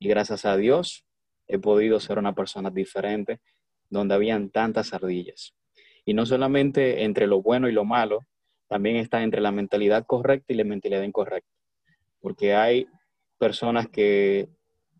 y 0.00 0.08
gracias 0.08 0.44
a 0.44 0.56
Dios 0.56 1.04
he 1.46 1.60
podido 1.60 2.00
ser 2.00 2.18
una 2.18 2.34
persona 2.34 2.70
diferente 2.70 3.40
donde 3.90 4.16
habían 4.16 4.50
tantas 4.50 4.92
ardillas. 4.92 5.54
Y 6.04 6.14
no 6.14 6.26
solamente 6.26 7.04
entre 7.04 7.28
lo 7.28 7.40
bueno 7.42 7.68
y 7.68 7.72
lo 7.72 7.84
malo, 7.84 8.26
también 8.68 8.96
está 8.96 9.22
entre 9.22 9.40
la 9.40 9.50
mentalidad 9.50 10.06
correcta 10.06 10.52
y 10.52 10.56
la 10.56 10.64
mentalidad 10.64 11.02
incorrecta. 11.02 11.50
Porque 12.20 12.54
hay 12.54 12.86
personas 13.38 13.88
que 13.88 14.48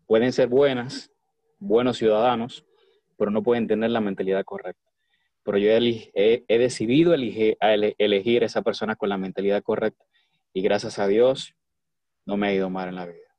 pueden 0.07 0.33
ser 0.33 0.47
buenas, 0.47 1.11
buenos 1.59 1.97
ciudadanos, 1.97 2.65
pero 3.17 3.31
no 3.31 3.43
pueden 3.43 3.67
tener 3.67 3.91
la 3.91 4.01
mentalidad 4.01 4.43
correcta. 4.43 4.91
Pero 5.43 5.57
yo 5.57 5.71
he, 5.71 6.43
decidido 6.47 7.13
elegir, 7.13 7.57
elegir 7.59 8.43
esa 8.43 8.61
persona 8.61 8.95
con 8.95 9.09
la 9.09 9.17
mentalidad 9.17 9.63
correcta 9.63 10.05
y 10.53 10.61
gracias 10.61 10.99
a 10.99 11.07
Dios 11.07 11.55
no 12.25 12.37
me 12.37 12.47
ha 12.47 12.53
ido 12.53 12.69
mal 12.69 12.89
en 12.89 12.95
la 12.95 13.05
vida. 13.05 13.29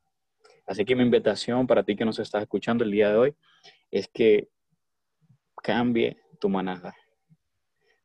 Así 0.66 0.84
que 0.84 0.94
mi 0.94 1.02
invitación 1.02 1.66
para 1.66 1.82
ti 1.82 1.96
que 1.96 2.04
nos 2.04 2.18
estás 2.18 2.42
escuchando 2.42 2.84
el 2.84 2.90
día 2.90 3.10
de 3.10 3.16
hoy 3.16 3.34
es 3.90 4.08
que 4.08 4.48
cambie 5.62 6.16
tu 6.40 6.48
manada. 6.48 6.94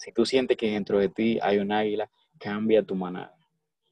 Si 0.05 0.11
tú 0.11 0.23
sientes 0.23 0.55
que 0.55 0.69
dentro 0.69 0.99
de 0.99 1.09
ti 1.09 1.39
hay 1.41 1.57
un 1.57 1.71
águila, 1.71 2.07
cambia 2.39 2.83
tu 2.83 2.93
manada. 2.93 3.35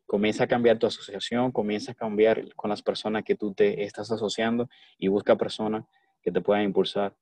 Comienza 0.05 0.43
a 0.43 0.47
cambiar 0.47 0.77
tu 0.77 0.85
asociación, 0.85 1.51
comienza 1.51 1.93
a 1.93 1.95
cambiar 1.95 2.53
con 2.53 2.69
las 2.69 2.83
personas 2.83 3.23
que 3.23 3.33
tú 3.33 3.51
te 3.51 3.83
estás 3.83 4.11
asociando 4.11 4.69
y 4.99 5.07
busca 5.07 5.35
personas 5.35 5.85
que 6.21 6.31
te 6.31 6.39
puedan 6.39 6.65
impulsar 6.65 7.17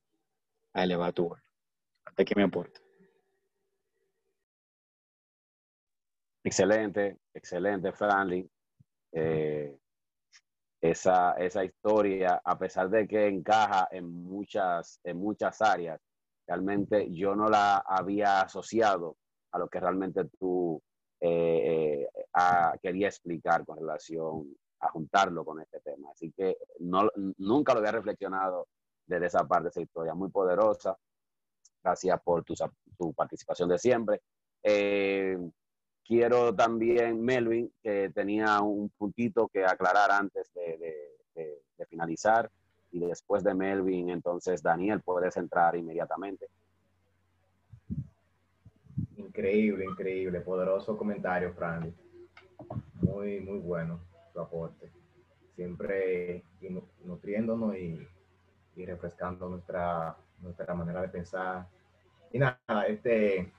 a 0.73 0.83
elevar 0.83 1.13
tu 1.13 1.29
vuelo. 1.29 1.45
Hasta 2.03 2.23
aquí 2.23 2.33
me 2.35 2.43
aporte. 2.43 2.81
Excelente, 6.43 7.17
excelente, 7.33 7.93
Franly. 7.93 8.51
Eh, 9.13 9.73
esa, 10.81 11.31
esa 11.37 11.63
historia, 11.63 12.41
a 12.43 12.59
pesar 12.59 12.89
de 12.89 13.07
que 13.07 13.25
encaja 13.25 13.87
en 13.89 14.09
muchas, 14.25 14.99
en 15.05 15.15
muchas 15.15 15.61
áreas, 15.61 16.01
realmente 16.51 17.09
yo 17.13 17.33
no 17.33 17.49
la 17.49 17.77
había 17.77 18.41
asociado 18.41 19.15
a 19.53 19.59
lo 19.59 19.69
que 19.69 19.79
realmente 19.79 20.25
tú 20.37 20.81
eh, 21.21 22.05
eh 22.05 22.07
quería 22.81 23.07
explicar 23.07 23.65
con 23.65 23.77
relación 23.77 24.53
a 24.81 24.89
juntarlo 24.89 25.45
con 25.45 25.61
este 25.61 25.79
tema. 25.79 26.09
Así 26.11 26.33
que 26.35 26.57
no, 26.79 27.09
nunca 27.37 27.73
lo 27.73 27.79
había 27.79 27.93
reflexionado 27.93 28.67
desde 29.05 29.27
esa 29.27 29.47
parte 29.47 29.65
de 29.65 29.69
esa 29.69 29.81
historia, 29.81 30.13
muy 30.13 30.29
poderosa. 30.29 30.97
Gracias 31.81 32.21
por 32.21 32.43
tu, 32.43 32.53
tu 32.97 33.13
participación 33.13 33.69
de 33.69 33.77
siempre. 33.77 34.21
Eh, 34.61 35.37
quiero 36.03 36.53
también, 36.53 37.21
Melvin, 37.21 37.71
que 37.81 38.09
tenía 38.13 38.59
un 38.59 38.89
puntito 38.89 39.47
que 39.47 39.63
aclarar 39.63 40.11
antes 40.11 40.51
de, 40.53 40.77
de, 41.33 41.85
finalizar. 41.87 42.49
Y 42.91 42.99
después 42.99 43.43
de 43.43 43.53
Melvin, 43.53 44.09
entonces 44.09 44.61
Daniel, 44.61 45.01
puedes 45.01 45.37
entrar 45.37 45.75
inmediatamente. 45.75 46.47
Increíble, 49.15 49.85
increíble, 49.85 50.41
poderoso 50.41 50.97
comentario, 50.97 51.53
Franny. 51.53 51.93
Muy, 52.95 53.39
muy 53.39 53.59
bueno 53.59 53.99
tu 54.33 54.39
aporte. 54.39 54.91
Siempre 55.55 56.43
nutriéndonos 57.03 57.75
y, 57.77 58.07
y 58.75 58.85
refrescando 58.85 59.47
nuestra, 59.47 60.15
nuestra 60.39 60.73
manera 60.73 61.01
de 61.01 61.09
pensar. 61.09 61.67
Y 62.31 62.39
nada, 62.39 62.83
este, 62.87 63.53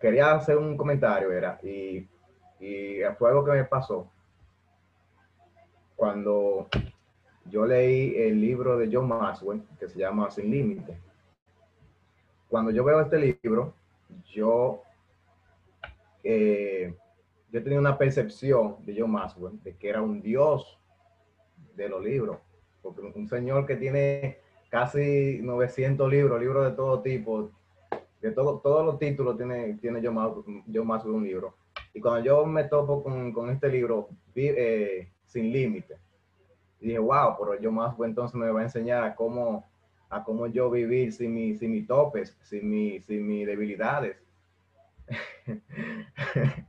quería 0.00 0.32
hacer 0.32 0.58
un 0.58 0.76
comentario, 0.76 1.32
era, 1.32 1.58
y, 1.62 2.08
y 2.60 2.98
fue 3.18 3.30
algo 3.30 3.44
que 3.44 3.52
me 3.52 3.64
pasó 3.64 4.10
cuando 5.96 6.68
yo 7.46 7.66
leí 7.66 8.16
el 8.16 8.40
libro 8.40 8.76
de 8.78 8.88
John 8.92 9.08
Maxwell, 9.08 9.62
que 9.78 9.88
se 9.88 9.98
llama 9.98 10.30
Sin 10.30 10.50
Límite. 10.50 10.98
Cuando 12.48 12.70
yo 12.70 12.84
veo 12.84 13.00
este 13.00 13.38
libro, 13.42 13.74
yo, 14.26 14.82
eh, 16.22 16.94
yo 17.50 17.62
tenía 17.62 17.78
una 17.78 17.98
percepción 17.98 18.76
de 18.84 18.96
John 18.98 19.10
Maxwell 19.10 19.60
de 19.62 19.76
que 19.76 19.88
era 19.88 20.00
un 20.00 20.22
dios 20.22 20.78
de 21.74 21.88
los 21.88 22.02
libros, 22.02 22.38
porque 22.82 23.02
un 23.02 23.28
señor 23.28 23.66
que 23.66 23.76
tiene 23.76 24.38
casi 24.70 25.40
900 25.42 26.10
libros, 26.10 26.40
libros 26.40 26.64
de 26.70 26.76
todo 26.76 27.02
tipo, 27.02 27.50
de 28.20 28.30
todo, 28.30 28.60
todos 28.60 28.84
los 28.84 28.98
títulos 28.98 29.36
tiene, 29.36 29.74
tiene 29.74 30.00
yo 30.00 30.12
más 30.12 31.04
de 31.04 31.10
un 31.10 31.24
libro. 31.24 31.54
Y 31.92 32.00
cuando 32.00 32.24
yo 32.24 32.46
me 32.46 32.64
topo 32.64 33.02
con, 33.02 33.32
con 33.32 33.50
este 33.50 33.68
libro, 33.68 34.08
eh, 34.34 35.08
Sin 35.24 35.52
Límite, 35.52 35.96
dije, 36.84 36.98
wow, 36.98 37.36
pero 37.38 37.60
yo 37.60 37.72
más 37.72 37.94
pues 37.94 38.08
entonces 38.08 38.34
me 38.34 38.50
va 38.50 38.60
a 38.60 38.64
enseñar 38.64 39.04
a 39.04 39.14
cómo, 39.14 39.64
a 40.08 40.22
cómo 40.24 40.46
yo 40.46 40.70
vivir 40.70 41.12
sin, 41.12 41.34
mi, 41.34 41.54
sin 41.56 41.72
mis 41.72 41.86
topes, 41.86 42.36
sin, 42.42 42.68
mi, 42.70 43.00
sin 43.00 43.26
mis 43.26 43.46
debilidades. 43.46 44.16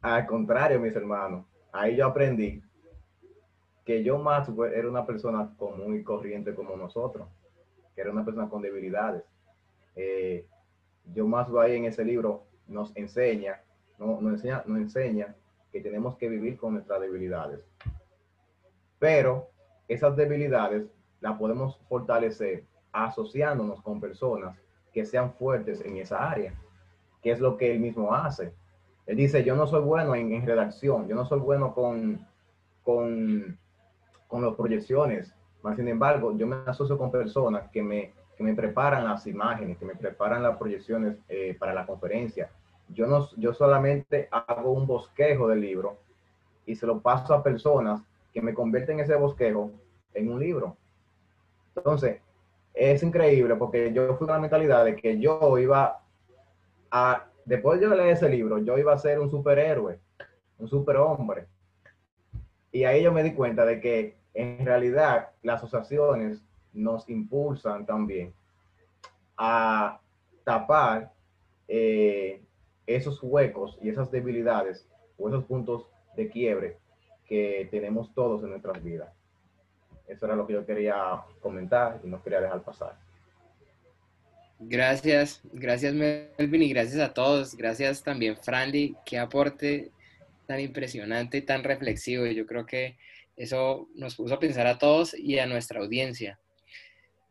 Al 0.00 0.26
contrario, 0.26 0.80
mis 0.80 0.94
hermanos, 0.94 1.44
ahí 1.72 1.96
yo 1.96 2.06
aprendí 2.06 2.62
que 3.84 4.02
yo 4.04 4.18
más 4.18 4.48
era 4.74 4.88
una 4.88 5.04
persona 5.06 5.50
común 5.56 5.96
y 5.96 6.02
corriente 6.02 6.54
como 6.54 6.76
nosotros, 6.76 7.28
que 7.94 8.00
era 8.02 8.10
una 8.12 8.24
persona 8.24 8.48
con 8.48 8.62
debilidades 8.62 9.24
eh, 10.00 10.46
yo 11.12 11.26
más 11.26 11.48
ahí 11.60 11.74
en 11.74 11.86
ese 11.86 12.04
libro 12.04 12.44
nos 12.68 12.96
enseña, 12.96 13.60
no, 13.98 14.20
nos 14.20 14.34
enseña, 14.34 14.62
nos 14.64 14.78
enseña 14.78 15.34
que 15.72 15.80
tenemos 15.80 16.16
que 16.16 16.28
vivir 16.28 16.56
con 16.56 16.74
nuestras 16.74 17.00
debilidades. 17.00 17.60
Pero 18.98 19.48
esas 19.86 20.16
debilidades 20.16 20.86
las 21.20 21.38
podemos 21.38 21.78
fortalecer 21.88 22.64
asociándonos 22.92 23.82
con 23.82 24.00
personas 24.00 24.56
que 24.92 25.04
sean 25.04 25.32
fuertes 25.32 25.80
en 25.80 25.96
esa 25.98 26.30
área, 26.30 26.54
que 27.22 27.30
es 27.30 27.40
lo 27.40 27.56
que 27.56 27.70
él 27.70 27.80
mismo 27.80 28.14
hace. 28.14 28.52
Él 29.06 29.16
dice, 29.16 29.44
yo 29.44 29.56
no 29.56 29.66
soy 29.66 29.82
bueno 29.82 30.14
en, 30.14 30.46
redacción, 30.46 31.08
yo 31.08 31.14
no 31.14 31.24
soy 31.24 31.40
bueno 31.40 31.74
con, 31.74 32.26
con, 32.82 33.58
con 34.26 34.42
las 34.42 34.54
proyecciones, 34.54 35.34
mas 35.62 35.76
sin 35.76 35.88
embargo, 35.88 36.36
yo 36.36 36.46
me 36.46 36.56
asocio 36.66 36.98
con 36.98 37.10
personas 37.10 37.68
que 37.70 37.82
me 37.82 38.12
que 38.38 38.44
me 38.44 38.54
preparan 38.54 39.04
las 39.04 39.26
imágenes, 39.26 39.78
que 39.78 39.84
me 39.84 39.96
preparan 39.96 40.44
las 40.44 40.56
proyecciones 40.56 41.16
eh, 41.28 41.56
para 41.58 41.74
la 41.74 41.84
conferencia. 41.84 42.48
Yo, 42.88 43.08
no, 43.08 43.28
yo 43.36 43.52
solamente 43.52 44.28
hago 44.30 44.70
un 44.70 44.86
bosquejo 44.86 45.48
del 45.48 45.60
libro 45.60 45.98
y 46.64 46.76
se 46.76 46.86
lo 46.86 47.00
paso 47.00 47.34
a 47.34 47.42
personas 47.42 48.00
que 48.38 48.44
me 48.44 48.54
convierten 48.54 49.00
ese 49.00 49.16
bosquejo 49.16 49.72
en 50.14 50.30
un 50.30 50.38
libro. 50.38 50.76
Entonces, 51.74 52.20
es 52.72 53.02
increíble 53.02 53.56
porque 53.56 53.92
yo 53.92 54.14
fui 54.16 54.28
con 54.28 54.36
la 54.36 54.38
mentalidad 54.38 54.84
de 54.84 54.94
que 54.94 55.18
yo 55.18 55.58
iba 55.58 56.00
a, 56.88 57.26
después 57.44 57.80
de 57.80 57.88
leer 57.88 58.10
ese 58.10 58.28
libro, 58.28 58.58
yo 58.58 58.78
iba 58.78 58.92
a 58.92 58.98
ser 58.98 59.18
un 59.18 59.28
superhéroe, 59.28 59.98
un 60.56 60.68
superhombre. 60.68 61.48
Y 62.70 62.84
ahí 62.84 63.02
yo 63.02 63.10
me 63.10 63.24
di 63.24 63.34
cuenta 63.34 63.64
de 63.64 63.80
que 63.80 64.16
en 64.34 64.64
realidad 64.64 65.30
las 65.42 65.64
asociaciones 65.64 66.40
nos 66.72 67.08
impulsan 67.08 67.86
también 67.86 68.32
a 69.36 70.00
tapar 70.44 71.12
eh, 71.66 72.40
esos 72.86 73.18
huecos 73.20 73.76
y 73.82 73.88
esas 73.88 74.12
debilidades 74.12 74.88
o 75.18 75.28
esos 75.28 75.42
puntos 75.42 75.88
de 76.14 76.28
quiebre 76.28 76.76
que 77.28 77.68
tenemos 77.70 78.12
todos 78.14 78.42
en 78.42 78.50
nuestras 78.50 78.82
vidas. 78.82 79.12
Eso 80.06 80.26
era 80.26 80.34
lo 80.34 80.46
que 80.46 80.54
yo 80.54 80.64
quería 80.64 81.22
comentar 81.40 82.00
y 82.02 82.08
no 82.08 82.22
quería 82.22 82.40
dejar 82.40 82.62
pasar. 82.62 82.96
Gracias, 84.60 85.40
gracias 85.52 85.94
Melvin 85.94 86.62
y 86.62 86.70
gracias 86.70 87.00
a 87.00 87.14
todos. 87.14 87.54
Gracias 87.54 88.02
también 88.02 88.36
Franly, 88.36 88.96
qué 89.04 89.18
aporte 89.18 89.92
tan 90.46 90.58
impresionante 90.60 91.38
y 91.38 91.42
tan 91.42 91.62
reflexivo. 91.62 92.26
Yo 92.26 92.46
creo 92.46 92.66
que 92.66 92.96
eso 93.36 93.88
nos 93.94 94.16
puso 94.16 94.34
a 94.34 94.40
pensar 94.40 94.66
a 94.66 94.78
todos 94.78 95.14
y 95.16 95.38
a 95.38 95.46
nuestra 95.46 95.80
audiencia. 95.80 96.40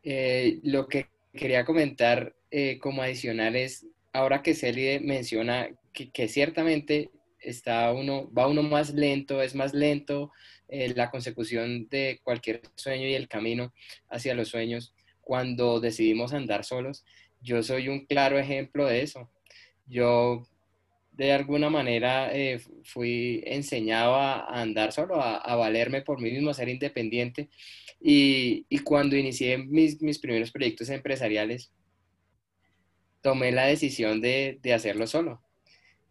Eh, 0.03 0.59
lo 0.63 0.87
que 0.87 1.07
quería 1.33 1.65
comentar 1.65 2.33
eh, 2.49 2.79
como 2.79 3.01
adicional 3.01 3.55
es, 3.55 3.85
ahora 4.13 4.41
que 4.41 4.53
Celie 4.53 5.01
menciona 5.01 5.69
que, 5.91 6.27
ciertamente 6.27 7.09
está 7.49 7.91
uno, 7.93 8.31
va 8.33 8.47
uno 8.47 8.63
más 8.63 8.93
lento, 8.93 9.41
es 9.41 9.55
más 9.55 9.73
lento 9.73 10.31
eh, 10.67 10.93
la 10.95 11.09
consecución 11.09 11.87
de 11.89 12.19
cualquier 12.23 12.61
sueño 12.75 13.07
y 13.07 13.13
el 13.13 13.27
camino 13.27 13.73
hacia 14.09 14.35
los 14.35 14.49
sueños 14.49 14.93
cuando 15.21 15.79
decidimos 15.79 16.33
andar 16.33 16.63
solos. 16.65 17.05
Yo 17.41 17.63
soy 17.63 17.89
un 17.89 18.05
claro 18.05 18.39
ejemplo 18.39 18.85
de 18.85 19.01
eso. 19.01 19.29
Yo 19.85 20.47
de 21.11 21.31
alguna 21.33 21.69
manera 21.69 22.31
fui 22.83 23.41
enseñado 23.45 24.15
a, 24.15 24.61
andar 24.61 24.91
solo, 24.91 25.15
a, 25.15 25.37
a, 25.37 25.55
valerme 25.55 26.03
por 26.03 26.21
mí 26.21 26.31
mismo, 26.31 26.51
a 26.51 26.53
ser 26.53 26.69
independiente. 26.69 27.49
Y, 27.99 28.65
cuando 28.83 29.17
inicié 29.17 29.57
mis, 29.57 30.01
mis, 30.01 30.19
primeros 30.19 30.51
proyectos 30.51 30.89
empresariales, 30.89 31.71
tomé 33.21 33.51
la 33.51 33.65
decisión 33.65 34.21
de, 34.21 34.59
de, 34.61 34.73
hacerlo 34.73 35.07
solo 35.07 35.41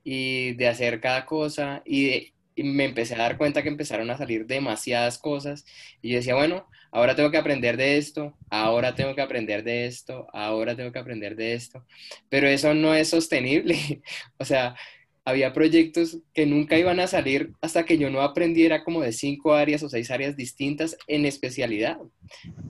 y 0.08 0.52
de 0.52 0.68
hacer 0.68 1.00
cada 1.00 1.26
cosa 1.26 1.82
y 1.84 2.04
de 2.04 2.32
y 2.56 2.62
me 2.62 2.86
empecé 2.86 3.14
a 3.14 3.18
dar 3.18 3.36
cuenta 3.36 3.62
que 3.62 3.68
empezaron 3.68 4.08
a 4.10 4.16
salir 4.16 4.46
demasiadas 4.46 5.18
cosas 5.18 5.66
y 6.00 6.10
yo 6.10 6.16
decía, 6.16 6.34
bueno, 6.34 6.66
ahora 6.90 7.14
tengo 7.14 7.30
que 7.30 7.36
aprender 7.36 7.76
de 7.76 7.98
esto, 7.98 8.34
ahora 8.48 8.94
tengo 8.94 9.14
que 9.14 9.20
aprender 9.20 9.62
de 9.62 9.84
esto, 9.84 10.26
ahora 10.32 10.74
tengo 10.74 10.90
que 10.90 10.98
aprender 10.98 11.36
de 11.36 11.52
esto, 11.52 11.84
pero 12.30 12.48
eso 12.48 12.72
no 12.72 12.94
es 12.94 13.10
sostenible. 13.10 13.76
o 14.38 14.44
sea, 14.46 14.74
había 15.24 15.52
proyectos 15.52 16.18
que 16.32 16.46
nunca 16.46 16.78
iban 16.78 17.00
a 17.00 17.08
salir 17.08 17.52
hasta 17.60 17.84
que 17.84 17.98
yo 17.98 18.08
no 18.08 18.22
aprendiera 18.22 18.84
como 18.84 19.02
de 19.02 19.12
cinco 19.12 19.52
áreas 19.52 19.82
o 19.82 19.88
seis 19.90 20.10
áreas 20.10 20.36
distintas 20.36 20.96
en 21.08 21.26
especialidad, 21.26 21.98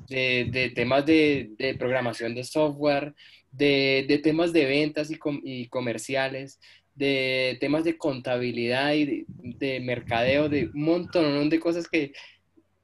de, 0.09 0.73
temas 0.75 1.07
de, 1.07 1.77
programación 1.79 2.35
de 2.35 2.43
software, 2.45 3.15
de, 3.53 4.21
temas 4.25 4.53
de 4.53 4.65
ventas 4.65 5.11
y, 5.11 5.19
y 5.45 5.69
comerciales, 5.69 6.59
de 6.97 7.59
temas 7.61 7.85
de 7.85 7.97
contabilidad 7.97 8.95
y 8.95 9.27
de, 9.29 9.81
mercadeo, 9.81 10.49
de 10.49 10.71
un 10.75 10.83
montón 10.83 11.49
de 11.49 11.61
cosas 11.61 11.89
que 11.89 12.13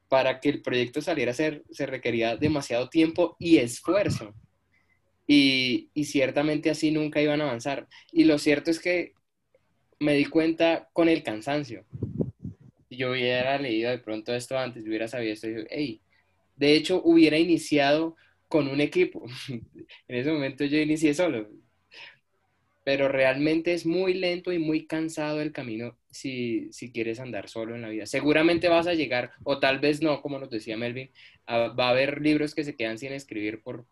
para 0.08 0.38
que 0.38 0.50
el 0.50 0.62
proyecto 0.62 1.00
saliera 1.00 1.32
a 1.32 1.34
ser 1.34 1.64
se 1.70 1.86
requería 1.86 2.36
demasiado 2.36 2.90
tiempo 2.90 3.36
y 3.38 3.56
esfuerzo. 3.56 4.34
Y, 5.26 5.88
y 5.94 6.04
ciertamente 6.04 6.68
así 6.68 6.90
nunca 6.90 7.22
iban 7.22 7.40
a 7.40 7.44
avanzar. 7.44 7.88
Y 8.12 8.24
lo 8.24 8.38
cierto 8.38 8.70
es 8.70 8.78
que 8.78 9.14
me 9.98 10.14
di 10.14 10.26
cuenta 10.26 10.90
con 10.92 11.08
el 11.08 11.22
cansancio. 11.22 11.86
Si 12.88 12.96
yo 12.96 13.12
hubiera 13.12 13.58
leído 13.58 13.90
de 13.90 13.98
pronto 13.98 14.34
esto 14.34 14.58
antes, 14.58 14.84
hubiera 14.86 15.08
sabido 15.08 15.32
esto, 15.32 15.48
hey, 15.70 16.02
de 16.56 16.74
hecho 16.74 17.00
hubiera 17.02 17.38
iniciado 17.38 18.16
con 18.48 18.68
un 18.68 18.82
equipo. 18.82 19.24
en 19.48 20.16
ese 20.16 20.30
momento 20.30 20.64
yo 20.66 20.76
inicié 20.76 21.14
solo, 21.14 21.48
pero 22.84 23.08
realmente 23.08 23.74
es 23.74 23.86
muy 23.86 24.14
lento 24.14 24.52
y 24.52 24.58
muy 24.58 24.86
cansado 24.86 25.40
el 25.40 25.52
camino 25.52 25.96
si, 26.10 26.70
quieres 26.92 27.20
andar 27.20 27.48
solo 27.48 27.74
en 27.74 27.82
la 27.82 27.88
vida. 27.88 28.06
Seguramente 28.06 28.68
vas 28.68 28.86
a 28.86 28.94
llegar, 28.94 29.32
o 29.44 29.60
tal 29.60 29.78
vez 29.78 30.02
no, 30.02 30.20
como 30.20 30.38
nos 30.38 30.50
decía 30.50 30.76
Melvin, 30.76 31.10
va 31.48 31.86
a 31.86 31.90
haber 31.90 32.20
libros 32.20 32.54
que 32.54 32.64
se 32.64 32.76
quedan 32.76 32.98
sin 32.98 33.12
escribir 33.12 33.62
por, 33.62 33.86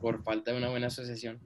por 0.00 0.22
falta 0.24 0.50
de 0.50 0.58
una 0.58 0.70
buena 0.70 0.88
asociación, 0.88 1.40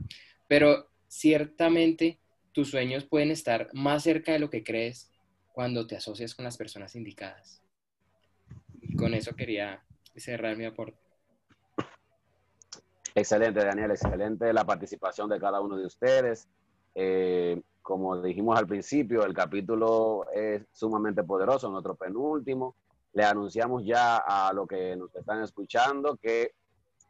pero 0.49 0.89
ciertamente 1.09 2.19
tus 2.53 2.71
sueños 2.71 3.05
pueden 3.05 3.31
estar 3.31 3.69
más 3.73 4.03
cerca 4.03 4.33
de 4.33 4.39
lo 4.39 4.51
que 4.51 4.65
crees 4.65 5.11
cuando 5.53 5.87
te 5.87 5.97
asocias 5.97 6.35
con 6.35 6.45
las 6.45 6.57
personas 6.57 6.95
indicadas. 6.97 7.63
Y 8.81 8.97
con 8.97 9.15
eso 9.15 9.35
quería 9.37 9.85
cerrar 10.17 10.57
mi 10.57 10.65
aporte. 10.65 10.99
Excelente, 13.15 13.63
Daniel, 13.63 13.91
excelente 13.91 14.53
la 14.53 14.65
participación 14.65 15.29
de 15.29 15.39
cada 15.39 15.61
uno 15.61 15.77
de 15.77 15.87
ustedes. 15.87 16.49
Eh, 16.95 17.61
como 17.81 18.21
dijimos 18.23 18.59
al 18.59 18.67
principio, 18.67 19.25
el 19.25 19.35
capítulo 19.35 20.27
es 20.33 20.63
sumamente 20.73 21.25
poderoso, 21.25 21.71
nuestro 21.71 21.95
penúltimo. 21.95 22.75
Le 23.15 23.25
anunciamos 23.25 23.85
ya 23.85 24.19
a 24.19 24.53
los 24.53 24.67
que 24.67 24.97
nos 24.97 25.15
están 25.15 25.43
escuchando 25.43 26.17
que 26.17 26.55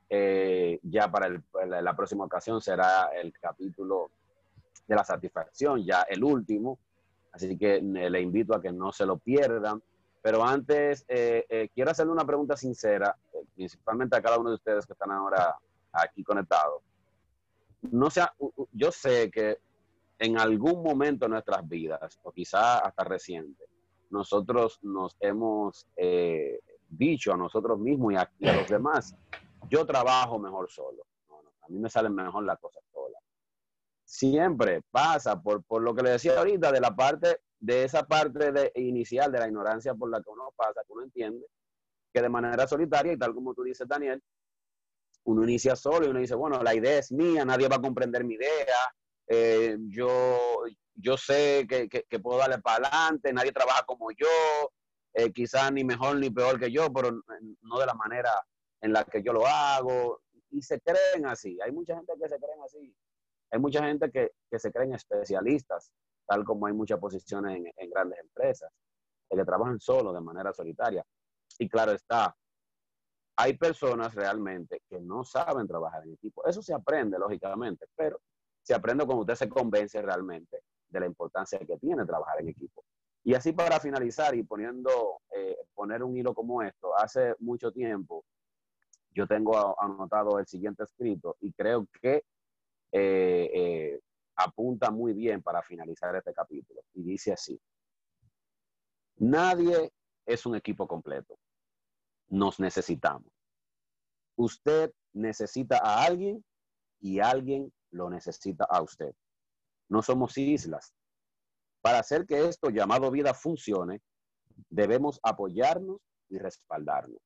eh, 0.09 0.79
ya 0.83 1.11
para 1.11 1.43
la 1.67 1.97
próxima 1.97 2.25
ocasión 2.25 2.61
será 2.61 3.11
el 3.15 3.33
capítulo 3.39 4.11
de 4.87 4.95
la 4.95 5.05
satisfacción, 5.05 5.85
ya 5.85 6.03
el 6.03 6.25
último. 6.25 6.79
Así 7.33 7.57
que 7.57 7.77
eh, 7.77 8.11
le 8.11 8.21
invito 8.21 8.55
a 8.55 8.61
que 8.61 8.73
no 8.73 8.93
se 8.93 9.07
lo 9.07 9.19
pierdan. 9.19 9.83
Pero 10.23 10.45
antes, 10.45 11.05
quiero 11.75 11.91
hacerle 11.91 12.13
una 12.13 12.25
pregunta 12.25 12.57
sincera, 12.57 13.17
principalmente 13.57 14.17
a 14.17 14.23
cada 14.23 14.39
uno 14.39 14.51
de 14.51 14.55
ustedes 14.55 14.87
que 14.87 14.93
están 14.93 15.11
ahora 15.11 15.57
aquí 15.93 16.23
conectados. 16.23 16.81
No 17.91 18.09
sea, 18.09 18.33
yo 18.71 18.93
sé 18.93 19.33
que 19.33 19.59
en 20.23 20.39
algún 20.39 20.85
momento 20.85 21.25
de 21.25 21.31
nuestras 21.31 21.69
vidas, 21.69 22.21
o 22.23 22.31
quizá 22.31 22.79
hasta 22.79 23.03
reciente, 23.03 23.65
nosotros 24.11 24.79
nos 24.83 25.17
hemos 25.19 25.89
eh, 25.97 26.61
dicho 26.89 27.33
a 27.33 27.37
nosotros 27.37 27.81
mismos 27.81 28.13
y 28.13 28.17
a, 28.17 28.31
los 28.55 28.69
demás, 28.69 29.17
yo 29.69 29.85
trabajo 29.85 30.39
mejor 30.39 30.71
solo. 30.71 31.03
a 31.63 31.69
mí 31.69 31.81
me 31.81 31.91
salen 31.91 32.15
mejor 32.15 32.45
las 32.45 32.61
cosas 32.61 32.85
solas. 32.93 33.21
Siempre 34.05 34.83
pasa 34.93 35.43
por, 35.43 35.65
por 35.65 35.83
lo 35.83 35.93
que 35.93 36.05
le 36.05 36.11
decía 36.11 36.39
ahorita, 36.39 36.71
de 36.71 36.81
la 36.81 36.95
parte, 36.95 37.41
de 37.59 37.83
esa 37.83 38.07
parte 38.07 38.53
de, 38.53 38.71
inicial 38.77 39.33
de 39.33 39.41
la 39.41 39.49
ignorancia 39.49 39.93
por 39.93 40.09
la 40.09 40.23
que 40.23 40.31
uno 40.31 40.53
pasa, 40.55 40.83
que 40.87 40.93
uno 40.93 41.03
entiende 41.03 41.45
que 42.13 42.23
de 42.23 42.29
manera 42.29 42.69
solitaria, 42.69 43.15
y 43.15 43.19
tal 43.19 43.35
como 43.35 43.55
tú 43.55 43.65
dices, 43.65 43.89
Daniel, 43.89 44.23
uno 45.25 45.43
inicia 45.43 45.75
solo 45.75 46.07
y 46.07 46.11
uno 46.11 46.21
dice, 46.21 46.37
bueno, 46.37 46.63
la 46.63 46.77
idea 46.77 46.99
es 46.99 47.11
mía, 47.11 47.45
nadie 47.45 47.67
va 47.67 47.77
a 47.77 47.81
comprender 47.81 48.23
mi 48.23 48.35
idea, 48.35 48.77
eh, 49.35 49.79
yo, 49.89 50.63
yo 50.95 51.17
sé 51.17 51.67
que, 51.67 51.89
que, 51.89 52.21
puedo 52.21 52.39
darle 52.39 52.59
para 52.59 52.87
adelante, 52.87 53.33
nadie 53.33 53.51
trabaja 53.51 53.83
como 53.85 54.11
yo, 54.11 54.29
eh, 55.15 55.33
quizás 55.33 55.73
ni 55.73 55.85
mejor 55.85 56.17
ni 56.17 56.29
peor 56.29 56.61
que 56.61 56.71
yo, 56.71 56.93
pero 56.93 57.13
no 57.63 57.79
de 57.79 57.87
la 57.87 57.95
manera 57.95 58.31
en 58.83 58.93
la 58.93 59.05
que 59.05 59.23
yo 59.23 59.33
lo 59.33 59.47
hago. 59.47 60.21
Y 60.51 60.61
se 60.61 60.83
creen 60.83 61.25
así. 61.25 61.59
Hay 61.65 61.73
mucha 61.73 61.97
gente 61.97 62.13
que 62.21 62.29
se 62.29 62.37
creen 62.37 62.61
así. 62.63 62.95
Hay 63.51 63.59
mucha 63.59 63.83
gente 63.87 64.11
que, 64.11 64.33
que 64.51 64.59
se 64.59 64.71
creen 64.71 64.93
especialistas, 64.93 65.91
tal 66.27 66.45
como 66.45 66.67
hay 66.67 66.75
muchas 66.75 66.99
posiciones 66.99 67.57
en, 67.57 67.73
en 67.75 67.91
grandes 67.91 68.19
empresas, 68.19 68.71
que 69.31 69.45
trabajan 69.47 69.81
solo 69.81 70.13
de 70.13 70.21
manera 70.21 70.53
solitaria. 70.53 71.03
Y 71.59 71.71
claro 71.71 71.93
está, 71.93 72.37
hay 73.37 73.57
personas 73.57 74.15
realmente 74.15 74.83
que 74.91 75.01
no 75.01 75.25
saben 75.25 75.67
trabajar 75.67 76.03
en 76.05 76.13
equipo. 76.13 76.45
Eso 76.45 76.61
se 76.61 76.75
aprende, 76.75 77.19
lógicamente, 77.19 77.87
pero 77.97 78.21
se 78.63 78.75
aprende 78.75 79.05
cuando 79.05 79.23
usted 79.23 79.35
se 79.35 79.49
convence 79.49 80.01
realmente 80.01 80.63
de 80.89 81.01
la 81.01 81.07
importancia 81.07 81.59
que 81.59 81.79
tiene 81.79 82.05
trabajar 82.05 82.41
en 82.41 82.49
equipo. 82.49 82.85
Y 83.25 83.35
así 83.35 83.53
para 83.53 83.79
finalizar 83.81 84.35
y 84.35 84.43
poniendo, 84.43 85.21
eh, 85.31 85.57
poner 85.75 86.03
un 86.03 86.17
hilo 86.17 86.35
como 86.35 86.63
esto, 86.63 86.97
hace 86.97 87.35
mucho 87.39 87.73
tiempo 87.73 88.25
yo 89.15 89.27
tengo 89.27 89.81
anotado 89.81 90.39
el 90.39 90.47
siguiente 90.47 90.85
escrito 90.85 91.37
y 91.41 91.53
creo 91.53 91.87
que 92.01 92.25
eh, 92.93 93.51
eh, 93.55 94.01
apunta 94.37 94.91
muy 94.91 95.13
bien 95.13 95.43
para 95.43 95.63
finalizar 95.63 96.15
este 96.17 96.33
capítulo. 96.33 96.83
Y 96.95 97.03
dice 97.03 97.33
así, 97.33 97.61
nadie 99.17 99.93
es 100.27 100.47
un 100.47 100.57
equipo 100.57 100.87
completo. 100.87 101.39
Nos 102.29 102.59
necesitamos. 102.59 103.31
Usted 104.37 104.93
necesita 105.13 105.79
a 105.79 106.05
alguien 106.05 106.43
y 107.01 107.21
alguien 107.21 107.73
lo 107.93 108.11
necesita 108.11 108.65
a 108.65 108.83
usted. 108.83 109.15
No 109.89 110.03
somos 110.03 110.37
islas. 110.37 110.93
Para 111.81 111.99
hacer 111.99 112.27
que 112.27 112.49
esto 112.49 112.71
llamado 112.71 113.11
vida 113.11 113.35
funcione, 113.35 114.03
debemos 114.69 115.21
apoyarnos 115.23 116.01
y 116.29 116.39
respaldarnos, 116.39 117.21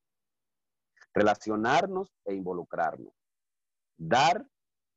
relacionarnos 1.15 2.13
e 2.25 2.35
involucrarnos, 2.35 3.13
dar 3.97 4.47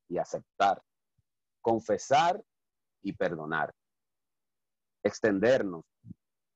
y 0.08 0.18
aceptar, 0.18 0.82
confesar 1.60 2.42
y 3.02 3.12
perdonar, 3.12 3.72
extendernos, 5.02 5.84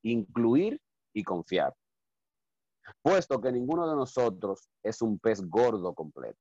incluir 0.02 0.80
y 1.12 1.22
confiar, 1.22 1.74
puesto 3.02 3.40
que 3.40 3.52
ninguno 3.52 3.88
de 3.88 3.96
nosotros 3.96 4.68
es 4.82 5.00
un 5.02 5.18
pez 5.18 5.42
gordo 5.42 5.94
completo, 5.94 6.40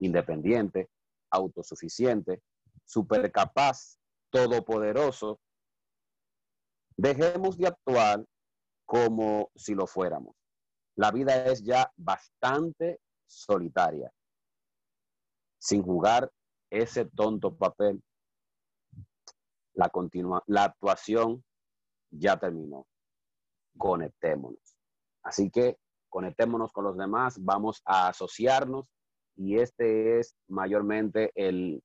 independiente, 0.00 0.88
autosuficiente, 1.34 2.42
supercapaz, 2.84 3.98
todopoderoso, 4.30 5.40
dejemos 6.96 7.56
de 7.56 7.68
actuar 7.68 8.24
como 8.84 9.50
si 9.54 9.74
lo 9.74 9.86
fuéramos. 9.86 10.36
La 10.96 11.10
vida 11.10 11.46
es 11.46 11.62
ya 11.62 11.90
bastante 11.96 13.00
solitaria, 13.26 14.12
sin 15.58 15.82
jugar 15.82 16.30
ese 16.70 17.04
tonto 17.06 17.56
papel. 17.56 18.02
La, 19.74 19.88
continua, 19.88 20.42
la 20.46 20.64
actuación 20.64 21.44
ya 22.10 22.38
terminó. 22.38 22.86
Conectémonos. 23.76 24.76
Así 25.24 25.50
que 25.50 25.78
conectémonos 26.08 26.72
con 26.72 26.84
los 26.84 26.96
demás, 26.96 27.42
vamos 27.42 27.82
a 27.84 28.06
asociarnos 28.06 28.86
y 29.36 29.58
este 29.58 30.18
es 30.18 30.34
mayormente 30.48 31.32
el, 31.34 31.82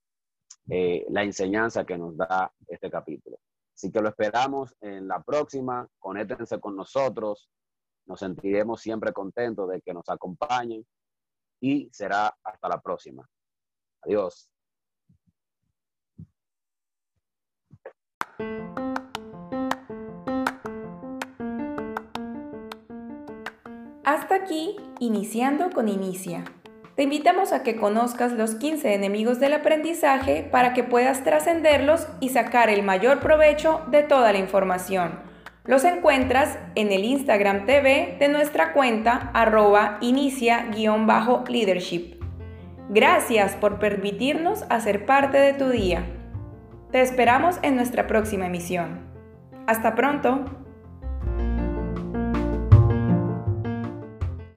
eh, 0.70 1.06
la 1.10 1.24
enseñanza 1.24 1.86
que 1.86 1.97
nos 1.97 2.16
da 2.16 2.52
este 2.68 2.89
capítulo. 2.89 3.39
Así 3.74 3.91
que 3.91 4.02
lo 4.02 4.10
esperamos 4.10 4.76
en 4.82 5.08
la 5.08 5.22
próxima, 5.22 5.88
conéctense 6.00 6.60
con 6.60 6.76
nosotros, 6.76 7.50
nos 8.06 8.20
sentiremos 8.20 8.82
siempre 8.82 9.14
contentos 9.14 9.70
de 9.70 9.82
que 9.82 9.93
nos 9.93 10.08
acompañen 10.10 10.86
y 11.62 11.89
será 11.91 12.36
hasta 12.43 12.68
la 12.68 12.82
próxima. 12.82 13.28
Adiós. 14.02 14.50
Hasta 24.04 24.36
aquí, 24.36 24.76
iniciando 25.00 25.70
con 25.70 25.88
Inicia. 25.88 26.43
Te 27.00 27.04
invitamos 27.04 27.54
a 27.54 27.64
que 27.64 27.78
conozcas 27.78 28.34
los 28.34 28.56
15 28.56 28.93
enemigos 28.93 29.39
del 29.39 29.54
aprendizaje 29.54 30.45
para 30.52 30.74
que 30.74 30.84
puedas 30.84 31.24
trascenderlos 31.24 32.06
y 32.20 32.28
sacar 32.28 32.70
el 32.70 32.84
mayor 32.84 33.22
provecho 33.22 33.80
de 33.88 34.04
toda 34.04 34.34
la 34.34 34.39
información. 34.39 35.18
Los 35.64 35.86
encuentras 35.86 36.60
en 36.76 36.91
el 36.91 37.06
Instagram 37.06 37.66
TV 37.66 38.18
de 38.20 38.28
nuestra 38.28 38.74
cuenta 38.74 39.32
arroba 39.34 39.97
inicia-leadership. 40.02 42.20
Gracias 42.89 43.56
por 43.56 43.80
permitirnos 43.80 44.66
hacer 44.70 45.06
parte 45.06 45.38
de 45.38 45.54
tu 45.54 45.70
día. 45.70 46.04
Te 46.91 47.00
esperamos 47.00 47.60
en 47.62 47.78
nuestra 47.78 48.08
próxima 48.08 48.47
emisión. 48.47 49.08
Hasta 49.68 49.95
pronto. 49.95 50.43